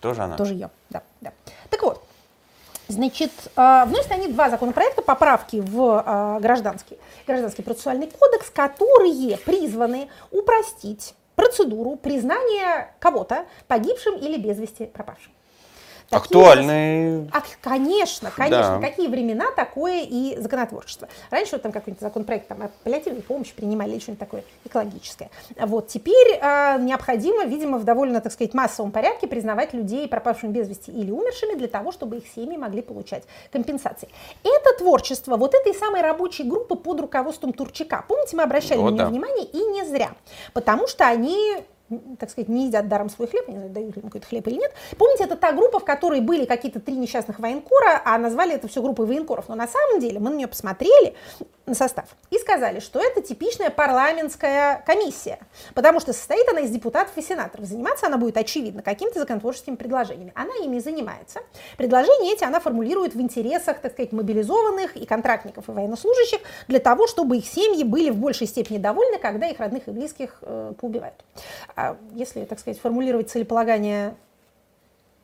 Тоже 0.00 0.22
она? 0.22 0.36
Тоже 0.36 0.54
ее, 0.54 0.70
да. 0.90 1.02
да. 1.20 1.32
Так 1.70 1.82
вот, 1.82 2.05
Значит, 2.88 3.32
э, 3.56 3.84
вносят 3.86 4.12
они 4.12 4.28
два 4.28 4.48
законопроекта, 4.48 5.02
поправки 5.02 5.56
в 5.56 6.04
э, 6.06 6.40
гражданский, 6.40 6.98
гражданский 7.26 7.62
процессуальный 7.62 8.08
кодекс, 8.08 8.50
которые 8.50 9.36
призваны 9.38 10.08
упростить 10.30 11.14
процедуру 11.34 11.96
признания 11.96 12.94
кого-то 13.00 13.46
погибшим 13.66 14.16
или 14.16 14.38
без 14.38 14.58
вести 14.58 14.86
пропавшим. 14.86 15.32
Актуальный. 16.10 17.28
А, 17.32 17.42
конечно, 17.60 18.30
конечно. 18.30 18.78
Да. 18.80 18.80
Какие 18.80 19.08
времена, 19.08 19.46
такое 19.54 20.02
и 20.02 20.36
законотворчество. 20.40 21.08
Раньше 21.30 21.52
вот 21.52 21.62
там 21.62 21.72
какой-нибудь 21.72 22.00
законопроект 22.00 22.48
там, 22.48 22.62
апеллятивной 22.62 23.22
помощи 23.22 23.52
принимали 23.54 23.92
или 23.92 23.98
что-нибудь 23.98 24.20
такое 24.20 24.44
экологическое. 24.64 25.30
Вот 25.58 25.88
теперь 25.88 26.38
э, 26.40 26.78
необходимо, 26.80 27.44
видимо, 27.44 27.78
в 27.78 27.84
довольно, 27.84 28.20
так 28.20 28.32
сказать, 28.32 28.54
массовом 28.54 28.92
порядке 28.92 29.26
признавать 29.26 29.74
людей 29.74 30.06
пропавшими 30.06 30.52
без 30.52 30.68
вести 30.68 30.92
или 30.92 31.10
умершими 31.10 31.54
для 31.54 31.68
того, 31.68 31.90
чтобы 31.90 32.18
их 32.18 32.24
семьи 32.34 32.56
могли 32.56 32.82
получать 32.82 33.24
компенсации. 33.50 34.08
Это 34.44 34.78
творчество 34.78 35.36
вот 35.36 35.54
этой 35.54 35.74
самой 35.74 36.02
рабочей 36.02 36.44
группы 36.44 36.76
под 36.76 37.00
руководством 37.00 37.52
Турчака. 37.52 38.04
Помните, 38.06 38.36
мы 38.36 38.44
обращали 38.44 38.78
вот 38.78 38.92
на 38.92 38.98
да. 38.98 39.06
внимание 39.06 39.44
и 39.44 39.58
не 39.58 39.84
зря, 39.84 40.12
потому 40.52 40.86
что 40.86 41.06
они 41.06 41.64
так 42.18 42.30
сказать, 42.30 42.48
не 42.48 42.66
едят 42.66 42.88
даром 42.88 43.08
свой 43.08 43.28
хлеб, 43.28 43.48
не 43.48 43.56
знаю, 43.56 43.70
дают 43.70 43.96
ли 43.96 44.02
им 44.02 44.08
какой-то 44.08 44.26
хлеб 44.26 44.46
или 44.48 44.56
нет. 44.56 44.72
Помните, 44.98 45.24
это 45.24 45.36
та 45.36 45.52
группа, 45.52 45.78
в 45.78 45.84
которой 45.84 46.20
были 46.20 46.44
какие-то 46.44 46.80
три 46.80 46.96
несчастных 46.96 47.38
военкора, 47.38 48.02
а 48.04 48.18
назвали 48.18 48.54
это 48.54 48.68
все 48.68 48.82
группой 48.82 49.06
военкоров. 49.06 49.48
Но 49.48 49.54
на 49.54 49.68
самом 49.68 50.00
деле 50.00 50.18
мы 50.18 50.30
на 50.30 50.34
нее 50.34 50.48
посмотрели, 50.48 51.14
состав 51.74 52.06
и 52.30 52.38
сказали, 52.38 52.80
что 52.80 53.00
это 53.00 53.22
типичная 53.22 53.70
парламентская 53.70 54.82
комиссия, 54.86 55.38
потому 55.74 56.00
что 56.00 56.12
состоит 56.12 56.48
она 56.48 56.60
из 56.60 56.70
депутатов 56.70 57.16
и 57.16 57.22
сенаторов. 57.22 57.66
Заниматься 57.66 58.06
она 58.06 58.18
будет, 58.18 58.36
очевидно, 58.36 58.82
какими-то 58.82 59.20
законотворческими 59.20 59.76
предложениями. 59.76 60.32
Она 60.34 60.54
ими 60.62 60.78
занимается. 60.78 61.40
Предложения 61.76 62.32
эти 62.32 62.44
она 62.44 62.60
формулирует 62.60 63.14
в 63.14 63.20
интересах, 63.20 63.80
так 63.80 63.92
сказать, 63.92 64.12
мобилизованных 64.12 64.96
и 64.96 65.06
контрактников 65.06 65.68
и 65.68 65.72
военнослужащих 65.72 66.40
для 66.68 66.78
того, 66.78 67.06
чтобы 67.06 67.38
их 67.38 67.46
семьи 67.46 67.84
были 67.84 68.10
в 68.10 68.16
большей 68.16 68.46
степени 68.46 68.78
довольны, 68.78 69.18
когда 69.18 69.48
их 69.48 69.58
родных 69.58 69.88
и 69.88 69.90
близких 69.90 70.38
э, 70.42 70.72
поубивают. 70.80 71.24
А 71.74 71.96
если, 72.12 72.44
так 72.44 72.58
сказать, 72.58 72.80
формулировать 72.80 73.30
целеполагание 73.30 74.14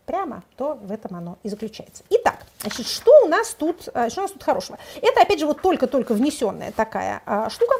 прямо, 0.06 0.42
то 0.56 0.74
в 0.74 0.90
этом 0.90 1.16
оно 1.16 1.38
и 1.42 1.48
заключается. 1.48 2.02
Итак, 2.10 2.44
значит, 2.62 2.88
что 2.88 3.12
у 3.24 3.28
нас 3.28 3.54
тут, 3.54 3.88
э, 3.92 4.08
что 4.08 4.20
у 4.20 4.22
нас 4.22 4.32
тут 4.32 4.42
хорошего? 4.42 4.78
Это, 5.00 5.20
опять 5.20 5.38
же, 5.38 5.46
вот 5.46 5.60
только-только 5.60 6.14
внесенная 6.14 6.72
такая 6.72 7.22
а, 7.26 7.50
штука, 7.50 7.74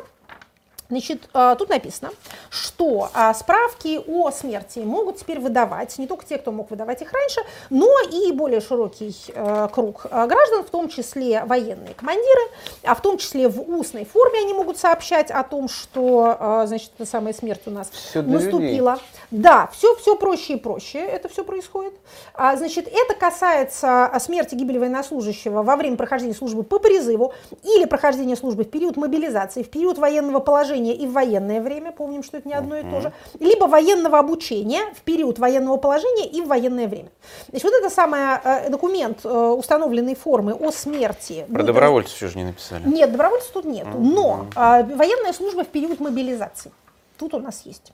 Значит, 0.93 1.30
а, 1.32 1.55
тут 1.55 1.70
написано, 1.70 2.11
что 2.51 3.09
а, 3.14 3.32
справки 3.32 3.99
о 4.07 4.30
смерти 4.30 4.80
могут 4.80 5.16
теперь 5.16 5.40
выдавать 5.40 5.97
не 5.97 6.07
только 6.07 6.26
те, 6.26 6.36
кто 6.36 6.53
мог 6.53 6.70
выдавать 6.70 7.01
их 7.01 7.11
раньше, 7.11 7.40
но 7.70 7.88
и 8.11 8.30
более 8.32 8.61
широкий 8.61 9.16
э, 9.34 9.68
круг 9.72 10.05
э, 10.05 10.26
граждан, 10.26 10.64
в 10.64 10.68
том 10.68 10.90
числе 10.90 11.45
военные 11.47 11.95
командиры, 11.95 12.43
а 12.84 12.95
в 12.95 13.01
том 13.01 13.16
числе 13.16 13.49
в 13.49 13.62
устной 13.70 14.05
форме 14.05 14.40
они 14.40 14.53
могут 14.53 14.76
сообщать 14.76 15.30
о 15.30 15.43
том, 15.45 15.70
что, 15.70 16.36
э, 16.38 16.64
значит, 16.66 16.90
эта 16.99 17.09
самая 17.09 17.32
смерть 17.32 17.62
у 17.64 17.70
нас 17.70 17.88
все 17.88 18.20
наступила. 18.20 18.99
Да, 19.30 19.70
все, 19.72 19.97
все 19.97 20.14
проще 20.14 20.55
и 20.55 20.57
проще 20.57 20.99
это 20.99 21.30
все 21.30 21.43
происходит. 21.43 21.95
А, 22.34 22.55
значит, 22.57 22.86
это 22.86 23.14
касается 23.14 24.12
смерти 24.20 24.57
гибели 24.57 24.76
военнослужащего 24.76 25.62
во 25.62 25.76
время 25.76 25.97
прохождения 25.97 26.34
службы 26.34 26.64
по 26.64 26.78
призыву 26.78 27.32
или 27.62 27.86
прохождения 27.86 28.36
службы 28.36 28.64
в 28.64 28.70
период 28.70 28.99
мобилизации, 28.99 29.62
в 29.62 29.70
период 29.70 29.97
военного 29.97 30.40
положения 30.40 30.82
обучения 30.83 30.95
и 30.95 31.07
в 31.07 31.12
военное 31.12 31.61
время, 31.61 31.93
помним, 31.93 32.22
что 32.22 32.39
это 32.39 32.49
не 32.49 32.55
одно 32.55 32.76
и 32.76 32.83
то 32.83 33.01
же, 33.01 33.12
либо 33.41 33.64
военного 33.64 34.18
обучения 34.18 34.83
в 34.95 35.03
период 35.03 35.39
военного 35.39 35.76
положения 35.76 36.26
и 36.26 36.41
в 36.41 36.49
военное 36.49 36.89
время. 36.89 37.09
Значит, 37.49 37.64
вот 37.64 37.74
это 37.74 37.91
самый 37.91 38.20
э, 38.45 38.70
документ 38.70 39.20
э, 39.24 39.28
установленной 39.28 40.14
формы 40.14 40.55
о 40.55 40.70
смерти. 40.70 41.47
Про 41.53 41.62
добровольцев 41.62 42.14
еще 42.16 42.28
же 42.28 42.39
не 42.39 42.45
написали. 42.45 42.83
Нет, 42.87 43.12
добровольцев 43.12 43.51
тут 43.53 43.64
нет. 43.64 43.87
Но 43.95 44.47
э, 44.55 44.59
военная 44.97 45.33
служба 45.33 45.64
в 45.64 45.68
период 45.68 46.01
мобилизации. 46.01 46.72
Тут 47.18 47.35
у 47.35 47.39
нас 47.39 47.62
есть. 47.64 47.93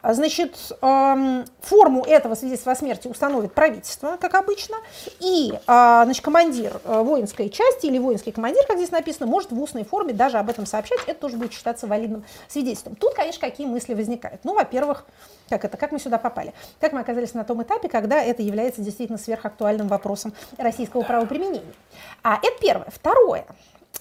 А, 0.00 0.14
значит, 0.14 0.56
форму 0.80 2.04
этого 2.04 2.34
свидетельства 2.34 2.72
о 2.72 2.76
смерти 2.76 3.08
установит 3.08 3.52
правительство, 3.52 4.16
как 4.20 4.34
обычно, 4.34 4.76
и 5.18 5.52
а, 5.66 6.04
значит, 6.04 6.24
командир 6.24 6.80
э, 6.84 7.02
воинской 7.02 7.50
части 7.50 7.86
или 7.86 7.98
воинский 7.98 8.30
командир, 8.30 8.64
как 8.66 8.76
здесь 8.76 8.92
написано, 8.92 9.26
может 9.26 9.50
в 9.50 9.60
устной 9.60 9.84
форме 9.84 10.12
даже 10.12 10.38
об 10.38 10.50
этом 10.50 10.66
сообщать, 10.66 11.00
это 11.06 11.18
тоже 11.18 11.36
будет 11.36 11.52
считаться 11.52 11.86
валидным 11.86 12.24
свидетельством. 12.48 12.94
Тут, 12.94 13.14
конечно, 13.14 13.40
какие 13.40 13.66
мысли 13.66 13.94
возникают? 13.94 14.44
Ну, 14.44 14.54
во-первых, 14.54 15.04
как 15.48 15.64
это, 15.64 15.76
как 15.76 15.90
мы 15.92 15.98
сюда 15.98 16.18
попали? 16.18 16.54
Как 16.80 16.92
мы 16.92 17.00
оказались 17.00 17.34
на 17.34 17.44
том 17.44 17.62
этапе, 17.62 17.88
когда 17.88 18.22
это 18.22 18.42
является 18.42 18.82
действительно 18.82 19.18
сверхактуальным 19.18 19.88
вопросом 19.88 20.32
российского 20.58 21.02
правоприменения? 21.02 21.74
А, 22.22 22.36
это 22.36 22.56
первое. 22.60 22.88
Второе. 22.90 23.46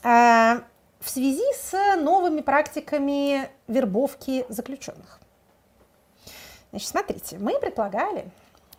А, 0.04 0.62
в 1.00 1.10
связи 1.10 1.45
с 1.60 1.95
новыми 1.98 2.41
практиками 2.41 3.50
вербовки 3.68 4.45
заключенных. 4.50 5.20
Значит, 6.72 6.89
смотрите, 6.89 7.38
мы 7.39 7.59
предполагали, 7.59 8.30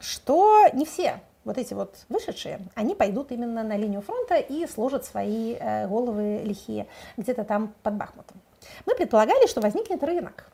что 0.00 0.64
не 0.72 0.84
все 0.84 1.20
вот 1.44 1.56
эти 1.56 1.72
вот 1.72 1.94
вышедшие, 2.08 2.60
они 2.74 2.94
пойдут 2.94 3.32
именно 3.32 3.62
на 3.62 3.76
линию 3.76 4.02
фронта 4.02 4.36
и 4.36 4.66
сложат 4.66 5.04
свои 5.04 5.54
э, 5.54 5.88
головы 5.88 6.42
лихие 6.44 6.86
где-то 7.16 7.44
там 7.44 7.74
под 7.82 7.94
Бахмутом. 7.94 8.36
Мы 8.84 8.94
предполагали, 8.94 9.46
что 9.46 9.60
возникнет 9.60 10.02
рынок 10.02 10.50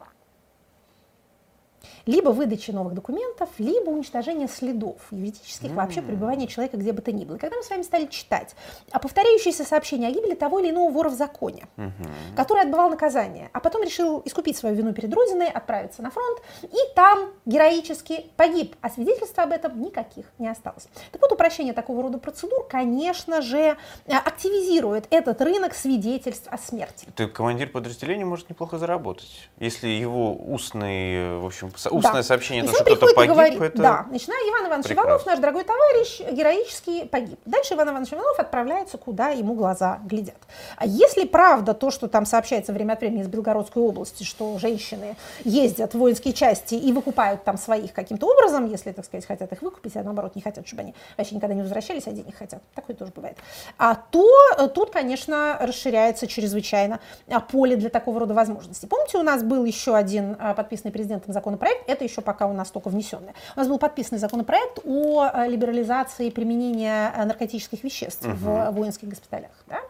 либо 2.06 2.30
выдачи 2.30 2.70
новых 2.70 2.94
документов, 2.94 3.48
либо 3.58 3.90
уничтожение 3.90 4.48
следов 4.48 4.96
юридических 5.10 5.70
mm. 5.70 5.74
вообще 5.74 6.02
пребывания 6.02 6.46
человека 6.46 6.76
где 6.76 6.92
бы 6.92 7.02
то 7.02 7.12
ни 7.12 7.24
было. 7.24 7.36
И 7.36 7.38
когда 7.38 7.56
мы 7.56 7.62
с 7.62 7.70
вами 7.70 7.82
стали 7.82 8.06
читать 8.06 8.54
о 8.90 8.98
повторяющиеся 8.98 9.64
сообщения 9.64 10.08
о 10.08 10.10
гибели 10.10 10.34
того 10.34 10.60
или 10.60 10.70
иного 10.70 10.90
вора 10.90 11.08
в 11.08 11.14
законе, 11.14 11.66
mm-hmm. 11.76 12.36
который 12.36 12.62
отбывал 12.62 12.90
наказание, 12.90 13.50
а 13.52 13.60
потом 13.60 13.82
решил 13.82 14.22
искупить 14.24 14.56
свою 14.56 14.74
вину 14.76 14.92
перед 14.92 15.12
Родиной, 15.12 15.48
отправиться 15.48 16.02
на 16.02 16.10
фронт, 16.10 16.40
и 16.62 16.76
там 16.94 17.30
героически 17.46 18.26
погиб, 18.36 18.76
а 18.80 18.90
свидетельства 18.90 19.44
об 19.44 19.52
этом 19.52 19.80
никаких 19.80 20.26
не 20.38 20.48
осталось. 20.48 20.88
Так 21.12 21.20
вот, 21.20 21.32
упрощение 21.32 21.72
такого 21.72 22.02
рода 22.02 22.18
процедур, 22.18 22.66
конечно 22.68 23.42
же, 23.42 23.76
активизирует 24.06 25.06
этот 25.10 25.40
рынок 25.40 25.74
свидетельств 25.74 26.48
о 26.50 26.58
смерти. 26.58 27.06
Ты 27.14 27.28
командир 27.28 27.68
подразделения 27.68 28.24
может 28.24 28.50
неплохо 28.50 28.78
заработать, 28.78 29.48
если 29.58 29.88
его 29.88 30.34
устный, 30.34 31.38
в 31.38 31.46
общем, 31.46 31.72
устное 31.94 32.14
да. 32.14 32.22
сообщение, 32.22 32.64
то, 32.64 32.72
что 32.72 32.84
кто-то 32.84 33.14
погиб, 33.14 33.32
говорит, 33.32 33.60
это 33.60 33.82
Да, 33.82 34.06
начиная 34.10 34.38
Иван 34.50 34.68
Иванович 34.68 34.86
Прекрасно. 34.86 35.08
Иванов, 35.08 35.26
наш 35.26 35.38
дорогой 35.38 35.64
товарищ, 35.64 36.20
героически 36.30 37.04
погиб. 37.06 37.38
Дальше 37.44 37.74
Иван 37.74 37.90
Иванович 37.90 38.12
Иванов 38.12 38.38
отправляется, 38.38 38.98
куда 38.98 39.28
ему 39.28 39.54
глаза 39.54 40.00
глядят. 40.04 40.36
А 40.76 40.86
если 40.86 41.24
правда 41.26 41.74
то, 41.74 41.90
что 41.90 42.08
там 42.08 42.26
сообщается 42.26 42.72
время 42.72 42.92
от 42.94 43.00
времени 43.00 43.22
из 43.22 43.28
Белгородской 43.28 43.82
области, 43.82 44.22
что 44.22 44.58
женщины 44.58 45.16
ездят 45.44 45.94
в 45.94 45.98
воинские 45.98 46.34
части 46.34 46.74
и 46.74 46.92
выкупают 46.92 47.44
там 47.44 47.56
своих 47.58 47.92
каким-то 47.92 48.26
образом, 48.26 48.66
если, 48.66 48.92
так 48.92 49.04
сказать, 49.04 49.26
хотят 49.26 49.52
их 49.52 49.62
выкупить, 49.62 49.96
а 49.96 50.02
наоборот 50.02 50.34
не 50.34 50.42
хотят, 50.42 50.66
чтобы 50.66 50.82
они 50.82 50.94
вообще 51.16 51.34
никогда 51.34 51.54
не 51.54 51.62
возвращались, 51.62 52.06
а 52.06 52.12
денег 52.12 52.36
хотят. 52.36 52.62
Такое 52.74 52.96
тоже 52.96 53.12
бывает. 53.14 53.36
А 53.78 53.94
то 53.94 54.28
э, 54.58 54.68
тут, 54.68 54.90
конечно, 54.90 55.56
расширяется 55.60 56.26
чрезвычайно 56.26 57.00
а, 57.28 57.40
поле 57.40 57.76
для 57.76 57.90
такого 57.90 58.20
рода 58.20 58.34
возможностей. 58.34 58.86
Помните, 58.86 59.18
у 59.18 59.22
нас 59.22 59.42
был 59.42 59.64
еще 59.64 59.96
один 59.96 60.36
а, 60.38 60.54
подписанный 60.54 60.92
президентом 60.92 61.32
законопроект, 61.32 61.83
это 61.86 62.04
еще 62.04 62.20
пока 62.20 62.46
у 62.46 62.52
нас 62.52 62.70
только 62.70 62.88
внесенное. 62.88 63.34
У 63.56 63.58
нас 63.58 63.68
был 63.68 63.78
подписан 63.78 64.18
законопроект 64.18 64.80
о 64.84 65.26
э, 65.26 65.48
либерализации 65.48 66.30
применения 66.30 67.12
э, 67.16 67.24
наркотических 67.24 67.82
веществ 67.84 68.26
угу. 68.26 68.34
в 68.34 68.70
воинских 68.70 69.08
госпиталях. 69.08 69.50
Да? 69.66 69.80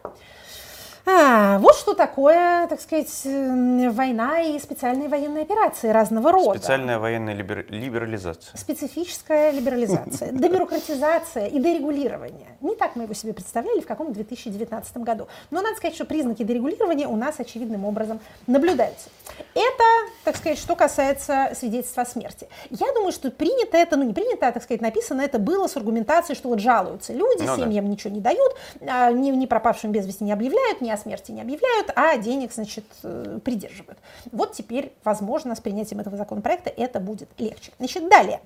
А, 1.07 1.59
вот 1.59 1.75
что 1.75 1.93
такое, 1.93 2.65
так 2.67 2.81
сказать, 2.81 3.09
война 3.23 4.41
и 4.41 4.59
специальные 4.59 5.07
военные 5.07 5.43
операции 5.43 5.89
разного 5.89 6.31
рода. 6.31 6.57
Специальная 6.57 6.97
военная 6.97 7.35
либер... 7.35 7.65
либерализация. 7.69 8.57
Специфическая 8.57 9.51
либерализация, 9.51 10.31
дебюрократизация 10.31 11.45
и 11.45 11.59
дерегулирование. 11.59 12.47
Не 12.61 12.75
так 12.75 12.95
мы 12.95 13.03
его 13.03 13.13
себе 13.13 13.33
представляли 13.33 13.81
в 13.81 13.85
каком 13.85 14.13
2019 14.13 14.97
году. 14.97 15.27
Но 15.51 15.61
надо 15.61 15.75
сказать, 15.75 15.93
что 15.93 16.05
признаки 16.05 16.41
дерегулирования 16.41 17.07
у 17.07 17.15
нас 17.15 17.39
очевидным 17.39 17.85
образом 17.85 18.19
наблюдаются. 18.47 19.09
Это, 19.53 19.83
так 20.23 20.35
сказать, 20.37 20.57
что 20.57 20.75
касается 20.75 21.51
свидетельства 21.53 22.01
о 22.01 22.05
смерти. 22.07 22.47
Я 22.71 22.91
думаю, 22.93 23.11
что 23.11 23.29
принято 23.29 23.77
это, 23.77 23.95
ну 23.95 24.03
не 24.03 24.13
принято, 24.13 24.47
а, 24.47 24.51
так 24.51 24.63
сказать, 24.63 24.81
написано 24.81 25.21
это 25.21 25.37
было 25.37 25.67
с 25.67 25.77
аргументацией, 25.77 26.35
что 26.35 26.49
вот 26.49 26.59
жалуются 26.59 27.13
люди, 27.13 27.43
ну, 27.43 27.55
семьям 27.55 27.85
да. 27.85 27.91
ничего 27.91 28.11
не 28.11 28.21
дают, 28.21 28.55
а, 28.81 29.11
ни, 29.11 29.29
ни 29.29 29.45
пропавшим 29.45 29.91
без 29.91 30.07
вести 30.07 30.23
не 30.23 30.31
объявляют, 30.31 30.81
ни 30.81 30.94
о 30.95 30.97
смерти 30.97 31.31
не 31.31 31.41
объявляют, 31.41 31.91
а 31.95 32.17
денег, 32.17 32.51
значит, 32.51 32.85
э, 33.03 33.39
придерживают. 33.43 33.99
Вот 34.31 34.53
теперь, 34.53 34.93
возможно, 35.03 35.55
с 35.55 35.59
принятием 35.59 35.99
этого 35.99 36.17
законопроекта 36.17 36.69
это 36.69 36.99
будет 36.99 37.29
легче. 37.37 37.71
Значит, 37.77 38.09
далее. 38.09 38.41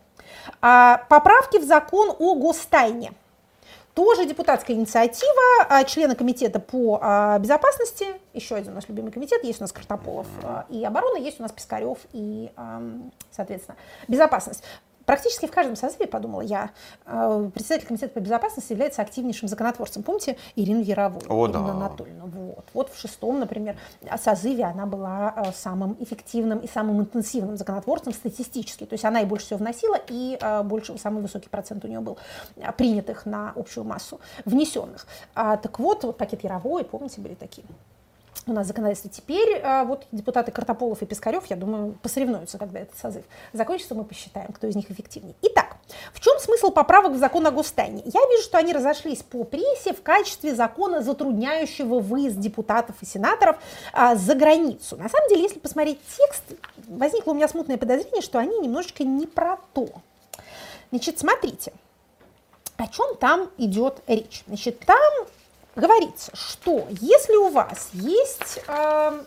А, 0.62 1.06
поправки 1.10 1.58
в 1.58 1.64
закон 1.64 2.16
о 2.20 2.36
гостайне. 2.36 3.14
Тоже 3.94 4.26
депутатская 4.26 4.76
инициатива, 4.76 5.66
а, 5.68 5.84
члены 5.84 6.16
комитета 6.16 6.60
по 6.60 7.00
а, 7.02 7.40
безопасности, 7.40 8.06
еще 8.34 8.56
один 8.56 8.72
у 8.72 8.76
нас 8.76 8.88
любимый 8.88 9.12
комитет, 9.12 9.44
есть 9.44 9.60
у 9.60 9.64
нас 9.64 9.72
Картополов 9.72 10.28
и 10.70 10.84
оборона, 10.86 11.18
есть 11.18 11.40
у 11.40 11.44
нас 11.44 11.52
Пискарев 11.52 11.98
и, 12.14 12.52
соответственно, 13.32 13.78
безопасность. 14.08 14.64
Практически 15.10 15.48
в 15.48 15.52
каждом 15.52 15.76
созыве, 15.76 16.06
подумала 16.06 16.42
я, 16.42 16.70
э, 17.08 17.50
председатель 17.52 17.88
комитета 17.88 18.14
по 18.14 18.20
безопасности 18.20 18.74
является 18.74 19.02
активнейшим 19.02 19.48
законотворцем. 19.48 20.04
Помните 20.04 20.38
Ирину 20.56 20.84
Яровую? 20.84 21.24
О, 21.28 21.48
Ирину 21.48 21.66
да. 21.66 21.72
Анатольевну. 21.72 22.28
Вот. 22.28 22.66
вот 22.76 22.94
в 22.94 23.00
шестом, 23.00 23.40
например, 23.40 23.76
созыве 24.22 24.66
она 24.66 24.86
была 24.86 25.34
э, 25.36 25.52
самым 25.56 25.98
эффективным 26.00 26.60
и 26.60 26.68
самым 26.68 27.02
интенсивным 27.02 27.58
законотворцем 27.58 28.14
статистически. 28.14 28.86
То 28.86 28.94
есть 28.94 29.04
она 29.04 29.22
и 29.22 29.26
больше 29.26 29.48
всего 29.48 29.58
вносила, 29.58 29.98
и 30.10 30.38
э, 30.40 30.62
больше, 30.62 30.96
самый 31.00 31.24
высокий 31.24 31.50
процент 31.50 31.84
у 31.86 31.88
нее 31.88 32.02
был 32.02 32.20
принятых 32.78 33.26
на 33.26 33.52
общую 33.56 33.86
массу, 33.86 34.20
внесенных. 34.46 35.08
А, 35.34 35.58
так 35.58 35.80
вот, 35.80 36.04
вот 36.04 36.20
пакет 36.20 36.44
Яровой, 36.44 36.84
помните, 36.86 37.20
были 37.20 37.34
такие 37.34 37.66
у 38.50 38.54
нас 38.54 38.68
законодательство. 38.68 39.10
Теперь 39.10 39.62
а, 39.64 39.84
вот 39.84 40.06
депутаты 40.12 40.52
Картополов 40.52 41.02
и 41.02 41.06
Пискарев, 41.06 41.46
я 41.48 41.56
думаю, 41.56 41.98
посоревнуются, 42.02 42.58
когда 42.58 42.80
этот 42.80 42.98
созыв 42.98 43.24
закончится, 43.54 43.96
мы 43.96 44.04
посчитаем, 44.04 44.52
кто 44.52 44.68
из 44.68 44.76
них 44.76 44.90
эффективнее. 44.92 45.36
Итак, 45.42 45.78
в 46.14 46.20
чем 46.20 46.38
смысл 46.40 46.72
поправок 46.72 47.14
в 47.14 47.18
закон 47.18 47.46
о 47.48 47.52
гостайне? 47.52 48.02
Я 48.06 48.22
вижу, 48.30 48.44
что 48.44 48.58
они 48.58 48.74
разошлись 48.74 49.24
по 49.24 49.44
прессе 49.44 49.94
в 49.94 50.02
качестве 50.02 50.54
закона, 50.54 51.02
затрудняющего 51.02 52.00
выезд 52.00 52.40
депутатов 52.40 52.96
и 53.02 53.06
сенаторов 53.06 53.58
а, 53.94 54.16
за 54.16 54.36
границу. 54.36 54.98
На 54.98 55.10
самом 55.10 55.30
деле, 55.30 55.44
если 55.44 55.60
посмотреть 55.60 56.00
текст, 56.18 56.44
возникло 56.88 57.32
у 57.32 57.36
меня 57.36 57.48
смутное 57.48 57.78
подозрение, 57.78 58.22
что 58.22 58.40
они 58.40 58.60
немножечко 58.60 59.04
не 59.04 59.28
про 59.28 59.58
то. 59.74 59.90
Значит, 60.92 61.20
смотрите, 61.20 61.74
о 62.78 62.88
чем 62.88 63.16
там 63.18 63.50
идет 63.58 64.02
речь. 64.08 64.44
Значит, 64.48 64.80
там 64.80 65.28
говорится, 65.80 66.32
что 66.36 66.88
если 66.90 67.36
у 67.36 67.50
вас 67.50 67.90
есть 67.94 68.60
э, 68.68 69.24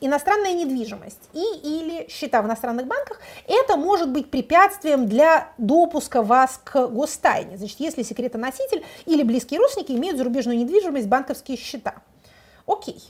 иностранная 0.00 0.52
недвижимость 0.52 1.30
и 1.32 1.44
или 1.62 2.08
счета 2.08 2.42
в 2.42 2.46
иностранных 2.46 2.86
банках, 2.86 3.20
это 3.46 3.76
может 3.76 4.10
быть 4.10 4.30
препятствием 4.30 5.06
для 5.06 5.48
допуска 5.58 6.22
вас 6.22 6.60
к 6.62 6.86
гостайне. 6.88 7.56
Значит, 7.56 7.80
если 7.80 8.02
секретоноситель 8.02 8.84
или 9.06 9.22
близкие 9.22 9.60
родственники 9.60 9.92
имеют 9.92 10.18
зарубежную 10.18 10.58
недвижимость, 10.58 11.06
банковские 11.06 11.56
счета. 11.56 11.94
Окей. 12.66 13.02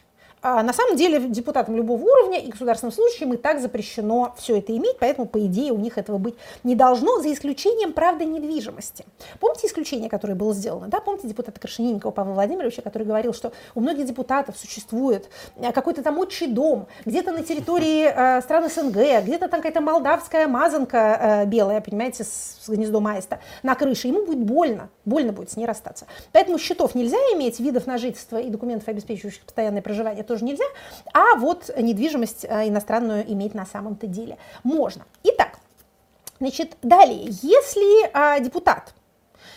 А 0.44 0.62
на 0.62 0.74
самом 0.74 0.96
деле 0.96 1.20
депутатам 1.20 1.74
любого 1.74 2.02
уровня 2.02 2.38
и 2.38 2.50
государственным 2.50 2.92
служащим 2.92 3.32
и 3.32 3.38
так 3.38 3.60
запрещено 3.60 4.34
все 4.36 4.58
это 4.58 4.76
иметь, 4.76 4.98
поэтому, 5.00 5.26
по 5.26 5.38
идее, 5.46 5.72
у 5.72 5.78
них 5.78 5.96
этого 5.96 6.18
быть 6.18 6.34
не 6.64 6.74
должно, 6.74 7.22
за 7.22 7.32
исключением, 7.32 7.94
правда, 7.94 8.26
недвижимости. 8.26 9.06
Помните 9.40 9.68
исключение, 9.68 10.10
которое 10.10 10.34
было 10.34 10.52
сделано? 10.52 10.88
Да? 10.88 11.00
Помните 11.00 11.28
депутата 11.28 11.58
Крашенинникова 11.58 12.10
Павла 12.10 12.34
Владимировича, 12.34 12.82
который 12.82 13.04
говорил, 13.04 13.32
что 13.32 13.54
у 13.74 13.80
многих 13.80 14.04
депутатов 14.04 14.58
существует 14.58 15.30
э, 15.56 15.72
какой-то 15.72 16.02
там 16.02 16.18
отчий 16.18 16.48
дом, 16.48 16.88
где-то 17.06 17.32
на 17.32 17.42
территории 17.42 18.04
э, 18.04 18.42
стран 18.42 18.68
СНГ, 18.68 19.24
где-то 19.24 19.48
там 19.48 19.60
какая-то 19.60 19.80
молдавская 19.80 20.46
мазанка 20.46 20.98
э, 20.98 21.46
белая, 21.46 21.80
понимаете, 21.80 22.22
с, 22.22 22.58
с 22.60 22.68
гнездом 22.68 23.06
аиста 23.06 23.40
на 23.62 23.74
крыше. 23.74 24.08
Ему 24.08 24.26
будет 24.26 24.44
больно, 24.44 24.90
больно 25.06 25.32
будет 25.32 25.50
с 25.50 25.56
ней 25.56 25.64
расстаться. 25.64 26.04
Поэтому 26.32 26.58
счетов 26.58 26.94
нельзя 26.94 27.16
иметь, 27.32 27.60
видов 27.60 27.86
на 27.86 27.96
жительство 27.96 28.36
и 28.36 28.50
документов, 28.50 28.88
обеспечивающих 28.88 29.40
постоянное 29.40 29.80
проживание, 29.80 30.22
тоже 30.34 30.44
нельзя, 30.44 30.64
а 31.12 31.36
вот 31.36 31.70
недвижимость 31.76 32.44
э, 32.44 32.68
иностранную 32.68 33.30
иметь 33.32 33.54
на 33.54 33.64
самом-то 33.64 34.08
деле 34.08 34.36
можно. 34.64 35.04
Итак, 35.22 35.58
значит, 36.40 36.76
далее, 36.82 37.28
если 37.42 38.10
а, 38.12 38.40
депутат 38.40 38.94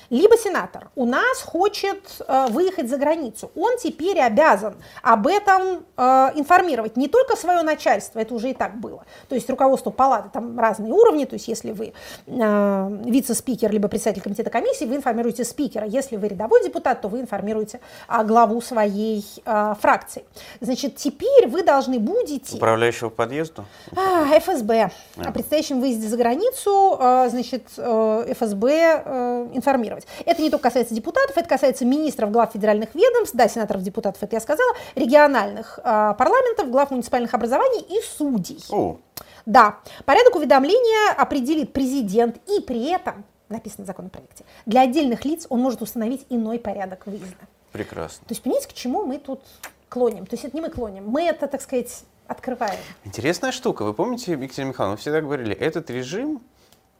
либо 0.10 0.38
сенатор 0.38 0.90
у 0.96 1.06
нас 1.06 1.42
хочет 1.42 2.22
э, 2.28 2.48
выехать 2.50 2.90
за 2.90 2.98
границу, 2.98 3.52
он 3.56 3.78
теперь 3.78 4.20
обязан 4.20 4.76
об 5.02 5.28
этом 5.28 5.86
э, 5.98 6.02
информировать 6.36 6.98
не 6.98 7.08
только 7.08 7.36
свое 7.36 7.62
начальство, 7.62 8.20
это 8.20 8.34
уже 8.34 8.52
и 8.52 8.54
так 8.54 8.80
было, 8.80 9.06
то 9.30 9.36
есть 9.36 9.50
руководство 9.50 9.90
палаты, 9.90 10.30
там 10.32 10.60
разные 10.60 10.94
уровни, 10.94 11.26
то 11.26 11.36
есть 11.36 11.48
если 11.48 11.72
вы 11.72 11.94
э, 12.26 12.98
вице-спикер 13.06 13.72
либо 13.72 13.88
председатель 13.88 14.22
комитета 14.22 14.50
комиссии, 14.50 14.86
вы 14.86 14.96
информируете 14.96 15.44
спикера, 15.44 15.86
если 15.86 16.16
вы 16.16 16.28
рядовой 16.28 16.64
депутат, 16.64 17.02
то 17.02 17.08
вы 17.08 17.22
информируете 17.22 17.80
э, 18.08 18.24
главу 18.24 18.62
своей 18.62 19.26
э, 19.46 19.74
фракции. 19.80 20.26
Значит, 20.62 20.96
теперь 20.96 21.48
вы 21.48 21.64
должны 21.64 22.00
будете... 22.00 22.58
Управляющего 22.58 23.10
подъезду? 23.10 23.66
А, 23.96 24.26
ФСБ. 24.40 24.92
А. 25.18 25.30
О 25.30 25.32
предстоящем 25.32 25.82
выезде 25.82 26.08
за 26.08 26.18
границу, 26.18 26.98
э, 27.00 27.28
значит, 27.30 27.64
э, 27.78 28.34
ФСБ 28.38 29.04
э, 29.06 29.48
информировать 29.54 29.97
регулировать. 29.98 30.08
Это 30.26 30.42
не 30.42 30.50
только 30.50 30.64
касается 30.64 30.94
депутатов, 30.94 31.38
это 31.38 31.48
касается 31.48 31.86
министров, 31.86 32.32
глав 32.32 32.52
федеральных 32.52 32.94
ведомств, 32.96 33.36
да, 33.36 33.48
сенаторов, 33.48 33.84
депутатов, 33.84 34.22
это 34.24 34.36
я 34.36 34.40
сказала, 34.40 34.74
региональных 34.96 35.80
э, 35.80 36.14
парламентов, 36.18 36.70
глав 36.70 36.92
муниципальных 36.92 37.34
образований 37.34 37.82
и 37.82 38.02
судей. 38.02 38.64
О. 38.70 38.98
Да, 39.46 39.78
порядок 40.06 40.36
уведомления 40.36 41.14
определит 41.14 41.74
президент 41.74 42.38
и 42.48 42.60
при 42.60 42.92
этом, 42.92 43.24
написано 43.50 43.86
в 43.86 43.88
законопроекте, 43.88 44.44
для 44.66 44.82
отдельных 44.82 45.26
лиц 45.26 45.46
он 45.50 45.62
может 45.62 45.82
установить 45.82 46.26
иной 46.30 46.60
порядок 46.60 47.06
выезда. 47.06 47.48
Прекрасно. 47.72 48.26
То 48.28 48.34
есть 48.34 48.42
понимаете, 48.42 48.68
к 48.70 48.74
чему 48.74 49.06
мы 49.06 49.20
тут 49.20 49.42
клоним? 49.90 50.26
То 50.26 50.34
есть 50.34 50.46
это 50.46 50.56
не 50.56 50.62
мы 50.62 50.70
клоним, 50.70 51.08
мы 51.08 51.24
это, 51.24 51.48
так 51.48 51.62
сказать, 51.62 52.04
открываем. 52.28 52.80
Интересная 53.06 53.52
штука. 53.52 53.84
Вы 53.84 53.94
помните, 53.94 54.34
Екатерина 54.34 54.70
Михайловна, 54.70 54.96
вы 54.96 55.02
всегда 55.02 55.22
говорили, 55.22 55.56
этот 55.56 55.90
режим 55.90 56.42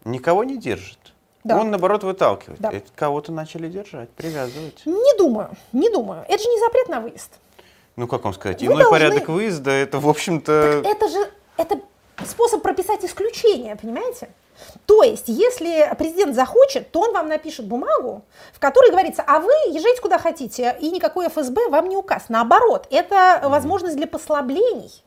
никого 0.06 0.46
не 0.46 0.58
держит. 0.58 1.14
Да. 1.44 1.60
Он, 1.60 1.72
наоборот, 1.72 2.04
выталкивает. 2.04 2.60
Да. 2.60 2.72
Кого-то 2.96 3.32
начали 3.32 3.70
держать, 3.70 4.10
привязывать. 4.10 4.82
Не 4.86 5.18
думаю, 5.18 5.50
не 5.72 5.90
думаю. 5.90 6.26
Это 6.28 6.44
же 6.44 6.50
не 6.50 6.60
запрет 6.60 6.90
на 6.90 7.00
выезд. 7.02 7.32
Ну, 7.96 8.08
как 8.08 8.24
вам 8.24 8.34
сказать, 8.34 8.62
Вы 8.62 8.68
иной 8.68 8.84
должны... 8.84 8.92
порядок 8.92 9.30
выезда, 9.30 9.72
это, 9.72 10.00
в 10.00 10.08
общем-то... 10.08 10.82
Так 10.84 10.92
это 10.92 11.10
же 11.10 11.32
это 11.58 11.80
способ 12.26 12.62
прописать 12.62 13.04
исключение, 13.04 13.76
понимаете? 13.76 14.30
То 14.86 15.04
есть, 15.04 15.26
если 15.28 15.94
президент 15.98 16.36
захочет, 16.36 16.92
то 16.92 17.02
он 17.02 17.14
вам 17.14 17.28
напишет 17.28 17.68
бумагу, 17.68 18.24
в 18.54 18.60
которой 18.60 18.92
говорится, 18.92 19.24
а 19.26 19.40
вы 19.40 19.52
езжайте 19.70 20.02
куда 20.02 20.18
хотите, 20.18 20.76
и 20.80 20.90
никакой 20.90 21.28
ФСБ 21.28 21.70
вам 21.70 21.90
не 21.90 21.96
указ. 21.96 22.26
Наоборот, 22.30 22.88
это 22.90 23.42
возможность 23.44 23.96
для 23.96 24.08
послаблений. 24.08 25.04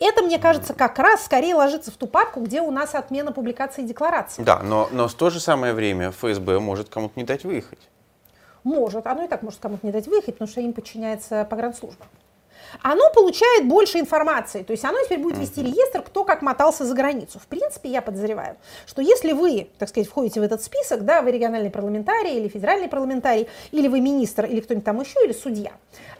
Это, 0.00 0.22
мне 0.22 0.38
кажется, 0.38 0.74
как 0.74 0.98
раз 0.98 1.24
скорее 1.24 1.54
ложится 1.54 1.90
в 1.90 1.96
ту 1.96 2.06
папку, 2.06 2.40
где 2.40 2.60
у 2.60 2.70
нас 2.70 2.94
отмена 2.94 3.32
публикации 3.32 3.82
декларации. 3.82 4.42
Да, 4.42 4.60
но, 4.62 4.88
но 4.92 5.08
в 5.08 5.14
то 5.14 5.30
же 5.30 5.40
самое 5.40 5.74
время 5.74 6.10
ФСБ 6.10 6.60
может 6.60 6.88
кому-то 6.88 7.14
не 7.16 7.24
дать 7.24 7.44
выехать. 7.44 7.80
Может, 8.62 9.06
оно 9.06 9.24
и 9.24 9.28
так 9.28 9.42
может 9.42 9.60
кому-то 9.60 9.86
не 9.86 9.92
дать 9.92 10.06
выехать, 10.06 10.34
потому 10.34 10.48
что 10.48 10.60
им 10.60 10.72
подчиняется 10.72 11.44
погранслужба 11.44 12.06
оно 12.82 13.10
получает 13.12 13.66
больше 13.66 13.98
информации. 13.98 14.62
То 14.62 14.72
есть 14.72 14.84
оно 14.84 14.98
теперь 15.04 15.18
будет 15.18 15.38
вести 15.38 15.62
реестр, 15.62 16.02
кто 16.02 16.24
как 16.24 16.42
мотался 16.42 16.84
за 16.84 16.94
границу. 16.94 17.38
В 17.38 17.46
принципе, 17.46 17.90
я 17.90 18.02
подозреваю, 18.02 18.56
что 18.86 19.02
если 19.02 19.32
вы, 19.32 19.68
так 19.78 19.88
сказать, 19.88 20.08
входите 20.08 20.40
в 20.40 20.42
этот 20.42 20.62
список, 20.62 21.04
да, 21.04 21.22
вы 21.22 21.32
региональный 21.32 21.70
парламентарий 21.70 22.36
или 22.38 22.48
федеральный 22.48 22.88
парламентарий, 22.88 23.48
или 23.72 23.88
вы 23.88 24.00
министр, 24.00 24.46
или 24.46 24.60
кто-нибудь 24.60 24.84
там 24.84 25.00
еще, 25.00 25.24
или 25.24 25.32
судья, 25.32 25.72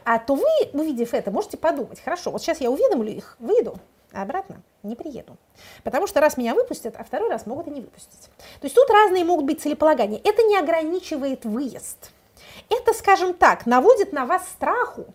а 0.03 0.19
то 0.19 0.35
вы, 0.35 0.47
увидев 0.73 1.13
это, 1.13 1.31
можете 1.31 1.57
подумать, 1.57 2.01
хорошо, 2.01 2.31
вот 2.31 2.41
сейчас 2.41 2.61
я 2.61 2.69
уведомлю 2.69 3.11
их, 3.11 3.35
выйду, 3.39 3.77
а 4.13 4.21
обратно 4.21 4.61
не 4.83 4.95
приеду. 4.95 5.37
Потому 5.83 6.07
что 6.07 6.21
раз 6.21 6.37
меня 6.37 6.55
выпустят, 6.55 6.95
а 6.97 7.03
второй 7.03 7.29
раз 7.29 7.45
могут 7.45 7.67
и 7.67 7.71
не 7.71 7.81
выпустить. 7.81 8.29
То 8.59 8.63
есть 8.63 8.75
тут 8.75 8.89
разные 8.89 9.25
могут 9.25 9.45
быть 9.45 9.61
целеполагания. 9.61 10.21
Это 10.23 10.43
не 10.43 10.57
ограничивает 10.57 11.43
выезд. 11.43 12.11
Это, 12.69 12.93
скажем 12.93 13.33
так, 13.33 13.65
наводит 13.65 14.13
на 14.13 14.25
вас 14.25 14.43
страху, 14.47 15.07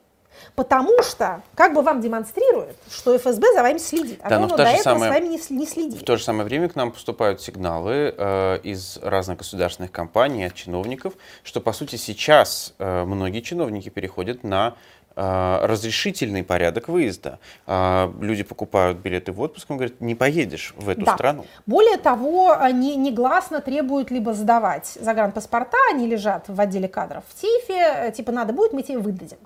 Потому 0.54 1.02
что 1.02 1.42
как 1.54 1.74
бы 1.74 1.82
вам 1.82 2.00
демонстрирует, 2.00 2.76
что 2.90 3.16
ФСБ 3.16 3.52
за 3.54 3.62
вами 3.62 3.78
следит, 3.78 4.20
а 4.22 4.28
да, 4.28 4.38
но 4.38 4.46
в 4.46 4.56
до 4.56 4.62
этого 4.64 4.82
самое, 4.82 5.10
с 5.10 5.14
вами 5.14 5.26
не, 5.28 5.56
не 5.56 5.66
следит. 5.66 6.02
В 6.02 6.04
то 6.04 6.16
же 6.16 6.24
самое 6.24 6.44
время 6.44 6.68
к 6.68 6.76
нам 6.76 6.92
поступают 6.92 7.40
сигналы 7.40 8.14
э, 8.16 8.58
из 8.62 8.98
разных 9.02 9.38
государственных 9.38 9.90
компаний, 9.90 10.44
от 10.44 10.54
чиновников, 10.54 11.14
что, 11.42 11.60
по 11.60 11.72
сути, 11.72 11.96
сейчас 11.96 12.74
э, 12.78 13.04
многие 13.04 13.40
чиновники 13.40 13.88
переходят 13.88 14.44
на 14.44 14.74
разрешительный 15.16 16.42
порядок 16.42 16.88
выезда. 16.88 17.38
А, 17.66 18.12
люди 18.20 18.42
покупают 18.42 18.98
билеты 18.98 19.32
в 19.32 19.40
отпуск, 19.40 19.70
он 19.70 19.76
говорит, 19.76 20.00
не 20.00 20.14
поедешь 20.14 20.74
в 20.76 20.88
эту 20.88 21.04
да. 21.04 21.14
страну. 21.14 21.46
Более 21.66 21.96
того, 21.96 22.52
они 22.52 22.96
негласно 22.96 23.60
требуют 23.60 24.10
либо 24.10 24.32
сдавать 24.32 24.98
загранпаспорта, 25.00 25.76
они 25.90 26.06
лежат 26.06 26.48
в 26.48 26.60
отделе 26.60 26.88
кадров 26.88 27.24
в 27.28 27.40
сейфе, 27.40 28.12
типа 28.12 28.32
надо 28.32 28.52
будет, 28.52 28.72
мы 28.72 28.82
тебе 28.82 28.98
выдадим. 28.98 29.38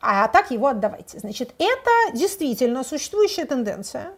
А 0.00 0.28
так 0.28 0.50
его 0.50 0.68
отдавайте. 0.68 1.18
Значит, 1.18 1.54
это 1.58 2.16
действительно 2.16 2.84
существующая 2.84 3.44
тенденция. 3.44 4.12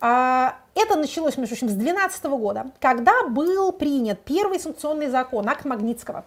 А, 0.00 0.56
это 0.74 0.96
началось, 0.96 1.36
между 1.36 1.54
прочим, 1.54 1.68
с 1.68 1.74
2012 1.74 2.24
года, 2.24 2.66
когда 2.80 3.24
был 3.28 3.72
принят 3.72 4.20
первый 4.22 4.58
санкционный 4.58 5.08
закон, 5.08 5.48
акт 5.48 5.64
Магнитского 5.64 6.24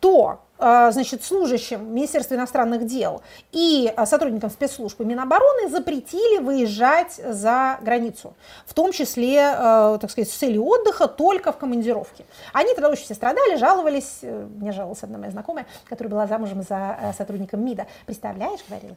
то 0.00 0.40
а, 0.62 0.90
значит, 0.90 1.24
служащим 1.24 1.94
Министерства 1.94 2.34
иностранных 2.34 2.84
дел 2.84 3.22
и 3.50 3.90
а, 3.96 4.04
сотрудникам 4.04 4.50
спецслужб 4.50 5.00
и 5.00 5.04
Минобороны 5.04 5.70
запретили 5.70 6.38
выезжать 6.38 7.14
за 7.14 7.78
границу, 7.80 8.34
в 8.66 8.74
том 8.74 8.92
числе, 8.92 9.40
а, 9.40 9.96
так 9.96 10.10
сказать, 10.10 10.28
с 10.28 10.34
целью 10.34 10.66
отдыха 10.66 11.08
только 11.08 11.52
в 11.52 11.56
командировке. 11.56 12.26
Они 12.52 12.74
тогда 12.74 12.90
очень 12.90 13.04
все 13.04 13.14
страдали, 13.14 13.56
жаловались, 13.56 14.18
э, 14.20 14.46
мне 14.56 14.72
жаловалась 14.72 15.02
одна 15.02 15.16
моя 15.16 15.30
знакомая, 15.30 15.66
которая 15.88 16.10
была 16.10 16.26
замужем 16.26 16.62
за 16.62 16.98
э, 17.00 17.12
сотрудником 17.14 17.64
МИДа. 17.64 17.86
Представляешь, 18.04 18.60
говорила, 18.68 18.96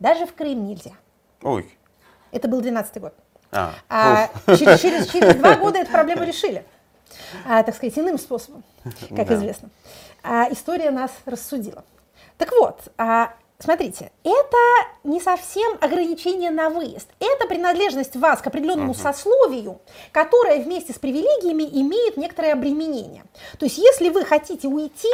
даже 0.00 0.24
в 0.24 0.34
Крым 0.34 0.66
нельзя. 0.66 0.92
Ой. 1.42 1.76
Это 2.30 2.48
был 2.48 2.62
12 2.62 3.02
год. 3.02 3.12
А, 3.50 3.74
а 3.90 4.28
через, 4.56 4.80
через, 4.80 5.08
через 5.08 5.34
два 5.34 5.56
года 5.56 5.80
эту 5.80 5.90
проблему 5.92 6.24
решили, 6.24 6.64
а, 7.46 7.62
так 7.62 7.74
сказать, 7.74 7.98
иным 7.98 8.18
способом, 8.18 8.64
как 9.10 9.28
да. 9.28 9.34
известно 9.34 9.68
а, 10.22 10.48
история 10.50 10.90
нас 10.90 11.10
рассудила. 11.26 11.84
Так 12.38 12.52
вот, 12.52 12.80
а, 12.98 13.34
смотрите, 13.58 14.10
это 14.24 14.56
не 15.04 15.20
совсем 15.20 15.78
ограничение 15.80 16.50
на 16.50 16.70
выезд. 16.70 17.08
Это 17.20 17.46
принадлежность 17.46 18.16
вас 18.16 18.40
к 18.40 18.46
определенному 18.46 18.94
сословию, 18.94 19.80
которое 20.12 20.62
вместе 20.62 20.92
с 20.92 20.98
привилегиями 20.98 21.64
имеет 21.80 22.16
некоторое 22.16 22.52
обременение. 22.52 23.24
То 23.58 23.66
есть, 23.66 23.78
если 23.78 24.08
вы 24.08 24.24
хотите 24.24 24.68
уйти, 24.68 25.08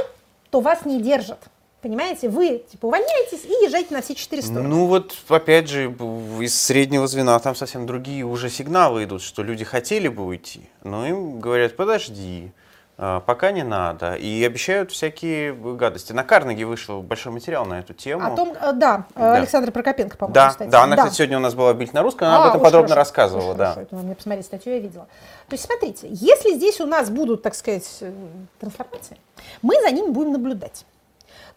то 0.50 0.60
вас 0.60 0.84
не 0.84 1.00
держат. 1.00 1.38
Понимаете, 1.80 2.28
вы 2.28 2.64
типа 2.70 2.86
увольняетесь 2.86 3.44
и 3.44 3.64
езжайте 3.64 3.94
на 3.94 4.02
все 4.02 4.16
четыре 4.16 4.42
стороны. 4.42 4.68
Ну 4.68 4.86
вот, 4.86 5.14
опять 5.28 5.68
же, 5.68 5.94
из 6.40 6.60
среднего 6.60 7.06
звена 7.06 7.38
там 7.38 7.54
совсем 7.54 7.86
другие 7.86 8.24
уже 8.24 8.50
сигналы 8.50 9.04
идут, 9.04 9.22
что 9.22 9.44
люди 9.44 9.64
хотели 9.64 10.08
бы 10.08 10.26
уйти, 10.26 10.68
но 10.82 11.06
им 11.06 11.38
говорят, 11.38 11.76
подожди, 11.76 12.50
пока 12.98 13.52
не 13.52 13.62
надо. 13.62 14.14
И 14.14 14.44
обещают 14.44 14.90
всякие 14.90 15.54
гадости. 15.54 16.12
На 16.12 16.24
Карнеге 16.24 16.64
вышел 16.64 17.00
большой 17.00 17.32
материал 17.32 17.64
на 17.64 17.78
эту 17.78 17.94
тему. 17.94 18.26
О 18.26 18.36
том, 18.36 18.52
э, 18.60 18.72
да, 18.72 19.06
да. 19.14 19.34
Александра 19.34 19.70
Прокопенко, 19.70 20.16
по-моему, 20.16 20.34
да, 20.34 20.48
кстати. 20.50 20.68
Да, 20.68 20.82
она, 20.82 20.96
да. 20.96 21.02
кстати, 21.02 21.18
сегодня 21.18 21.36
у 21.36 21.40
нас 21.40 21.54
была 21.54 21.72
бить 21.74 21.92
на 21.92 22.02
русском, 22.02 22.26
она 22.26 22.38
а, 22.38 22.42
об 22.42 22.48
этом 22.48 22.60
подробно 22.62 22.88
хорошо, 22.88 23.00
рассказывала. 23.00 23.54
Да. 23.54 23.72
Хорошо, 23.74 23.80
это 23.82 23.96
мне 23.96 24.14
посмотреть 24.16 24.46
статью, 24.46 24.72
я 24.72 24.80
видела. 24.80 25.06
То 25.48 25.54
есть, 25.54 25.64
смотрите, 25.64 26.08
если 26.10 26.54
здесь 26.54 26.80
у 26.80 26.86
нас 26.86 27.08
будут, 27.08 27.42
так 27.42 27.54
сказать, 27.54 27.86
э, 28.00 28.12
трансформации, 28.58 29.16
мы 29.62 29.80
за 29.80 29.92
ними 29.92 30.10
будем 30.10 30.32
наблюдать. 30.32 30.84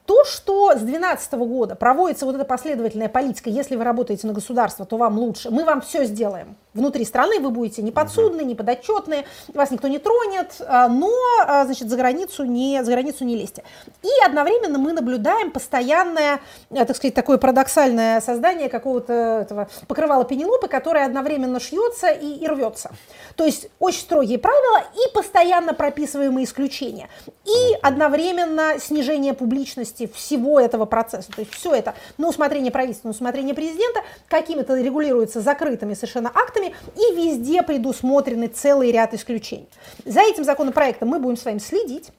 То, 0.05 0.25
что 0.25 0.71
с 0.71 0.79
2012 0.79 1.33
года 1.33 1.75
проводится 1.75 2.25
вот 2.25 2.35
эта 2.35 2.43
последовательная 2.43 3.07
политика, 3.07 3.49
если 3.49 3.75
вы 3.75 3.83
работаете 3.83 4.27
на 4.27 4.33
государство, 4.33 4.85
то 4.85 4.97
вам 4.97 5.17
лучше, 5.17 5.51
мы 5.51 5.63
вам 5.63 5.81
все 5.81 6.05
сделаем. 6.05 6.55
Внутри 6.73 7.03
страны 7.03 7.41
вы 7.41 7.49
будете 7.49 7.81
не 7.81 7.91
подсудны, 7.91 8.43
не 8.43 8.55
подотчетны, 8.55 9.25
вас 9.53 9.71
никто 9.71 9.89
не 9.89 9.99
тронет, 9.99 10.55
а, 10.61 10.87
но, 10.87 11.11
а, 11.45 11.65
значит, 11.65 11.89
за 11.89 11.97
границу 11.97 12.45
не, 12.45 12.81
за 12.81 12.91
границу 12.91 13.25
не 13.25 13.35
лезьте. 13.35 13.63
И 14.03 14.25
одновременно 14.25 14.79
мы 14.79 14.93
наблюдаем 14.93 15.51
постоянное, 15.51 16.39
э, 16.69 16.85
так 16.85 16.95
сказать, 16.95 17.13
такое 17.13 17.37
парадоксальное 17.37 18.21
создание 18.21 18.69
какого-то 18.69 19.13
этого 19.41 19.67
покрывала 19.89 20.23
Пенелопы, 20.23 20.69
которое 20.69 21.05
одновременно 21.05 21.59
шьется 21.59 22.07
и, 22.07 22.35
и 22.35 22.47
рвется. 22.47 22.91
То 23.35 23.43
есть 23.45 23.67
очень 23.79 24.01
строгие 24.01 24.39
правила 24.39 24.83
и 24.95 25.13
постоянно 25.13 25.73
прописываемые 25.73 26.45
исключения. 26.45 27.09
И 27.43 27.75
одновременно 27.81 28.79
снижение 28.79 29.33
публичности 29.33 30.09
всего 30.15 30.57
этого 30.57 30.85
процесса. 30.85 31.31
То 31.33 31.41
есть 31.41 31.53
все 31.53 31.75
это 31.75 31.95
на 32.17 32.29
усмотрение 32.29 32.71
правительства, 32.71 33.09
на 33.09 33.11
усмотрение 33.11 33.53
президента 33.53 34.01
какими-то 34.29 34.79
регулируется 34.79 35.41
закрытыми 35.41 35.95
совершенно 35.95 36.31
актами 36.33 36.60
и 36.69 37.15
везде 37.15 37.61
предусмотрены 37.63 38.47
целый 38.47 38.91
ряд 38.91 39.13
исключений. 39.13 39.67
За 40.05 40.21
этим 40.21 40.43
законопроектом 40.43 41.09
мы 41.09 41.19
будем 41.19 41.37
с 41.37 41.45
вами 41.45 41.59
следить 41.59 42.11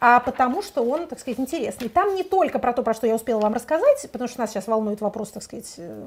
а 0.00 0.18
потому 0.20 0.62
что 0.62 0.82
он, 0.82 1.06
так 1.06 1.20
сказать, 1.20 1.38
интересный. 1.38 1.88
Там 1.88 2.14
не 2.14 2.22
только 2.22 2.58
про 2.58 2.72
то, 2.72 2.82
про 2.82 2.94
что 2.94 3.06
я 3.06 3.14
успела 3.14 3.40
вам 3.40 3.52
рассказать, 3.52 4.08
потому 4.10 4.28
что 4.28 4.40
нас 4.40 4.50
сейчас 4.50 4.66
волнует 4.66 5.00
вопрос, 5.00 5.30
так 5.30 5.42
сказать, 5.42 5.74
э, 5.76 6.04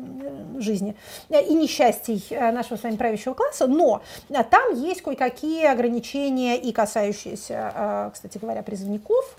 жизни 0.58 0.96
и 1.30 1.54
несчастий 1.54 2.26
э, 2.32 2.52
нашего 2.52 2.78
с 2.78 2.84
вами 2.84 2.96
правящего 2.96 3.34
класса, 3.34 3.68
но 3.68 4.02
э, 4.30 4.44
там 4.44 4.74
есть 4.76 5.04
кое-какие 5.04 5.66
ограничения 5.66 6.58
и 6.58 6.72
касающиеся, 6.72 8.12
кстати 8.14 8.38
говоря, 8.38 8.64
призывников, 8.64 9.38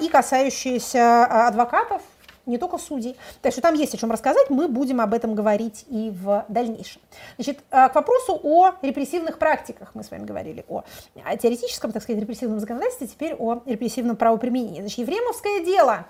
и 0.00 0.08
касающиеся 0.08 1.46
адвокатов, 1.46 2.02
не 2.46 2.58
только 2.58 2.78
судей. 2.78 3.16
Так 3.42 3.52
что 3.52 3.60
там 3.60 3.74
есть 3.74 3.94
о 3.94 3.98
чем 3.98 4.10
рассказать, 4.10 4.50
мы 4.50 4.68
будем 4.68 5.00
об 5.00 5.12
этом 5.12 5.34
говорить 5.34 5.84
и 5.88 6.10
в 6.10 6.44
дальнейшем. 6.48 7.02
Значит, 7.36 7.58
э, 7.70 7.88
к 7.88 7.94
вопросу 7.94 8.40
о 8.42 8.72
репрессивных 8.82 9.38
практиках 9.38 9.90
мы 9.94 10.02
с 10.02 10.10
вами 10.10 10.24
говорили, 10.24 10.64
о 10.68 10.84
теоретическом, 11.36 11.92
так 11.92 12.02
сказать, 12.02 12.20
репрессивном 12.20 12.60
законодательстве, 12.60 13.08
теперь 13.08 13.34
о 13.34 13.62
репрессивном 13.66 14.16
правоприменении. 14.16 14.80
Значит, 14.80 14.98
Ефремовское 14.98 15.60
дело, 15.60 16.06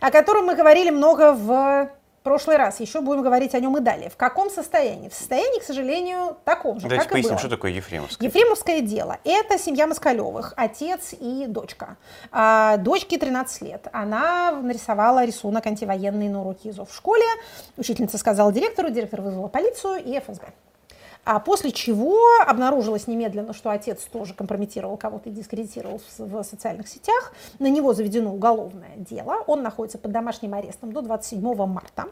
о 0.00 0.10
котором 0.10 0.46
мы 0.46 0.54
говорили 0.54 0.90
много 0.90 1.32
в 1.32 1.90
прошлый 2.24 2.56
раз, 2.56 2.80
еще 2.80 3.00
будем 3.00 3.22
говорить 3.22 3.54
о 3.54 3.60
нем 3.60 3.76
и 3.76 3.80
далее. 3.80 4.10
В 4.10 4.16
каком 4.16 4.50
состоянии? 4.50 5.08
В 5.08 5.14
состоянии, 5.14 5.60
к 5.60 5.62
сожалению, 5.62 6.36
таком 6.44 6.80
же, 6.80 6.88
Давайте 6.88 7.04
как 7.04 7.12
поясним, 7.12 7.30
и 7.30 7.32
было. 7.34 7.38
что 7.38 7.48
такое 7.48 7.70
Ефремовское. 7.70 8.28
Ефремовское 8.28 8.80
дело. 8.80 9.18
Это 9.22 9.58
семья 9.58 9.86
Москалевых, 9.86 10.54
отец 10.56 11.12
и 11.12 11.46
дочка. 11.46 11.96
А, 12.32 12.78
дочке 12.78 13.18
13 13.18 13.62
лет. 13.62 13.86
Она 13.92 14.50
нарисовала 14.50 15.24
рисунок 15.24 15.66
антивоенный 15.66 16.28
на 16.28 16.40
уроке 16.40 16.70
ИЗО 16.70 16.86
в 16.86 16.94
школе. 16.94 17.24
Учительница 17.76 18.18
сказала 18.18 18.50
директору, 18.52 18.90
директор 18.90 19.20
вызвала 19.20 19.48
полицию 19.48 20.02
и 20.02 20.18
ФСБ. 20.18 20.46
А 21.24 21.40
после 21.40 21.72
чего 21.72 22.18
обнаружилось 22.46 23.06
немедленно, 23.06 23.54
что 23.54 23.70
отец 23.70 24.02
тоже 24.04 24.34
компрометировал 24.34 24.96
кого-то 24.96 25.30
и 25.30 25.32
дискредитировал 25.32 26.00
в, 26.18 26.42
социальных 26.44 26.88
сетях. 26.88 27.32
На 27.58 27.68
него 27.68 27.94
заведено 27.94 28.34
уголовное 28.34 28.96
дело. 28.96 29.42
Он 29.46 29.62
находится 29.62 29.98
под 29.98 30.12
домашним 30.12 30.54
арестом 30.54 30.92
до 30.92 31.00
27 31.00 31.40
марта. 31.66 32.06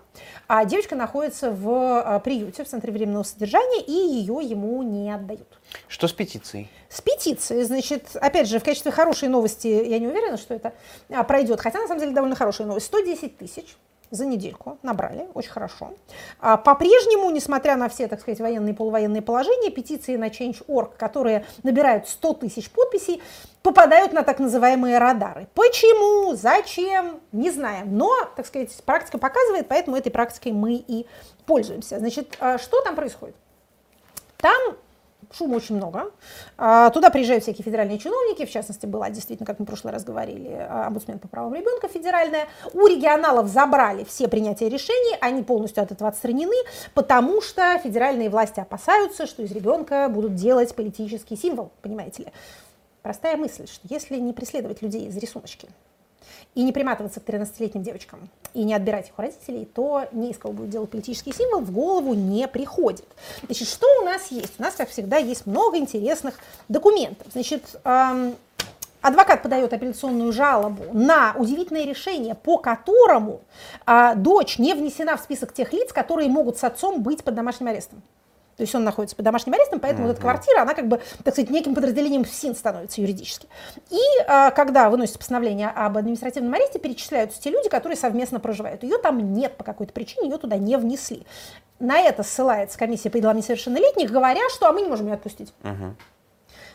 А 0.48 0.64
девочка 0.64 0.96
находится 0.96 1.50
в 1.50 1.70
а, 1.70 2.18
приюте 2.20 2.64
в 2.64 2.68
Центре 2.68 2.92
временного 2.92 3.22
содержания, 3.22 3.82
и 3.82 3.92
ее 3.92 4.38
ему 4.42 4.82
не 4.82 5.10
отдают. 5.12 5.48
Что 5.88 6.08
с 6.08 6.12
петицией? 6.12 6.70
С 6.88 7.00
петицией, 7.00 7.64
значит, 7.64 8.16
опять 8.16 8.48
же, 8.48 8.58
в 8.58 8.64
качестве 8.64 8.90
хорошей 8.90 9.28
новости, 9.28 9.66
я 9.66 9.98
не 9.98 10.06
уверена, 10.06 10.36
что 10.36 10.54
это 10.54 10.72
а, 11.10 11.22
пройдет, 11.24 11.60
хотя 11.60 11.80
на 11.80 11.86
самом 11.86 12.00
деле 12.00 12.12
довольно 12.12 12.36
хорошая 12.36 12.66
новость. 12.66 12.86
110 12.86 13.36
тысяч 13.36 13.76
за 14.12 14.26
недельку 14.26 14.78
набрали, 14.82 15.26
очень 15.32 15.50
хорошо. 15.50 15.94
А 16.38 16.58
по-прежнему, 16.58 17.30
несмотря 17.30 17.76
на 17.76 17.88
все, 17.88 18.06
так 18.08 18.20
сказать, 18.20 18.40
военные 18.40 18.74
и 18.74 18.76
полувоенные 18.76 19.22
положения, 19.22 19.70
петиции 19.70 20.16
на 20.16 20.28
Change.org, 20.28 20.96
которые 20.96 21.46
набирают 21.62 22.06
100 22.08 22.34
тысяч 22.34 22.70
подписей, 22.70 23.22
попадают 23.62 24.12
на 24.12 24.22
так 24.22 24.38
называемые 24.38 24.98
радары. 24.98 25.48
Почему, 25.54 26.34
зачем, 26.34 27.20
не 27.32 27.50
знаем. 27.50 27.96
Но, 27.96 28.12
так 28.36 28.46
сказать, 28.46 28.70
практика 28.84 29.16
показывает, 29.16 29.66
поэтому 29.66 29.96
этой 29.96 30.10
практикой 30.10 30.52
мы 30.52 30.74
и 30.74 31.06
пользуемся. 31.46 31.98
Значит, 31.98 32.36
а 32.38 32.58
что 32.58 32.82
там 32.82 32.94
происходит? 32.94 33.34
Там 34.36 34.76
шума 35.32 35.56
очень 35.56 35.76
много. 35.76 36.10
А, 36.56 36.90
туда 36.90 37.10
приезжают 37.10 37.42
всякие 37.42 37.64
федеральные 37.64 37.98
чиновники, 37.98 38.44
в 38.46 38.50
частности, 38.50 38.86
была 38.86 39.10
действительно, 39.10 39.46
как 39.46 39.58
мы 39.58 39.64
в 39.64 39.68
прошлый 39.68 39.92
раз 39.92 40.04
говорили, 40.04 40.50
а, 40.68 40.86
омбудсмен 40.86 41.18
по 41.18 41.28
правам 41.28 41.54
ребенка 41.54 41.88
федеральная. 41.88 42.46
У 42.72 42.86
регионалов 42.86 43.48
забрали 43.48 44.04
все 44.04 44.28
принятия 44.28 44.68
решений, 44.68 45.16
они 45.20 45.42
полностью 45.42 45.82
от 45.82 45.92
этого 45.92 46.08
отстранены, 46.08 46.56
потому 46.94 47.40
что 47.40 47.78
федеральные 47.82 48.30
власти 48.30 48.60
опасаются, 48.60 49.26
что 49.26 49.42
из 49.42 49.52
ребенка 49.52 50.08
будут 50.08 50.34
делать 50.34 50.74
политический 50.74 51.36
символ, 51.36 51.70
понимаете 51.82 52.24
ли. 52.24 52.32
Простая 53.02 53.36
мысль, 53.36 53.66
что 53.66 53.86
если 53.90 54.16
не 54.16 54.32
преследовать 54.32 54.80
людей 54.80 55.08
из 55.08 55.16
рисуночки, 55.16 55.68
и 56.54 56.62
не 56.62 56.72
приматываться 56.72 57.20
к 57.20 57.24
13-летним 57.24 57.82
девочкам, 57.82 58.28
и 58.54 58.62
не 58.64 58.74
отбирать 58.74 59.08
их 59.08 59.18
у 59.18 59.22
родителей, 59.22 59.64
то 59.64 60.06
не 60.12 60.30
из 60.30 60.38
кого 60.38 60.52
будет 60.52 60.70
делать 60.70 60.90
политический 60.90 61.32
символ, 61.32 61.60
в 61.60 61.72
голову 61.72 62.14
не 62.14 62.46
приходит. 62.46 63.06
Значит, 63.44 63.68
что 63.68 63.86
у 64.00 64.04
нас 64.04 64.28
есть? 64.28 64.54
У 64.58 64.62
нас, 64.62 64.74
как 64.74 64.90
всегда, 64.90 65.16
есть 65.16 65.46
много 65.46 65.78
интересных 65.78 66.34
документов. 66.68 67.26
Значит, 67.32 67.64
эм, 67.84 68.36
адвокат 69.00 69.42
подает 69.42 69.72
апелляционную 69.72 70.32
жалобу 70.32 70.84
на 70.92 71.34
удивительное 71.36 71.84
решение, 71.84 72.34
по 72.34 72.58
которому 72.58 73.40
э, 73.86 74.14
дочь 74.16 74.58
не 74.58 74.74
внесена 74.74 75.16
в 75.16 75.20
список 75.20 75.54
тех 75.54 75.72
лиц, 75.72 75.92
которые 75.92 76.28
могут 76.28 76.58
с 76.58 76.64
отцом 76.64 77.02
быть 77.02 77.24
под 77.24 77.34
домашним 77.34 77.68
арестом. 77.68 78.02
То 78.56 78.62
есть 78.62 78.74
он 78.74 78.84
находится 78.84 79.16
под 79.16 79.24
домашним 79.24 79.54
арестом, 79.54 79.80
поэтому 79.80 80.04
mm-hmm. 80.04 80.08
вот 80.08 80.12
эта 80.12 80.20
квартира, 80.20 80.62
она 80.62 80.74
как 80.74 80.88
бы, 80.88 81.00
так 81.24 81.34
сказать, 81.34 81.50
неким 81.50 81.74
подразделением 81.74 82.24
ФСИН 82.24 82.54
становится 82.54 83.00
юридически. 83.00 83.46
И 83.90 84.00
а, 84.26 84.50
когда 84.50 84.90
выносится 84.90 85.18
постановление 85.18 85.68
об 85.68 85.96
административном 85.96 86.52
аресте, 86.54 86.78
перечисляются 86.78 87.40
те 87.40 87.50
люди, 87.50 87.68
которые 87.68 87.96
совместно 87.96 88.40
проживают. 88.40 88.82
Ее 88.82 88.98
там 88.98 89.34
нет 89.34 89.56
по 89.56 89.64
какой-то 89.64 89.92
причине, 89.92 90.28
ее 90.28 90.38
туда 90.38 90.56
не 90.56 90.76
внесли. 90.76 91.26
На 91.78 91.98
это 92.00 92.22
ссылается 92.22 92.78
комиссия 92.78 93.10
по 93.10 93.18
делам 93.18 93.36
несовершеннолетних, 93.36 94.10
говоря, 94.10 94.48
что 94.50 94.68
а 94.68 94.72
мы 94.72 94.82
не 94.82 94.88
можем 94.88 95.06
ее 95.06 95.14
отпустить. 95.14 95.52
Mm-hmm. 95.62 95.92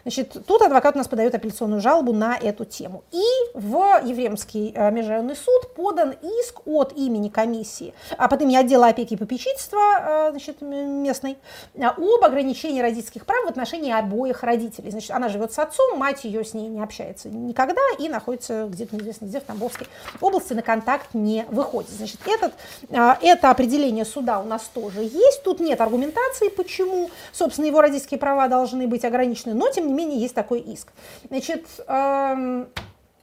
Значит, 0.08 0.38
тут 0.48 0.62
адвокат 0.62 0.96
у 0.96 1.00
нас 1.00 1.10
подает 1.10 1.36
апелляционную 1.36 1.82
жалобу 1.82 2.14
на 2.14 2.38
эту 2.38 2.64
тему. 2.64 3.04
И 3.12 3.26
в 3.54 4.02
Ефремский 4.06 4.72
э, 4.74 4.90
межрайонный 4.90 5.36
суд 5.36 5.74
подан 5.76 6.16
иск 6.22 6.66
от 6.66 6.94
имени 6.94 7.28
комиссии, 7.28 7.94
а 8.18 8.30
под 8.30 8.42
имени 8.44 8.56
отдела 8.56 8.88
опеки 8.88 9.16
и 9.16 9.18
попечительства 9.18 9.82
э, 10.00 10.32
значит, 10.32 10.62
местной, 10.62 11.38
э, 11.76 11.84
об 11.84 12.24
ограничении 12.24 12.80
родительских 12.80 13.26
прав 13.26 13.44
в 13.48 13.50
отношении 13.50 13.92
обоих 13.92 14.44
родителей. 14.44 14.92
Значит, 14.92 15.12
она 15.12 15.28
живет 15.28 15.52
с 15.52 15.60
отцом, 15.60 16.00
мать 16.00 16.24
ее 16.24 16.46
с 16.46 16.54
ней 16.54 16.70
не 16.70 16.80
общается 16.80 17.28
никогда 17.28 17.82
и 18.00 18.08
находится 18.08 18.68
где-то 18.68 18.96
неизвестно 18.96 19.26
где, 19.26 19.42
в 19.42 19.44
Тамбовской 19.44 19.88
области, 20.22 20.54
на 20.54 20.62
контакт 20.62 21.14
не 21.14 21.44
выходит. 21.50 21.90
Значит, 21.90 22.22
этот, 22.26 22.54
это 22.90 23.52
определение 23.52 24.06
суда 24.06 24.40
у 24.40 24.46
нас 24.46 24.72
тоже 24.74 25.02
есть. 25.02 25.44
Тут 25.44 25.60
нет 25.60 25.82
аргументации, 25.82 26.48
почему, 26.48 27.10
собственно, 27.34 27.66
его 27.66 27.82
родительские 27.82 28.22
права 28.22 28.48
должны 28.48 28.88
быть 28.88 29.04
ограничены, 29.04 29.54
но, 29.54 29.70
тем 29.70 29.88
не 29.88 29.97
менее 29.98 30.20
есть 30.20 30.36
такой 30.36 30.62
иск. 30.62 30.94
Значит, 31.30 31.66
эм, 31.88 32.70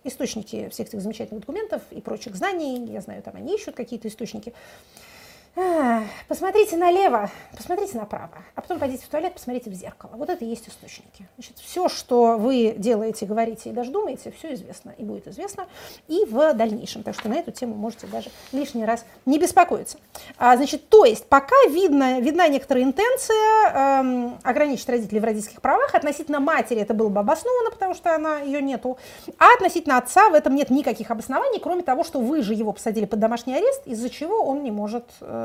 источники 0.04 0.68
всех 0.68 0.88
этих 0.88 1.00
замечательных 1.00 1.40
документов 1.40 1.82
и 1.90 2.00
прочих 2.00 2.36
знаний, 2.36 2.86
я 2.92 3.00
знаю, 3.00 3.22
там 3.22 3.36
они 3.36 3.54
ищут 3.54 3.74
какие-то 3.74 4.08
источники, 4.08 4.52
Посмотрите 6.26 6.76
налево, 6.76 7.30
посмотрите 7.56 7.96
направо, 7.96 8.38
а 8.56 8.60
потом 8.60 8.80
пойдите 8.80 9.04
в 9.04 9.08
туалет, 9.08 9.34
посмотрите 9.34 9.70
в 9.70 9.74
зеркало. 9.74 10.10
Вот 10.14 10.28
это 10.28 10.44
и 10.44 10.48
есть 10.48 10.68
источники. 10.68 11.28
Значит, 11.36 11.58
все, 11.58 11.88
что 11.88 12.36
вы 12.38 12.74
делаете, 12.76 13.24
говорите 13.24 13.70
и 13.70 13.72
даже 13.72 13.92
думаете, 13.92 14.32
все 14.36 14.54
известно 14.54 14.92
и 14.98 15.04
будет 15.04 15.28
известно 15.28 15.68
и 16.08 16.24
в 16.24 16.54
дальнейшем. 16.54 17.04
Так 17.04 17.14
что 17.14 17.28
на 17.28 17.34
эту 17.34 17.52
тему 17.52 17.76
можете 17.76 18.08
даже 18.08 18.30
лишний 18.50 18.84
раз 18.84 19.04
не 19.26 19.38
беспокоиться. 19.38 19.98
А, 20.38 20.56
значит, 20.56 20.88
то 20.88 21.04
есть 21.04 21.26
пока 21.26 21.54
видно, 21.68 22.18
видна 22.20 22.48
некоторая 22.48 22.82
интенция 22.82 24.00
эм, 24.00 24.38
ограничить 24.42 24.88
родителей 24.88 25.20
в 25.20 25.24
родительских 25.24 25.60
правах. 25.60 25.94
Относительно 25.94 26.40
матери 26.40 26.80
это 26.80 26.94
было 26.94 27.10
бы 27.10 27.20
обосновано, 27.20 27.70
потому 27.70 27.94
что 27.94 28.12
она 28.12 28.40
ее 28.40 28.60
нету. 28.60 28.98
А 29.38 29.54
относительно 29.54 29.98
отца 29.98 30.30
в 30.30 30.34
этом 30.34 30.56
нет 30.56 30.70
никаких 30.70 31.12
обоснований, 31.12 31.60
кроме 31.60 31.82
того, 31.84 32.02
что 32.02 32.18
вы 32.18 32.42
же 32.42 32.54
его 32.54 32.72
посадили 32.72 33.04
под 33.04 33.20
домашний 33.20 33.54
арест, 33.54 33.86
из-за 33.86 34.10
чего 34.10 34.42
он 34.42 34.64
не 34.64 34.72
может 34.72 35.04
э, 35.20 35.43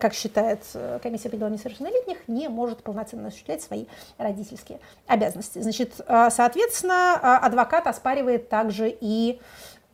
как 0.00 0.14
считает 0.14 0.60
э, 0.74 0.98
комиссия 1.02 1.28
по 1.30 1.36
делам 1.36 1.52
несовершеннолетних, 1.52 2.18
не 2.28 2.48
может 2.48 2.82
полноценно 2.82 3.28
осуществлять 3.28 3.62
свои 3.62 3.86
родительские 4.18 4.80
обязанности. 5.06 5.60
Значит, 5.60 6.00
э, 6.06 6.28
соответственно, 6.30 7.38
адвокат 7.38 7.86
оспаривает 7.86 8.48
также 8.48 8.94
и 9.00 9.40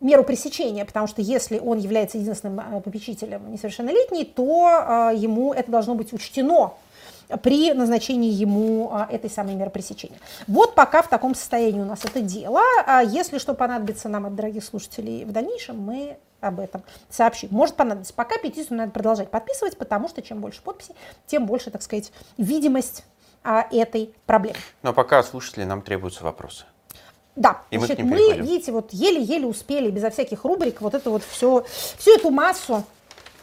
меру 0.01 0.25
пресечения, 0.25 0.85
потому 0.85 1.07
что 1.07 1.21
если 1.23 1.59
он 1.59 1.79
является 1.79 2.19
единственным 2.19 2.81
попечителем 2.83 3.51
несовершеннолетней, 3.53 4.25
то 4.25 5.11
ему 5.15 5.53
это 5.53 5.71
должно 5.71 5.95
быть 5.95 6.13
учтено 6.15 6.73
при 7.43 7.73
назначении 7.73 8.31
ему 8.31 8.93
этой 9.11 9.31
самой 9.31 9.55
меры 9.55 9.71
пресечения. 9.71 10.19
Вот 10.47 10.75
пока 10.75 11.03
в 11.03 11.09
таком 11.09 11.35
состоянии 11.35 11.81
у 11.81 11.85
нас 11.85 12.05
это 12.05 12.21
дело. 12.21 12.61
А 12.87 13.03
если 13.03 13.39
что 13.39 13.55
понадобится 13.55 14.09
нам 14.09 14.27
от 14.27 14.35
дорогих 14.35 14.65
слушателей 14.65 15.25
в 15.25 15.33
дальнейшем, 15.33 15.79
мы 15.79 16.17
об 16.41 16.61
этом 16.61 16.83
сообщим. 17.09 17.49
Может 17.51 17.77
понадобиться. 17.77 18.15
Пока 18.15 18.39
петицию 18.39 18.79
надо 18.79 18.93
продолжать 18.93 19.31
подписывать, 19.31 19.77
потому 19.77 20.09
что 20.09 20.23
чем 20.23 20.41
больше 20.41 20.63
подписей, 20.63 20.95
тем 21.27 21.47
больше, 21.47 21.71
так 21.71 21.83
сказать, 21.83 22.13
видимость 22.37 23.05
а, 23.43 23.67
этой 23.71 24.15
проблемы. 24.27 24.59
Но 24.83 24.93
пока 24.93 25.23
слушатели 25.23 25.65
нам 25.65 25.83
требуются 25.83 26.25
вопросы. 26.25 26.65
Да, 27.37 27.63
и 27.71 27.79
значит, 27.79 28.01
мы, 28.01 28.17
мы 28.17 28.37
видите, 28.39 28.73
вот 28.73 28.93
еле-еле 28.93 29.47
успели 29.47 29.91
безо 29.91 30.11
всяких 30.11 30.45
рубрик 30.45 30.81
вот 30.81 30.95
это 30.95 31.11
вот 31.11 31.23
все, 31.23 31.65
всю 31.97 32.17
эту 32.17 32.31
массу 32.31 32.85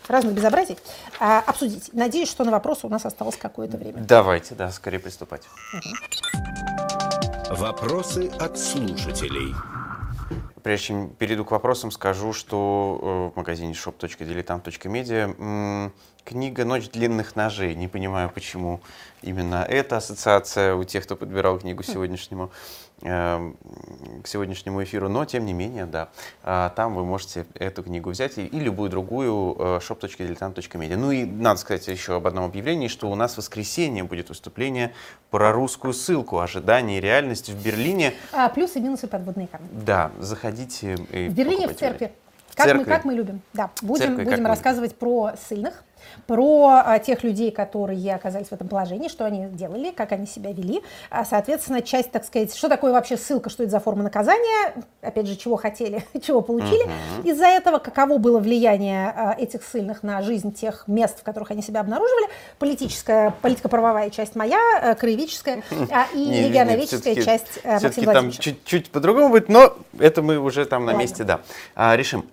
разных 0.08 0.34
безобразий 0.34 0.78
а, 1.20 1.40
обсудить. 1.40 1.90
Надеюсь, 1.94 2.30
что 2.30 2.44
на 2.44 2.52
вопросы 2.52 2.86
у 2.86 2.90
нас 2.90 3.06
осталось 3.06 3.38
какое-то 3.38 3.78
время. 3.78 4.04
Давайте, 4.08 4.56
да, 4.56 4.72
скорее 4.72 5.00
приступать. 5.00 5.44
Угу. 5.74 7.56
Вопросы 7.56 8.30
от 8.40 8.60
слушателей. 8.60 9.56
Прежде 10.68 10.88
чем 10.88 11.10
перейду 11.12 11.46
к 11.46 11.52
вопросам, 11.52 11.92
скажу, 11.92 12.34
что 12.34 13.00
э, 13.02 13.32
в 13.34 13.38
магазине 13.38 13.72
shop.diletant.media 13.72 15.94
книга 16.26 16.66
«Ночь 16.66 16.90
длинных 16.90 17.38
ножей». 17.38 17.74
Не 17.74 17.88
понимаю, 17.88 18.30
почему 18.30 18.82
именно 19.22 19.64
эта 19.64 19.96
ассоциация 19.96 20.76
у 20.76 20.84
тех, 20.84 21.06
кто 21.06 21.16
подбирал 21.16 21.58
книгу 21.58 21.84
сегодняшнему. 21.84 22.52
Эм, 23.04 23.56
к 24.24 24.28
сегодняшнему 24.28 24.84
эфиру, 24.84 25.08
но 25.08 25.24
тем 25.24 25.46
не 25.46 25.54
менее, 25.54 25.86
да, 25.86 26.10
а, 26.42 26.72
там 26.72 26.96
вы 26.96 27.06
можете 27.06 27.46
эту 27.54 27.84
книгу 27.84 28.10
взять 28.10 28.40
и, 28.40 28.48
и 28.48 28.60
любую 28.60 28.90
другую 28.90 29.56
э, 29.56 29.80
shop.diletant.media. 29.88 30.96
Ну 30.96 31.12
и 31.12 31.24
надо 31.24 31.60
сказать 31.60 31.88
еще 31.88 32.16
об 32.16 32.26
одном 32.26 32.46
объявлении, 32.46 32.88
что 32.88 33.12
у 33.12 33.14
нас 33.14 33.36
в 33.36 33.38
воскресенье 33.38 34.04
будет 34.04 34.30
выступление 34.30 34.96
про 35.30 35.52
русскую 35.52 35.94
ссылку 35.94 36.40
«Ожидание 36.40 36.98
и 36.98 37.02
реальность» 37.02 37.50
в 37.52 37.64
Берлине. 37.64 38.16
А, 38.34 38.50
плюсы 38.50 38.80
и 38.80 38.82
минусы 38.82 39.06
подводные 39.08 39.46
камни. 39.46 39.68
Да, 39.72 40.12
заходите 40.18 40.96
В 40.96 41.34
Берлине 41.34 41.68
в 41.68 41.76
церкви. 41.76 42.12
Как 42.56 42.76
мы, 42.76 42.84
как 42.84 43.06
мы 43.06 43.14
любим. 43.14 43.42
Да, 43.54 43.70
будем, 43.84 44.08
Церкви, 44.08 44.24
будем 44.24 44.48
рассказывать 44.48 44.96
про 44.96 45.34
ссыльных 45.40 45.84
про 46.26 46.82
а, 46.86 47.00
тех 47.00 47.24
людей, 47.24 47.52
которые 47.52 48.16
оказались 48.16 48.48
в 48.48 48.54
этом 48.54 48.68
положении, 48.68 49.08
что 49.08 49.26
они 49.26 49.48
делали, 49.48 49.92
как 49.92 50.12
они 50.12 50.26
себя 50.26 50.52
вели. 50.52 50.82
А, 51.10 51.26
соответственно, 51.26 51.82
часть, 51.82 52.12
так 52.12 52.26
сказать, 52.26 52.56
что 52.56 52.70
такое 52.70 52.92
вообще 52.92 53.18
ссылка, 53.18 53.50
что 53.50 53.64
это 53.64 53.72
за 53.72 53.80
форма 53.80 54.04
наказания, 54.04 54.74
опять 55.02 55.28
же, 55.28 55.36
чего 55.36 55.56
хотели, 55.56 56.04
чего 56.22 56.42
получили. 56.42 56.90
Из-за 57.24 57.48
этого, 57.48 57.80
каково 57.80 58.18
было 58.18 58.40
влияние 58.40 59.14
а, 59.16 59.36
этих 59.38 59.64
ссыльных 59.64 60.04
на 60.04 60.22
жизнь 60.22 60.54
тех 60.54 60.88
мест, 60.88 61.20
в 61.20 61.24
которых 61.24 61.52
они 61.52 61.62
себя 61.62 61.82
обнаруживали, 61.82 62.28
политическая, 62.60 63.34
политико-правовая 63.42 64.10
часть 64.10 64.36
моя, 64.36 64.96
краеведческая 65.00 65.64
и 66.14 66.44
регионоведческая 66.48 67.16
часть 67.16 67.64
Максима 67.64 68.14
там 68.14 68.32
чуть-чуть 68.32 68.90
по-другому 68.92 69.30
будет, 69.30 69.50
но 69.50 69.74
это 70.00 70.22
мы 70.22 70.38
уже 70.38 70.66
там 70.66 70.86
на 70.86 70.94
месте, 70.94 71.24
да. 71.24 71.42
Решим. 71.76 72.26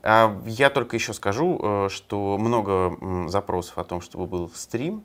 Я 0.47 0.71
только 0.71 0.97
еще 0.97 1.13
скажу, 1.13 1.59
э, 1.63 1.89
что 1.91 2.37
много 2.39 3.29
запросов 3.29 3.74
вопросов 3.75 3.79
о 3.79 3.85
том, 3.85 4.01
чтобы 4.01 4.27
был 4.27 4.51
стрим. 4.55 5.05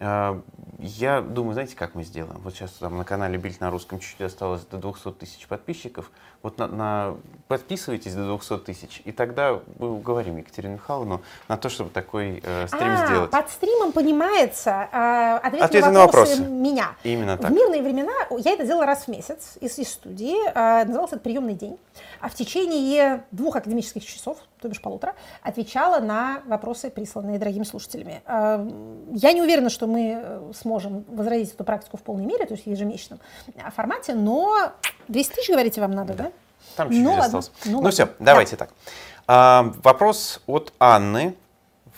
Э, 0.00 0.40
я 0.78 1.20
думаю, 1.20 1.54
знаете, 1.54 1.76
как 1.76 1.94
мы 1.94 2.04
сделаем? 2.04 2.40
Вот 2.42 2.54
сейчас 2.54 2.72
там 2.72 2.98
на 2.98 3.04
канале 3.04 3.36
Бильд 3.36 3.60
на 3.60 3.70
русском 3.70 3.98
чуть-чуть 3.98 4.20
осталось 4.20 4.62
до 4.70 4.78
200 4.78 5.12
тысяч 5.12 5.46
подписчиков. 5.46 6.10
Вот 6.42 6.58
на, 6.58 6.68
на, 6.68 7.16
подписывайтесь 7.48 8.14
до 8.14 8.24
200 8.36 8.58
тысяч, 8.58 9.02
и 9.04 9.10
тогда 9.10 9.60
мы 9.78 9.92
уговорим 9.92 10.36
Екатерину 10.36 10.74
Михайловну 10.74 11.20
на 11.48 11.56
то, 11.56 11.68
чтобы 11.68 11.90
такой 11.90 12.40
э, 12.44 12.66
стрим 12.68 12.92
а, 12.92 13.06
сделать. 13.06 13.30
Под 13.32 13.50
стримом 13.50 13.90
понимается 13.90 14.88
э, 14.92 15.46
ответить 15.46 15.64
Ответы 15.64 15.90
на 15.90 16.00
вопросы, 16.00 16.36
на 16.36 16.42
вопросы 16.42 16.62
меня. 16.62 16.90
Именно 17.02 17.38
так. 17.38 17.50
В 17.50 17.54
мирные 17.54 17.82
времена 17.82 18.12
я 18.38 18.52
это 18.52 18.64
делала 18.64 18.86
раз 18.86 19.04
в 19.04 19.08
месяц 19.08 19.56
из, 19.60 19.76
из 19.78 19.90
студии. 19.90 20.36
Э, 20.54 20.84
назывался 20.84 21.16
это 21.16 21.24
приемный 21.24 21.54
день. 21.54 21.76
А 22.20 22.28
в 22.28 22.34
течение 22.34 23.24
двух 23.32 23.56
академических 23.56 24.06
часов, 24.06 24.38
то 24.60 24.68
бишь 24.68 24.80
полутора, 24.80 25.14
отвечала 25.42 26.00
на 26.00 26.42
вопросы, 26.46 26.90
присланные 26.90 27.38
дорогими 27.38 27.64
слушателями. 27.64 28.22
Э, 28.26 28.68
я 29.12 29.32
не 29.32 29.42
уверена, 29.42 29.70
что 29.70 29.86
мы 29.86 30.20
э, 30.22 30.52
сможем 30.54 31.04
возродить 31.08 31.54
эту 31.54 31.64
практику 31.64 31.96
в 31.96 32.02
полной 32.02 32.26
мере, 32.26 32.46
то 32.46 32.54
есть 32.54 32.66
в 32.66 32.70
ежемесячном 32.70 33.20
э, 33.54 33.70
формате, 33.70 34.14
но 34.14 34.72
200 35.08 35.34
тысяч, 35.34 35.50
говорите, 35.50 35.80
вам 35.80 35.92
надо, 35.92 36.14
да? 36.14 36.24
да? 36.24 36.32
Там 36.76 36.88
чуть-чуть 36.88 37.04
ну, 37.04 37.18
осталось. 37.18 37.50
Ну, 37.64 37.80
ну 37.82 37.90
все, 37.90 38.08
давайте 38.18 38.56
да. 38.56 38.66
так. 38.66 38.74
А, 39.26 39.72
вопрос 39.82 40.40
от 40.46 40.72
Анны 40.78 41.34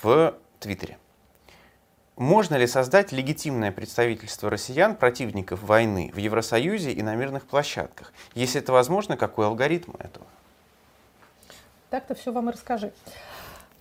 в 0.03 0.35
Твиттере. 0.59 0.99
Можно 2.17 2.57
ли 2.57 2.67
создать 2.67 3.13
легитимное 3.13 3.73
представительство 3.73 4.51
россиян, 4.51 4.95
противников 4.95 5.63
войны, 5.63 6.11
в 6.13 6.19
Евросоюзе 6.19 6.93
и 6.93 7.03
на 7.03 7.15
мирных 7.15 7.47
площадках? 7.47 8.13
Если 8.35 8.61
это 8.61 8.73
возможно, 8.73 9.17
какой 9.17 9.47
алгоритм 9.47 9.93
этого? 9.99 10.27
Так-то 11.91 12.15
все 12.15 12.33
вам 12.33 12.49
и 12.49 12.53
расскажи. 12.53 12.93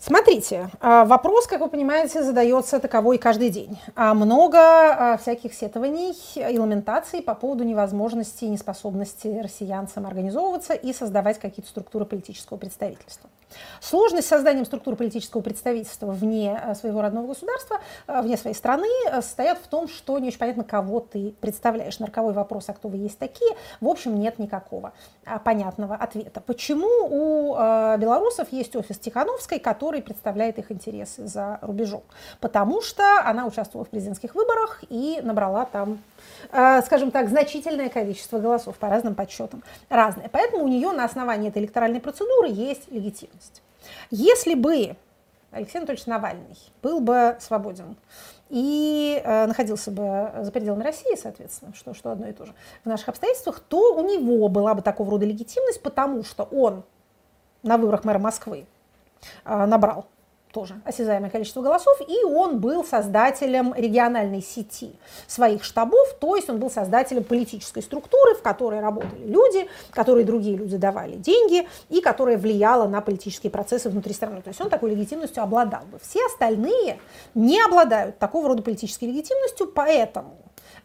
Смотрите, 0.01 0.69
а, 0.79 1.03
вопрос, 1.03 1.45
как 1.45 1.59
вы 1.59 1.67
понимаете, 1.67 2.23
задается 2.23 2.79
таковой 2.79 3.17
каждый 3.17 3.49
день. 3.49 3.77
А 3.95 4.13
много 4.13 4.57
а, 4.57 5.17
всяких 5.17 5.53
сетований 5.53 6.15
и 6.37 6.57
ламентаций 6.57 7.21
по 7.21 7.35
поводу 7.35 7.65
невозможности 7.65 8.45
и 8.45 8.49
неспособности 8.49 9.41
россиян 9.43 9.89
самоорганизовываться 9.89 10.73
и 10.73 10.93
создавать 10.93 11.37
какие-то 11.37 11.69
структуры 11.69 12.05
политического 12.05 12.57
представительства. 12.57 13.29
Сложность 13.81 14.27
с 14.27 14.29
созданием 14.29 14.63
структур 14.63 14.95
политического 14.95 15.41
представительства 15.41 16.11
вне 16.11 16.57
своего 16.79 17.01
родного 17.01 17.27
государства, 17.27 17.79
вне 18.07 18.37
своей 18.37 18.55
страны, 18.55 18.87
состоит 19.15 19.57
в 19.57 19.67
том, 19.67 19.89
что 19.89 20.17
не 20.19 20.27
очень 20.27 20.37
понятно, 20.37 20.63
кого 20.63 20.99
ты 21.01 21.33
представляешь. 21.41 21.99
На 21.99 22.07
вопрос, 22.21 22.69
а 22.69 22.73
кто 22.73 22.89
вы 22.89 22.97
есть 22.97 23.17
такие, 23.17 23.51
в 23.81 23.87
общем, 23.87 24.19
нет 24.19 24.37
никакого 24.39 24.93
понятного 25.43 25.95
ответа. 25.95 26.41
Почему 26.41 26.87
у 27.09 27.55
белорусов 27.97 28.51
есть 28.51 28.75
офис 28.75 28.99
Тихановской, 28.99 29.57
который 29.57 29.88
представляет 29.97 30.59
их 30.59 30.71
интересы 30.71 31.27
за 31.27 31.59
рубежом? 31.61 32.03
Потому 32.39 32.81
что 32.81 33.21
она 33.25 33.45
участвовала 33.45 33.85
в 33.85 33.89
президентских 33.89 34.35
выборах 34.35 34.83
и 34.89 35.19
набрала 35.23 35.65
там 35.65 35.99
скажем 36.85 37.11
так, 37.11 37.29
значительное 37.29 37.89
количество 37.89 38.39
голосов 38.39 38.77
по 38.77 38.89
разным 38.89 39.13
подсчетам, 39.13 39.61
разные. 39.89 40.29
Поэтому 40.29 40.63
у 40.63 40.67
нее 40.67 40.91
на 40.91 41.03
основании 41.03 41.49
этой 41.49 41.61
электоральной 41.61 41.99
процедуры 41.99 42.47
есть 42.49 42.89
легитимность. 42.91 43.61
Если 44.09 44.53
бы 44.55 44.95
Алексей 45.51 45.77
Анатольевич 45.79 46.05
Навальный 46.05 46.57
был 46.81 46.99
бы 46.99 47.37
свободен 47.39 47.95
и 48.49 49.21
э, 49.23 49.45
находился 49.47 49.91
бы 49.91 50.31
за 50.41 50.51
пределами 50.51 50.83
России, 50.83 51.15
соответственно, 51.15 51.73
что, 51.73 51.93
что 51.93 52.11
одно 52.11 52.27
и 52.27 52.33
то 52.33 52.45
же, 52.45 52.53
в 52.83 52.87
наших 52.87 53.09
обстоятельствах, 53.09 53.59
то 53.59 53.95
у 53.95 54.01
него 54.01 54.47
была 54.47 54.73
бы 54.73 54.81
такого 54.81 55.11
рода 55.11 55.25
легитимность, 55.25 55.81
потому 55.81 56.23
что 56.23 56.43
он 56.43 56.83
на 57.63 57.77
выборах 57.77 58.03
мэра 58.03 58.19
Москвы 58.19 58.59
э, 58.59 58.78
набрал 59.45 60.05
тоже 60.51 60.82
осязаемое 60.84 61.30
количество 61.30 61.61
голосов, 61.61 62.01
и 62.07 62.24
он 62.24 62.59
был 62.59 62.84
создателем 62.84 63.74
региональной 63.76 64.41
сети 64.41 64.95
своих 65.28 65.63
штабов, 65.63 66.15
то 66.20 66.36
есть 66.36 66.49
он 66.49 66.57
был 66.57 66.72
создателем 66.72 67.24
политической 67.24 67.82
структуры, 67.82 68.36
в 68.36 68.41
которой 68.41 68.80
работали 68.80 69.26
люди, 69.28 69.67
которые 69.91 70.26
другие 70.26 70.57
люди 70.57 70.78
давали 70.78 71.17
деньги, 71.17 71.67
и 71.89 72.01
которая 72.01 72.38
влияла 72.38 72.88
на 72.88 73.01
политические 73.01 73.51
процессы 73.51 73.89
внутри 73.89 74.13
страны. 74.13 74.41
То 74.41 74.47
есть 74.49 74.59
он 74.59 74.70
такой 74.70 74.91
легитимностью 74.91 75.43
обладал 75.43 75.84
бы. 75.84 75.99
Все 75.99 76.26
остальные 76.26 76.99
не 77.36 77.61
обладают 77.61 78.17
такого 78.17 78.47
рода 78.47 78.63
политической 78.63 79.05
легитимностью, 79.05 79.67
поэтому 79.67 80.36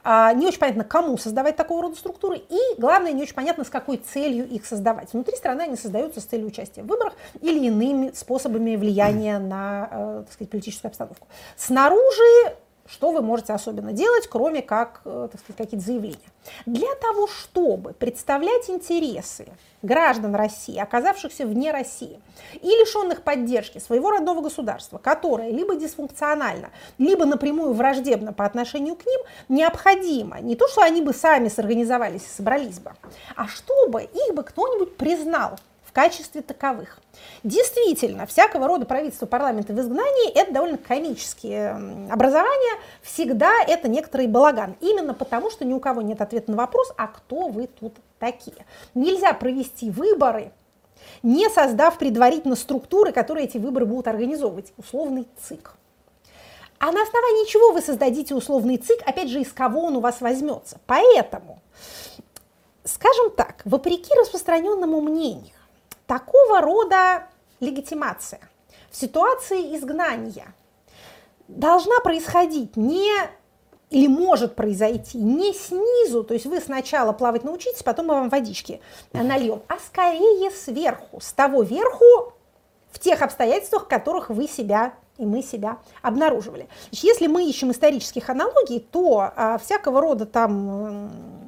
не 0.04 0.46
очень 0.46 0.58
понятно, 0.58 0.84
кому 0.84 1.16
создавать 1.16 1.56
такого 1.56 1.82
рода 1.82 1.96
структуры, 1.96 2.36
и, 2.36 2.58
главное, 2.78 3.12
не 3.12 3.22
очень 3.22 3.34
понятно, 3.34 3.64
с 3.64 3.70
какой 3.70 3.96
целью 3.96 4.46
их 4.46 4.66
создавать. 4.66 5.12
Внутри 5.12 5.36
страны 5.36 5.62
они 5.62 5.76
создаются 5.76 6.20
с 6.20 6.24
целью 6.24 6.48
участия 6.48 6.82
в 6.82 6.86
выборах 6.86 7.14
или 7.40 7.66
иными 7.66 8.12
способами 8.14 8.76
влияния 8.76 9.38
на 9.38 9.88
э, 9.90 10.22
так 10.24 10.32
сказать, 10.32 10.50
политическую 10.50 10.90
обстановку. 10.90 11.26
Снаружи 11.56 12.56
что 12.86 13.12
вы 13.12 13.22
можете 13.22 13.52
особенно 13.52 13.92
делать, 13.92 14.28
кроме 14.28 14.62
как 14.62 15.00
э, 15.04 15.28
так 15.30 15.40
сказать, 15.40 15.56
какие-то 15.56 15.86
заявления? 15.86 16.18
Для 16.66 16.94
того, 16.96 17.26
чтобы 17.26 17.92
представлять 17.94 18.68
интересы 18.68 19.46
граждан 19.82 20.34
России, 20.34 20.78
оказавшихся 20.78 21.46
вне 21.46 21.70
России, 21.70 22.20
и 22.54 22.66
лишенных 22.66 23.22
поддержки 23.22 23.78
своего 23.78 24.10
родного 24.10 24.42
государства, 24.42 24.98
которое 24.98 25.50
либо 25.50 25.76
дисфункционально, 25.76 26.70
либо 26.98 27.24
напрямую 27.24 27.72
враждебно 27.72 28.32
по 28.32 28.44
отношению 28.44 28.96
к 28.96 29.06
ним, 29.06 29.20
необходимо 29.48 30.40
не 30.40 30.56
то, 30.56 30.68
что 30.68 30.82
они 30.82 31.00
бы 31.00 31.14
сами 31.14 31.48
сорганизовались 31.48 32.24
и 32.24 32.36
собрались 32.36 32.80
бы, 32.80 32.92
а 33.36 33.46
чтобы 33.46 34.02
их 34.02 34.34
бы 34.34 34.42
кто-нибудь 34.42 34.96
признал 34.96 35.58
качестве 35.94 36.42
таковых. 36.42 36.98
Действительно, 37.44 38.26
всякого 38.26 38.66
рода 38.66 38.84
правительство 38.84 39.24
парламента 39.24 39.72
в 39.72 39.80
изгнании– 39.80 40.30
это 40.34 40.52
довольно 40.52 40.76
комические 40.76 41.70
образования, 42.10 42.80
всегда 43.00 43.52
это 43.66 43.88
некоторый 43.88 44.26
балаган. 44.26 44.76
Именно 44.80 45.14
потому, 45.14 45.50
что 45.50 45.64
ни 45.64 45.72
у 45.72 45.80
кого 45.80 46.02
нет 46.02 46.20
ответа 46.20 46.50
на 46.50 46.56
вопрос, 46.58 46.92
а 46.98 47.06
кто 47.06 47.48
вы 47.48 47.68
тут 47.68 47.94
такие. 48.18 48.66
Нельзя 48.94 49.32
провести 49.32 49.88
выборы, 49.88 50.52
не 51.22 51.48
создав 51.48 51.96
предварительно 51.96 52.56
структуры, 52.56 53.12
которые 53.12 53.46
эти 53.46 53.56
выборы 53.56 53.86
будут 53.86 54.08
организовывать, 54.08 54.72
условный 54.76 55.28
ЦИК. 55.42 55.74
А 56.80 56.92
на 56.92 57.02
основании 57.02 57.46
чего 57.46 57.72
вы 57.72 57.80
создадите 57.80 58.34
условный 58.34 58.76
ЦИК, 58.78 59.02
опять 59.06 59.28
же, 59.28 59.40
из 59.40 59.52
кого 59.52 59.84
он 59.84 59.96
у 59.96 60.00
вас 60.00 60.20
возьмется? 60.20 60.78
Поэтому, 60.86 61.60
скажем 62.82 63.30
так, 63.30 63.62
вопреки 63.64 64.12
распространенному 64.18 65.00
мнению, 65.00 65.54
такого 66.06 66.60
рода 66.60 67.24
легитимация 67.60 68.40
в 68.90 68.96
ситуации 68.96 69.76
изгнания 69.76 70.54
должна 71.48 72.00
происходить 72.00 72.76
не 72.76 73.10
или 73.90 74.06
может 74.08 74.56
произойти 74.56 75.18
не 75.18 75.52
снизу, 75.52 76.24
то 76.24 76.34
есть 76.34 76.46
вы 76.46 76.60
сначала 76.60 77.12
плавать 77.12 77.44
научитесь, 77.44 77.82
потом 77.82 78.06
мы 78.06 78.14
вам 78.14 78.28
водички 78.28 78.80
нальем, 79.12 79.62
а 79.68 79.76
скорее 79.78 80.50
сверху, 80.50 81.20
с 81.20 81.32
того 81.32 81.62
верху, 81.62 82.32
в 82.90 82.98
тех 82.98 83.22
обстоятельствах, 83.22 83.84
в 83.84 83.88
которых 83.88 84.30
вы 84.30 84.48
себя 84.48 84.94
и 85.16 85.24
мы 85.24 85.42
себя 85.42 85.78
обнаруживали. 86.02 86.68
Значит, 86.90 87.04
если 87.04 87.26
мы 87.28 87.48
ищем 87.48 87.70
исторических 87.70 88.28
аналогий, 88.30 88.80
то 88.80 89.32
а, 89.36 89.58
всякого 89.58 90.00
рода 90.00 90.26
там 90.26 91.43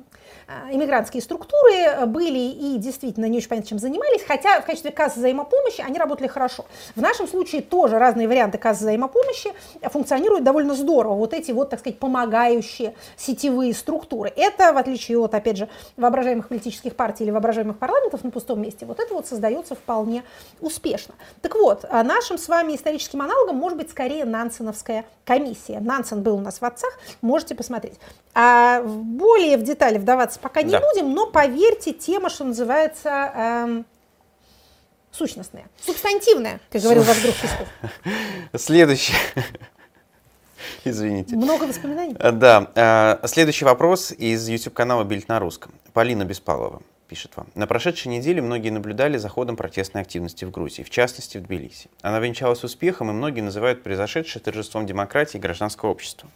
иммигрантские 0.70 1.22
структуры 1.22 2.07
были 2.07 2.38
и 2.38 2.78
действительно 2.78 3.26
не 3.26 3.38
очень 3.38 3.49
понятно, 3.49 3.68
чем 3.68 3.78
занимались, 3.78 4.22
хотя 4.26 4.61
в 4.61 4.64
качестве 4.64 4.90
кассы 4.90 5.18
взаимопомощи 5.18 5.80
они 5.80 5.99
работали 5.99 6.28
хорошо. 6.28 6.66
В 6.94 7.01
нашем 7.01 7.26
случае 7.26 7.62
тоже 7.62 7.99
разные 7.99 8.28
варианты 8.28 8.59
кассы 8.59 8.82
взаимопомощи 8.82 9.53
функционируют 9.82 10.44
довольно 10.44 10.74
здорово. 10.74 11.14
Вот 11.14 11.34
эти 11.34 11.51
вот, 11.51 11.70
так 11.70 11.80
сказать, 11.80 11.99
помогающие 11.99 12.94
сетевые 13.16 13.74
структуры. 13.74 14.32
Это, 14.36 14.72
в 14.72 14.76
отличие 14.76 15.18
от, 15.18 15.34
опять 15.34 15.57
же, 15.57 15.68
воображаемых 15.97 16.49
политических 16.49 16.94
партий 16.94 17.24
или 17.24 17.30
воображаемых 17.30 17.78
парламентов 17.78 18.22
на 18.22 18.30
пустом 18.30 18.62
месте, 18.62 18.86
вот 18.86 19.01
это 19.01 19.14
вот 19.14 19.26
создается 19.26 19.74
вполне 19.74 20.22
успешно. 20.61 21.14
Так 21.42 21.55
вот, 21.55 21.84
а 21.88 22.03
нашим 22.03 22.38
с 22.38 22.49
вами 22.49 22.76
историческим 22.76 23.22
аналогом 23.22 23.57
может 23.57 23.78
быть 23.78 23.90
скорее 23.90 24.24
Нансеновская 24.24 25.05
комиссия. 25.24 25.80
Нансен 25.80 26.22
был 26.22 26.36
у 26.36 26.40
нас 26.40 26.61
в 26.61 26.64
отцах, 26.64 26.99
можете 27.20 27.55
посмотреть. 27.55 27.94
А 28.34 28.82
более 28.82 29.57
в 29.57 29.62
детали 29.62 29.99
вдаваться 29.99 30.36
пока 30.41 30.62
не 30.62 30.72
да. 30.72 30.80
будем, 30.80 31.12
но 31.12 31.26
поверьте, 31.26 31.93
тема, 31.93 32.30
что 32.30 32.45
называется, 32.45 33.09
эм, 33.34 33.87
сущностная, 35.11 35.68
субстантивная, 35.80 36.61
как 36.70 36.82
говорил 36.82 37.03
ваш 37.03 37.20
друг 37.22 37.34
Песков. 37.34 37.68
Следующий. 38.57 39.14
Извините. 40.84 41.37
Много 41.37 41.64
воспоминаний? 41.64 42.14
Да. 42.14 42.70
Э, 42.74 43.26
следующий 43.26 43.64
вопрос 43.64 44.12
из 44.12 44.49
YouTube-канала 44.49 45.05
«Бильд 45.05 45.28
на 45.28 45.39
русском». 45.39 45.72
Полина 45.93 46.24
Беспалова 46.24 46.82
пишет 47.07 47.36
вам. 47.36 47.48
На 47.54 47.66
прошедшей 47.66 48.11
неделе 48.11 48.42
многие 48.42 48.70
наблюдали 48.70 49.16
за 49.18 49.28
ходом 49.28 49.57
протестной 49.57 50.02
активности 50.02 50.44
в 50.44 50.50
Грузии, 50.50 50.82
в 50.82 50.90
частности 50.90 51.38
в 51.38 51.42
Тбилиси. 51.42 51.88
Она 52.02 52.18
венчалась 52.18 52.64
успехом, 52.64 53.11
и 53.11 53.14
многие 53.14 53.40
называют 53.40 53.82
произошедшее 53.82 54.42
торжеством 54.42 54.86
демократии 54.86 55.38
и 55.38 55.40
гражданского 55.40 55.90
общества. 55.90 56.28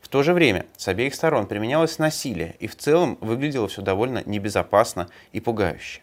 В 0.00 0.08
то 0.08 0.22
же 0.22 0.32
время 0.32 0.66
с 0.76 0.88
обеих 0.88 1.14
сторон 1.14 1.46
применялось 1.46 1.98
насилие, 1.98 2.56
и 2.60 2.66
в 2.66 2.76
целом 2.76 3.18
выглядело 3.20 3.68
все 3.68 3.82
довольно 3.82 4.22
небезопасно 4.26 5.08
и 5.32 5.40
пугающе. 5.40 6.02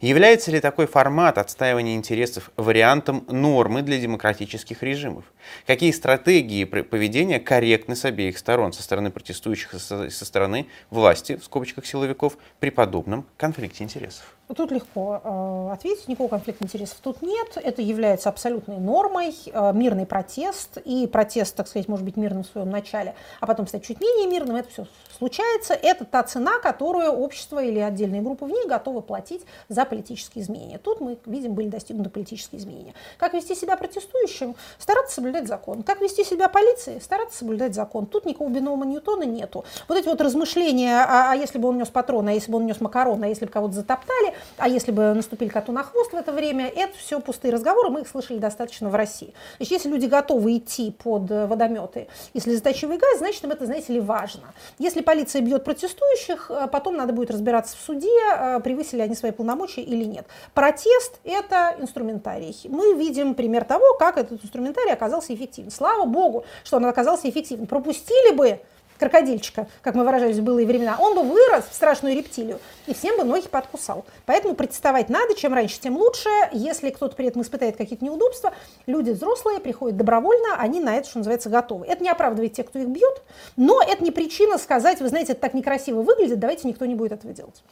Является 0.00 0.50
ли 0.50 0.60
такой 0.60 0.86
формат 0.86 1.38
отстаивания 1.38 1.94
интересов 1.94 2.50
вариантом 2.56 3.24
нормы 3.28 3.82
для 3.82 3.98
демократических 3.98 4.82
режимов? 4.82 5.24
Какие 5.66 5.92
стратегии 5.92 6.64
поведения 6.64 7.40
корректны 7.40 7.96
с 7.96 8.04
обеих 8.04 8.38
сторон, 8.38 8.72
со 8.72 8.82
стороны 8.82 9.10
протестующих 9.10 9.74
и 9.74 9.78
со 9.78 10.24
стороны 10.24 10.66
власти, 10.90 11.36
в 11.36 11.44
скобочках 11.44 11.86
силовиков, 11.86 12.36
при 12.60 12.70
подобном 12.70 13.26
конфликте 13.36 13.84
интересов? 13.84 14.33
Тут 14.54 14.70
легко 14.72 15.22
э, 15.24 15.72
ответить, 15.72 16.06
никакого 16.06 16.28
конфликта 16.28 16.64
интересов 16.64 16.98
тут 17.02 17.22
нет. 17.22 17.56
Это 17.56 17.80
является 17.80 18.28
абсолютной 18.28 18.76
нормой, 18.76 19.34
э, 19.46 19.72
мирный 19.72 20.04
протест. 20.04 20.76
И 20.84 21.06
протест, 21.06 21.56
так 21.56 21.66
сказать, 21.66 21.88
может 21.88 22.04
быть 22.04 22.18
мирным 22.18 22.44
в 22.44 22.46
своем 22.46 22.68
начале, 22.68 23.14
а 23.40 23.46
потом 23.46 23.66
стать 23.66 23.86
чуть 23.86 24.00
менее 24.02 24.28
мирным. 24.28 24.56
Это 24.56 24.68
все 24.68 24.86
случается. 25.16 25.72
Это 25.72 26.04
та 26.04 26.22
цена, 26.24 26.58
которую 26.58 27.12
общество 27.12 27.62
или 27.62 27.78
отдельные 27.78 28.20
группы 28.20 28.44
в 28.44 28.50
ней 28.50 28.66
готовы 28.66 29.00
платить 29.00 29.42
за 29.70 29.86
политические 29.86 30.44
изменения. 30.44 30.76
Тут 30.76 31.00
мы 31.00 31.16
видим, 31.24 31.54
были 31.54 31.68
достигнуты 31.68 32.10
политические 32.10 32.60
изменения. 32.60 32.92
Как 33.16 33.32
вести 33.32 33.54
себя 33.54 33.78
протестующим? 33.78 34.56
Стараться 34.78 35.14
соблюдать 35.14 35.48
закон. 35.48 35.82
Как 35.82 36.02
вести 36.02 36.22
себя 36.22 36.50
полиции? 36.50 36.98
Стараться 36.98 37.38
соблюдать 37.38 37.74
закон. 37.74 38.04
Тут 38.04 38.26
никакого 38.26 38.50
бинома 38.50 38.84
Ньютона 38.84 39.22
нету. 39.22 39.64
Вот 39.88 39.96
эти 39.96 40.06
вот 40.06 40.20
размышления, 40.20 40.98
а, 41.00 41.32
а 41.32 41.34
если 41.34 41.58
бы 41.58 41.68
он 41.68 41.78
нес 41.78 41.88
патроны, 41.88 42.28
а 42.28 42.32
если 42.32 42.52
бы 42.52 42.58
он 42.58 42.66
нес 42.66 42.82
макароны, 42.82 43.24
а 43.24 43.28
если 43.28 43.46
бы 43.46 43.50
кого-то 43.50 43.74
затоптали, 43.74 44.33
а 44.56 44.68
если 44.68 44.92
бы 44.92 45.14
наступили 45.14 45.48
коту 45.48 45.72
на 45.72 45.82
хвост 45.82 46.12
в 46.12 46.16
это 46.16 46.32
время, 46.32 46.68
это 46.68 46.96
все 46.98 47.20
пустые 47.20 47.52
разговоры, 47.52 47.90
мы 47.90 48.02
их 48.02 48.08
слышали 48.08 48.38
достаточно 48.38 48.88
в 48.88 48.94
России. 48.94 49.34
Значит, 49.56 49.72
если 49.72 49.88
люди 49.88 50.06
готовы 50.06 50.56
идти 50.56 50.90
под 50.90 51.30
э, 51.30 51.46
водометы 51.46 52.08
и 52.32 52.40
слезоточивый 52.40 52.98
газ, 52.98 53.18
значит, 53.18 53.44
им 53.44 53.50
это, 53.50 53.66
знаете 53.66 53.92
ли, 53.92 54.00
важно. 54.00 54.54
Если 54.78 55.00
полиция 55.00 55.42
бьет 55.42 55.64
протестующих, 55.64 56.50
э, 56.50 56.68
потом 56.70 56.96
надо 56.96 57.12
будет 57.12 57.30
разбираться 57.30 57.76
в 57.76 57.80
суде, 57.80 58.08
э, 58.36 58.60
превысили 58.60 59.00
они 59.00 59.14
свои 59.14 59.32
полномочия 59.32 59.82
или 59.82 60.04
нет. 60.04 60.26
Протест– 60.54 61.18
это 61.24 61.76
инструментарий. 61.78 62.56
Мы 62.64 62.94
видим 62.94 63.34
пример 63.34 63.64
того, 63.64 63.94
как 63.98 64.18
этот 64.18 64.44
инструментарий 64.44 64.92
оказался 64.92 65.34
эффективен. 65.34 65.70
Слава 65.70 66.04
богу, 66.06 66.44
что 66.64 66.76
он 66.76 66.86
оказался 66.86 67.28
эффективен. 67.28 67.66
Пропустили 67.66 68.34
бы 68.34 68.60
крокодильчика, 68.98 69.66
как 69.82 69.94
мы 69.94 70.04
выражались 70.04 70.38
в 70.38 70.42
былые 70.42 70.66
времена, 70.66 70.96
он 70.98 71.14
бы 71.14 71.22
вырос 71.22 71.64
в 71.70 71.74
страшную 71.74 72.16
рептилию 72.16 72.60
и 72.86 72.94
всем 72.94 73.16
бы 73.16 73.24
ноги 73.24 73.48
подкусал. 73.48 74.04
Поэтому 74.26 74.54
протестовать 74.54 75.08
надо, 75.08 75.34
чем 75.34 75.54
раньше, 75.54 75.80
тем 75.80 75.96
лучше. 75.96 76.28
Если 76.52 76.90
кто-то 76.90 77.16
при 77.16 77.26
этом 77.26 77.42
испытает 77.42 77.76
какие-то 77.76 78.04
неудобства, 78.04 78.52
люди 78.86 79.10
взрослые 79.10 79.60
приходят 79.60 79.96
добровольно, 79.96 80.56
они 80.58 80.80
на 80.80 80.96
это, 80.96 81.08
что 81.08 81.18
называется, 81.18 81.50
готовы. 81.50 81.86
Это 81.86 82.02
не 82.02 82.10
оправдывает 82.10 82.52
тех, 82.52 82.66
кто 82.66 82.78
их 82.78 82.88
бьет, 82.88 83.22
но 83.56 83.82
это 83.82 84.02
не 84.02 84.10
причина 84.10 84.58
сказать, 84.58 85.00
вы 85.00 85.08
знаете, 85.08 85.32
это 85.32 85.40
так 85.40 85.54
некрасиво 85.54 86.02
выглядит, 86.02 86.38
давайте 86.38 86.68
никто 86.68 86.86
не 86.86 86.94
будет 86.94 87.12
этого 87.12 87.32
делать. 87.32 87.62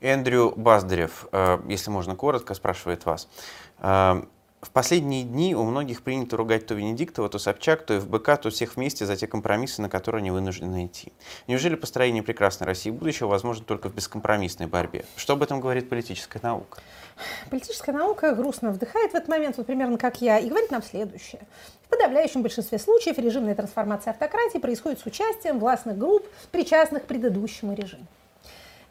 Эндрю 0.00 0.52
Баздарев, 0.56 1.28
э, 1.32 1.58
если 1.68 1.90
можно 1.90 2.16
коротко, 2.16 2.54
спрашивает 2.54 3.06
вас. 3.06 3.28
В 4.62 4.70
последние 4.70 5.24
дни 5.24 5.56
у 5.56 5.64
многих 5.64 6.02
принято 6.02 6.36
ругать 6.36 6.66
то 6.66 6.74
Венедиктова, 6.74 7.28
то 7.28 7.40
Собчак, 7.40 7.84
то 7.84 8.00
ФБК, 8.00 8.40
то 8.40 8.50
всех 8.50 8.76
вместе 8.76 9.04
за 9.04 9.16
те 9.16 9.26
компромиссы, 9.26 9.82
на 9.82 9.88
которые 9.88 10.20
они 10.20 10.30
вынуждены 10.30 10.86
идти. 10.86 11.12
Неужели 11.48 11.74
построение 11.74 12.22
прекрасной 12.22 12.68
России 12.68 12.90
будущего 12.90 13.26
возможно 13.26 13.64
только 13.64 13.90
в 13.90 13.94
бескомпромиссной 13.94 14.68
борьбе? 14.68 15.04
Что 15.16 15.32
об 15.32 15.42
этом 15.42 15.60
говорит 15.60 15.88
политическая 15.88 16.38
наука? 16.44 16.80
Политическая 17.50 17.90
наука 17.90 18.36
грустно 18.36 18.70
вдыхает 18.70 19.10
в 19.10 19.14
этот 19.16 19.28
момент, 19.28 19.56
вот 19.56 19.66
примерно 19.66 19.98
как 19.98 20.22
я, 20.22 20.38
и 20.38 20.48
говорит 20.48 20.70
нам 20.70 20.82
следующее. 20.84 21.42
В 21.86 21.88
подавляющем 21.88 22.42
большинстве 22.42 22.78
случаев 22.78 23.18
режимная 23.18 23.56
трансформация 23.56 24.12
автократии 24.12 24.58
происходит 24.58 25.00
с 25.00 25.06
участием 25.06 25.58
властных 25.58 25.98
групп, 25.98 26.24
причастных 26.52 27.02
к 27.02 27.06
предыдущему 27.06 27.74
режиму. 27.74 28.06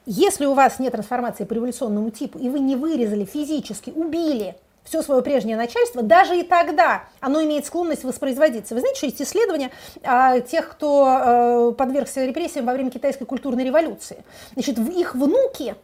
Если 0.05 0.45
у 0.45 0.53
вас 0.53 0.80
нет 0.80 0.91
трансформации 0.91 1.45
по 1.45 1.53
революционному 1.53 2.11
типу, 2.11 2.39
и 2.39 2.49
вы 2.49 2.59
не 2.59 2.76
вырезали 2.76 3.24
физически, 3.24 3.91
убили 3.91 4.57
все 4.84 5.02
свое 5.02 5.22
прежнее 5.22 5.58
начальство, 5.58 6.02
даже 6.02 6.40
и 6.40 6.44
тогда 6.44 7.04
оно 7.20 7.44
имеет 7.44 7.66
склонность 7.66 8.04
воспроизводиться. 8.04 8.74
Вы 8.74 8.82
знаете, 8.82 8.98
что 8.98 9.06
есть 9.08 9.22
исследования 9.22 9.72
а, 10.04 10.40
тех, 10.40 10.70
кто 10.70 11.72
э, 11.72 11.72
подвергся 11.78 12.26
репрессиям 12.26 12.66
во 12.66 12.74
время 12.74 12.92
китайской 12.92 13.26
культурной 13.26 13.64
революции. 13.64 14.24
Значит, 14.54 14.80
их 14.80 15.16
внуки 15.16 15.76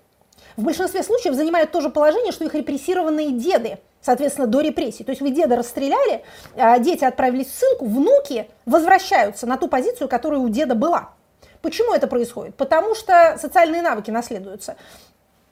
в 0.57 0.63
большинстве 0.63 1.03
случаев 1.03 1.35
занимают 1.35 1.71
то 1.71 1.81
же 1.81 1.89
положение, 1.89 2.31
что 2.31 2.43
их 2.43 2.55
репрессированные 2.55 3.31
деды, 3.31 3.77
соответственно, 4.01 4.47
до 4.47 4.61
репрессий. 4.61 5.03
То 5.03 5.11
есть 5.11 5.21
вы 5.21 5.29
деда 5.29 5.55
расстреляли, 5.55 6.23
а 6.55 6.79
дети 6.79 7.05
отправились 7.05 7.47
в 7.47 7.55
ссылку, 7.55 7.85
внуки 7.85 8.49
возвращаются 8.65 9.45
на 9.45 9.57
ту 9.57 9.67
позицию, 9.67 10.09
которая 10.09 10.39
у 10.39 10.49
деда 10.49 10.73
была. 10.73 11.11
Почему 11.61 11.93
это 11.93 12.07
происходит? 12.07 12.55
Потому 12.55 12.95
что 12.95 13.37
социальные 13.39 13.81
навыки 13.81 14.11
наследуются 14.11 14.77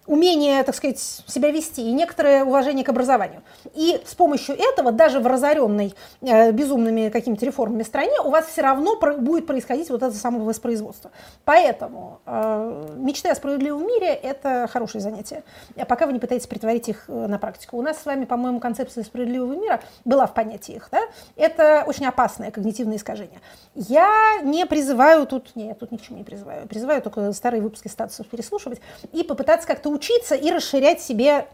умение, 0.07 0.63
так 0.63 0.75
сказать, 0.75 0.99
себя 0.99 1.51
вести 1.51 1.81
и 1.81 1.91
некоторое 1.91 2.43
уважение 2.43 2.83
к 2.85 2.89
образованию. 2.89 3.41
И 3.73 4.01
с 4.05 4.13
помощью 4.15 4.55
этого, 4.55 4.91
даже 4.91 5.19
в 5.19 5.27
разоренной 5.27 5.95
э, 6.21 6.51
безумными 6.51 7.09
какими-то 7.09 7.45
реформами 7.45 7.83
стране, 7.83 8.19
у 8.23 8.29
вас 8.29 8.45
все 8.47 8.61
равно 8.61 8.99
будет 9.17 9.47
происходить 9.47 9.89
вот 9.89 10.03
это 10.03 10.15
самое 10.15 10.43
воспроизводство. 10.43 11.11
Поэтому 11.43 12.19
э, 12.25 12.93
мечты 12.97 13.29
о 13.29 13.35
справедливом 13.35 13.87
мире– 13.87 14.07
это 14.23 14.69
хорошее 14.71 15.01
занятие, 15.01 15.43
а 15.77 15.85
пока 15.85 16.05
вы 16.05 16.13
не 16.13 16.19
пытаетесь 16.19 16.47
притворить 16.47 16.87
их 16.89 17.05
э, 17.07 17.27
на 17.27 17.39
практику. 17.39 17.77
У 17.77 17.81
нас 17.81 17.99
с 17.99 18.05
вами, 18.05 18.25
по-моему, 18.25 18.59
концепция 18.59 19.03
справедливого 19.03 19.53
мира 19.53 19.81
была 20.03 20.27
в 20.27 20.33
понятиях. 20.33 20.87
Да? 20.91 21.01
Это 21.35 21.83
очень 21.87 22.05
опасное 22.05 22.51
когнитивное 22.51 22.97
искажение. 22.97 23.41
Я 23.73 24.41
не 24.43 24.65
призываю 24.65 25.25
тут, 25.25 25.55
нет, 25.55 25.79
тут 25.79 25.91
ни 25.91 25.97
к 25.97 26.01
чему 26.01 26.17
не 26.17 26.23
призываю, 26.23 26.67
призываю 26.67 27.01
только 27.01 27.31
старые 27.33 27.61
выпуски 27.61 27.87
статусов 27.87 28.27
переслушивать 28.27 28.79
и 29.11 29.23
попытаться 29.23 29.67
как-то 29.67 29.89
учиться 29.95 30.35
и 30.35 30.51
расширять 30.51 31.01
себе 31.01 31.47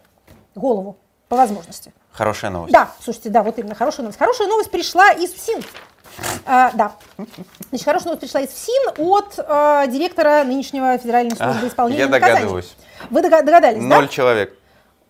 голову 0.56 0.98
по 1.30 1.38
возможности. 1.38 1.94
Хорошая 2.12 2.52
новость. 2.52 2.74
Да, 2.74 2.92
слушайте, 3.02 3.30
да, 3.30 3.42
вот 3.44 3.58
именно 3.58 3.76
хорошая 3.76 4.04
новость. 4.04 4.20
Хорошая 4.20 4.48
новость 4.48 4.70
пришла 4.70 5.12
из 5.12 5.32
ФСИН. 5.34 5.64
А, 6.46 6.72
да. 6.74 6.92
Значит, 7.70 7.86
хорошая 7.86 8.08
новость 8.08 8.22
пришла 8.22 8.42
из 8.42 8.50
ФСИН 8.50 8.94
от 8.98 9.36
а, 9.38 9.88
директора 9.88 10.44
нынешнего 10.44 10.98
Федеральной 10.98 11.38
службы 11.38 11.68
исполнения 11.68 12.02
Я 12.02 12.08
догадываюсь. 12.08 12.76
Вы 13.10 13.22
догадались, 13.22 13.82
Ноль 13.82 14.06
да? 14.06 14.08
человек. 14.08 14.58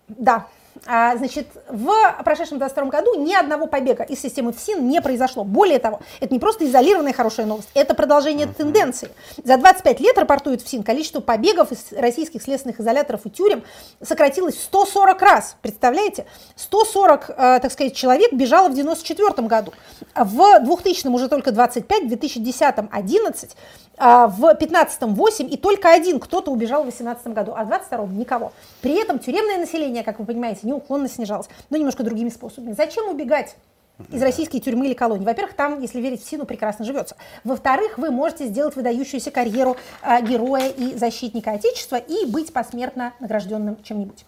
Да, 0.07 0.35
А, 0.35 0.47
значит, 0.85 1.47
в 1.69 1.91
прошедшем 2.23 2.57
22 2.57 2.85
году 2.85 3.23
ни 3.23 3.33
одного 3.33 3.67
побега 3.67 4.03
из 4.03 4.21
системы 4.21 4.53
ФСИН 4.53 4.87
не 4.87 5.01
произошло. 5.01 5.43
Более 5.43 5.79
того, 5.79 6.01
это 6.19 6.33
не 6.33 6.39
просто 6.39 6.65
изолированная 6.65 7.13
хорошая 7.13 7.45
новость, 7.45 7.69
это 7.73 7.93
продолжение 7.93 8.47
тенденции. 8.47 9.09
За 9.43 9.57
25 9.57 9.99
лет, 9.99 10.17
рапортует 10.17 10.61
ФСИН, 10.61 10.83
количество 10.83 11.19
побегов 11.19 11.71
из 11.71 11.91
российских 11.91 12.41
следственных 12.41 12.79
изоляторов 12.79 13.25
и 13.25 13.29
тюрем 13.29 13.63
сократилось 14.01 14.55
в 14.55 14.63
140 14.63 15.21
раз. 15.21 15.55
Представляете? 15.61 16.25
140, 16.55 17.29
э, 17.29 17.33
так 17.61 17.71
сказать, 17.71 17.95
человек 17.95 18.33
бежало 18.33 18.69
в 18.69 18.73
94 18.73 19.47
году. 19.47 19.73
В 20.15 20.59
2000 20.59 21.07
уже 21.07 21.27
только 21.27 21.51
25, 21.51 22.03
в 22.03 22.07
2010 22.07 22.75
11, 22.91 23.55
а, 23.97 24.27
в 24.27 24.53
15-м 24.55 25.13
8, 25.13 25.47
и 25.51 25.57
только 25.57 25.91
один 25.91 26.19
кто-то 26.19 26.51
убежал 26.51 26.83
в 26.83 26.85
18 26.85 27.27
году, 27.33 27.53
а 27.55 27.63
в 27.63 27.69
22-м 27.69 28.17
никого. 28.17 28.51
При 28.81 28.99
этом 28.99 29.19
тюремное 29.19 29.57
население, 29.57 30.03
как 30.03 30.19
вы 30.19 30.25
понимаете, 30.25 30.60
неуклонно 30.63 31.07
снижалось, 31.07 31.47
но 31.69 31.77
немножко 31.77 32.03
другими 32.03 32.29
способами. 32.29 32.73
Зачем 32.73 33.09
убегать? 33.09 33.55
из 34.09 34.21
российской 34.21 34.59
тюрьмы 34.59 34.87
или 34.87 34.93
колонии. 34.93 35.23
Во-первых, 35.23 35.55
там, 35.55 35.79
если 35.79 36.01
верить 36.01 36.23
в 36.23 36.27
Сину, 36.27 36.45
прекрасно 36.45 36.85
живется. 36.85 37.15
Во-вторых, 37.43 37.97
вы 37.97 38.09
можете 38.09 38.47
сделать 38.47 38.75
выдающуюся 38.75 39.29
карьеру 39.29 39.77
э, 40.01 40.21
героя 40.25 40.69
и 40.69 40.97
защитника 40.97 41.51
Отечества 41.51 41.97
и 41.97 42.25
быть 42.25 42.51
посмертно 42.51 43.13
награжденным 43.19 43.77
чем-нибудь. 43.83 44.25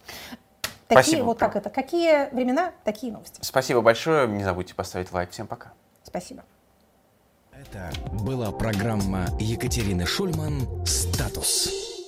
Такие 0.88 1.03
Спасибо. 1.03 1.23
вот 1.23 1.39
как 1.39 1.55
это. 1.55 1.69
Какие 1.69 2.34
времена, 2.36 2.71
такие 2.84 3.11
новости. 3.11 3.39
Спасибо 3.41 3.81
большое. 3.81 4.27
Не 4.27 4.43
забудьте 4.43 4.75
поставить 4.75 5.11
лайк. 5.11 5.31
Всем 5.31 5.47
пока. 5.47 5.71
Спасибо. 6.03 6.43
Это 7.51 7.91
была 8.11 8.51
программа 8.51 9.27
Екатерины 9.39 10.05
Шульман 10.05 10.86
«Статус». 10.86 12.03